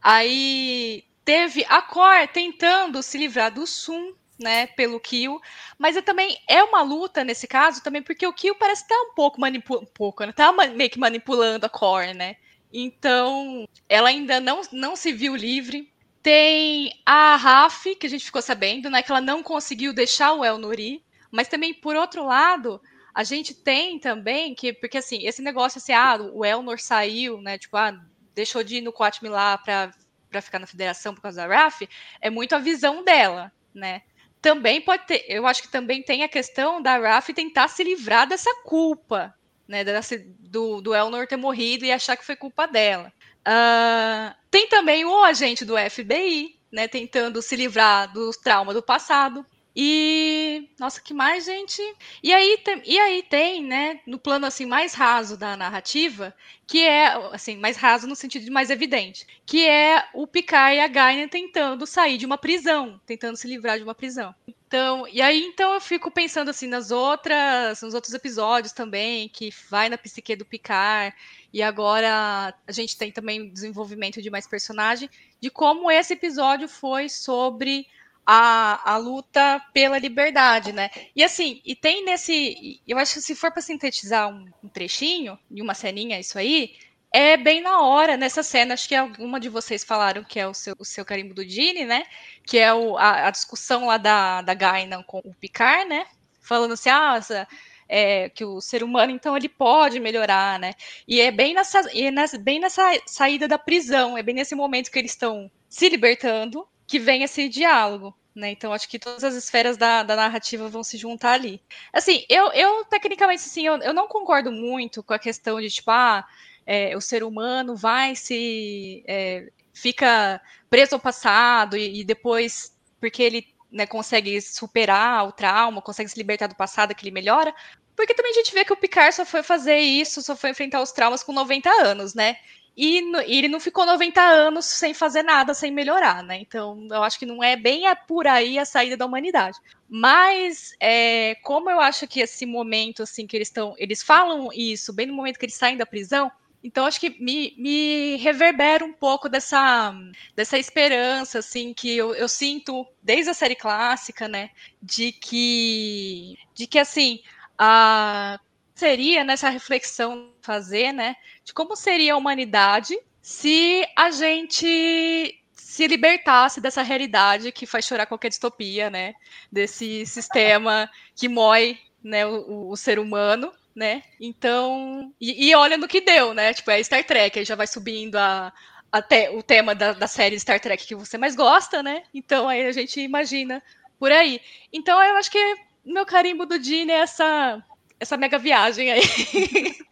[0.00, 5.40] Aí teve a Cor tentando se livrar do Sun, né, pelo Kill,
[5.78, 9.14] mas é também é uma luta nesse caso também porque o Kill parece estar um
[9.14, 12.36] pouco manipulando, um pouco, né, tá meio que manipulando a Cor, né?
[12.72, 15.90] Então, ela ainda não, não se viu livre.
[16.26, 20.44] Tem a Raf, que a gente ficou sabendo, né, que ela não conseguiu deixar o
[20.44, 21.00] El Nuri,
[21.30, 22.82] mas também por outro lado,
[23.14, 27.56] a gente tem também que porque assim, esse negócio assim, ah, o Elnor saiu, né,
[27.56, 27.96] tipo, ah,
[28.34, 29.92] deixou de ir no Quatme lá para
[30.28, 31.88] para ficar na federação por causa da Raf,
[32.20, 34.02] é muito a visão dela, né?
[34.42, 38.26] Também pode ter, eu acho que também tem a questão da Raf tentar se livrar
[38.26, 39.32] dessa culpa,
[39.68, 39.84] né?
[39.84, 43.12] Dessa, do, do Elnor ter morrido e achar que foi culpa dela.
[43.46, 46.88] Ah, tem também o agente do FBI, né?
[46.88, 49.46] Tentando se livrar dos traumas do passado.
[49.78, 51.82] E nossa, que mais, gente?
[52.22, 56.34] E aí, tem, e aí tem, né, no plano assim mais raso da narrativa,
[56.66, 60.80] que é assim, mais raso no sentido de mais evidente, que é o Picard e
[60.80, 64.34] a Gaina tentando sair de uma prisão, tentando se livrar de uma prisão.
[64.66, 69.52] Então, e aí então eu fico pensando assim nas outras, nos outros episódios também, que
[69.70, 71.14] vai na psique do Picard,
[71.56, 75.08] e agora a gente tem também desenvolvimento de mais personagem,
[75.40, 77.86] de como esse episódio foi sobre
[78.26, 80.90] a, a luta pela liberdade, né?
[81.14, 82.78] E assim, e tem nesse.
[82.86, 86.76] Eu acho que se for para sintetizar um, um trechinho, de uma ceninha, isso aí,
[87.10, 88.74] é bem na hora nessa cena.
[88.74, 91.86] Acho que alguma de vocês falaram que é o seu, o seu carimbo do Gene,
[91.86, 92.04] né?
[92.44, 96.04] Que é o, a, a discussão lá da, da Gainan com o Picard, né?
[96.38, 97.48] Falando assim, ah, essa,
[97.88, 100.74] é, que o ser humano, então, ele pode melhorar, né?
[101.06, 104.90] E é bem nessa, é nessa, bem nessa saída da prisão, é bem nesse momento
[104.90, 108.14] que eles estão se libertando que vem esse diálogo.
[108.34, 108.50] Né?
[108.50, 111.60] Então, acho que todas as esferas da, da narrativa vão se juntar ali.
[111.90, 115.90] Assim, eu, eu tecnicamente, assim, eu, eu não concordo muito com a questão de, tipo,
[115.90, 116.22] ah,
[116.66, 119.02] é, o ser humano vai se.
[119.06, 125.82] É, fica preso ao passado e, e depois, porque ele né, consegue superar o trauma,
[125.82, 127.54] consegue se libertar do passado, que ele melhora.
[127.94, 130.82] Porque também a gente vê que o Picard só foi fazer isso, só foi enfrentar
[130.82, 132.36] os traumas com 90 anos, né?
[132.76, 136.38] E, no, e ele não ficou 90 anos sem fazer nada, sem melhorar, né?
[136.38, 139.58] Então, eu acho que não é bem por aí a saída da humanidade.
[139.88, 143.74] Mas, é, como eu acho que esse momento, assim, que eles estão.
[143.78, 146.30] Eles falam isso bem no momento que eles saem da prisão,
[146.62, 149.94] então acho que me, me reverbera um pouco dessa,
[150.34, 154.50] dessa esperança, assim, que eu, eu sinto desde a série clássica, né?
[154.82, 157.20] De que, de que assim,
[157.58, 158.38] a,
[158.74, 166.60] seria nessa reflexão fazer, né, de como seria a humanidade se a gente se libertasse
[166.60, 169.14] dessa realidade que faz chorar qualquer distopia, né,
[169.50, 174.02] desse sistema que mói, né, o, o ser humano, né?
[174.18, 176.54] Então, e, e, olha no que deu, né?
[176.54, 178.50] Tipo, é Star Trek, aí já vai subindo a,
[178.90, 182.02] até o tema da, da série Star Trek que você mais gosta, né?
[182.14, 183.62] Então aí a gente imagina
[183.98, 184.40] por aí.
[184.72, 187.62] Então eu acho que meu carimbo do Dini é essa
[188.00, 189.02] essa mega viagem aí.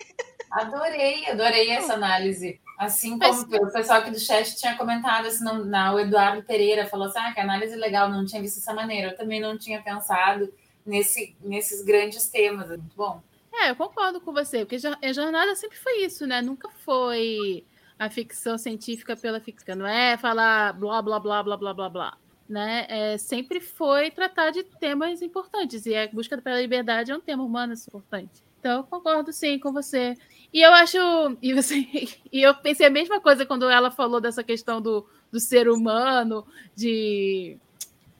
[0.51, 2.61] Adorei, adorei essa análise.
[2.79, 6.87] Assim como o pessoal aqui do chat tinha comentado, assim, não, não, o Eduardo Pereira
[6.87, 9.09] falou assim, ah, que análise legal, não tinha visto dessa maneira.
[9.09, 10.53] Eu também não tinha pensado
[10.87, 12.71] nesse, nesses grandes temas.
[12.71, 13.21] É muito bom.
[13.63, 16.43] É, eu concordo com você, porque a jornada sempre foi isso, né?
[16.43, 17.65] Nunca foi
[17.99, 22.19] a ficção científica pela ficção, não é falar blá, blá, blá, blá, blá, blá, blá
[22.49, 25.87] né, é, sempre foi tratar de temas importantes.
[25.87, 28.43] E a busca pela liberdade é um tema humano importante.
[28.61, 30.17] Então, eu concordo sim com você.
[30.53, 30.99] E eu acho.
[31.43, 31.87] E, você,
[32.33, 36.47] e eu pensei a mesma coisa quando ela falou dessa questão do, do ser humano,
[36.75, 37.59] de.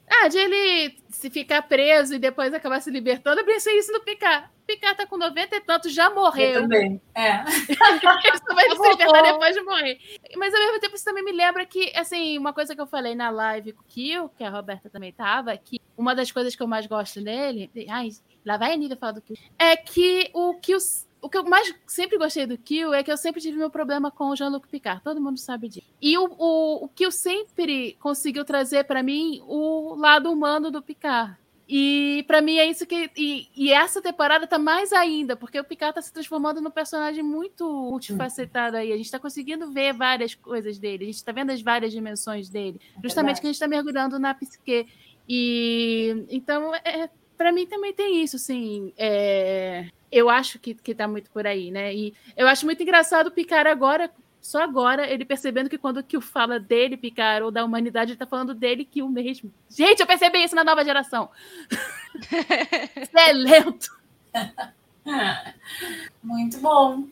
[0.09, 3.41] Ah, de ele se ficar preso e depois acabar se libertando.
[3.41, 4.49] Eu pensei isso no Picard.
[4.67, 6.51] Picard tá com 90 e tantos, já morreu.
[6.51, 7.45] Eu também, é.
[7.69, 9.99] isso vai se libertar depois de morrer.
[10.37, 13.15] Mas ao mesmo tempo, isso também me lembra que, assim, uma coisa que eu falei
[13.15, 16.63] na live com o Kio, que a Roberta também tava, que uma das coisas que
[16.63, 17.71] eu mais gosto nele.
[17.89, 18.09] Ai,
[18.45, 19.37] lá vai a Nívia falar do Kio.
[19.59, 20.79] É que o Kio.
[21.25, 24.11] O que eu mais sempre gostei do Kill é que eu sempre tive meu problema
[24.11, 25.03] com o Jean-Luc Picard.
[25.03, 25.87] Todo mundo sabe disso.
[25.99, 31.35] E o, o, o Kill sempre conseguiu trazer para mim o lado humano do Picard.
[31.67, 33.11] E para mim é isso que.
[33.17, 37.23] E, e, essa temporada tá mais ainda, porque o Picard tá se transformando num personagem
[37.23, 38.93] muito multifacetado aí.
[38.93, 42.51] A gente tá conseguindo ver várias coisas dele, a gente tá vendo as várias dimensões
[42.51, 42.79] dele.
[42.99, 44.87] É justamente que a gente tá mergulhando na psique.
[45.27, 48.93] E então, é, para mim também tem isso, assim.
[48.99, 51.95] É, eu acho que, que tá muito por aí, né?
[51.95, 54.11] E eu acho muito engraçado o Picard agora
[54.45, 58.19] só agora ele percebendo que quando o Kill fala dele, Picard, ou da humanidade, ele
[58.19, 59.51] tá falando dele, Kill mesmo.
[59.71, 61.31] Gente, eu percebi isso na nova geração.
[61.73, 63.89] isso é lento.
[66.23, 67.05] Muito bom.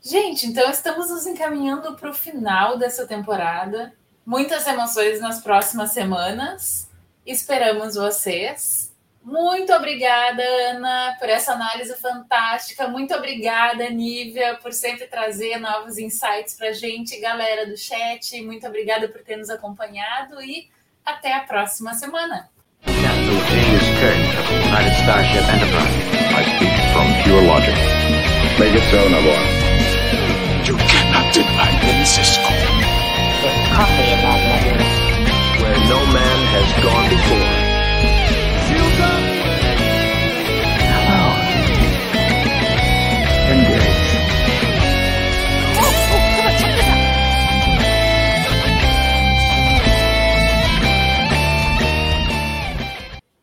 [0.00, 3.94] Gente, então estamos nos encaminhando para o final dessa temporada.
[4.24, 6.88] Muitas emoções nas próximas semanas.
[7.26, 8.87] Esperamos vocês.
[9.28, 12.88] Muito obrigada, Ana, por essa análise fantástica.
[12.88, 17.20] Muito obrigada, Nívia, por sempre trazer novos insights para a gente.
[17.20, 20.70] Galera do chat, muito obrigada por ter nos acompanhado e
[21.04, 22.48] até a próxima semana.
[30.64, 32.48] You cannot deny me, Cisco.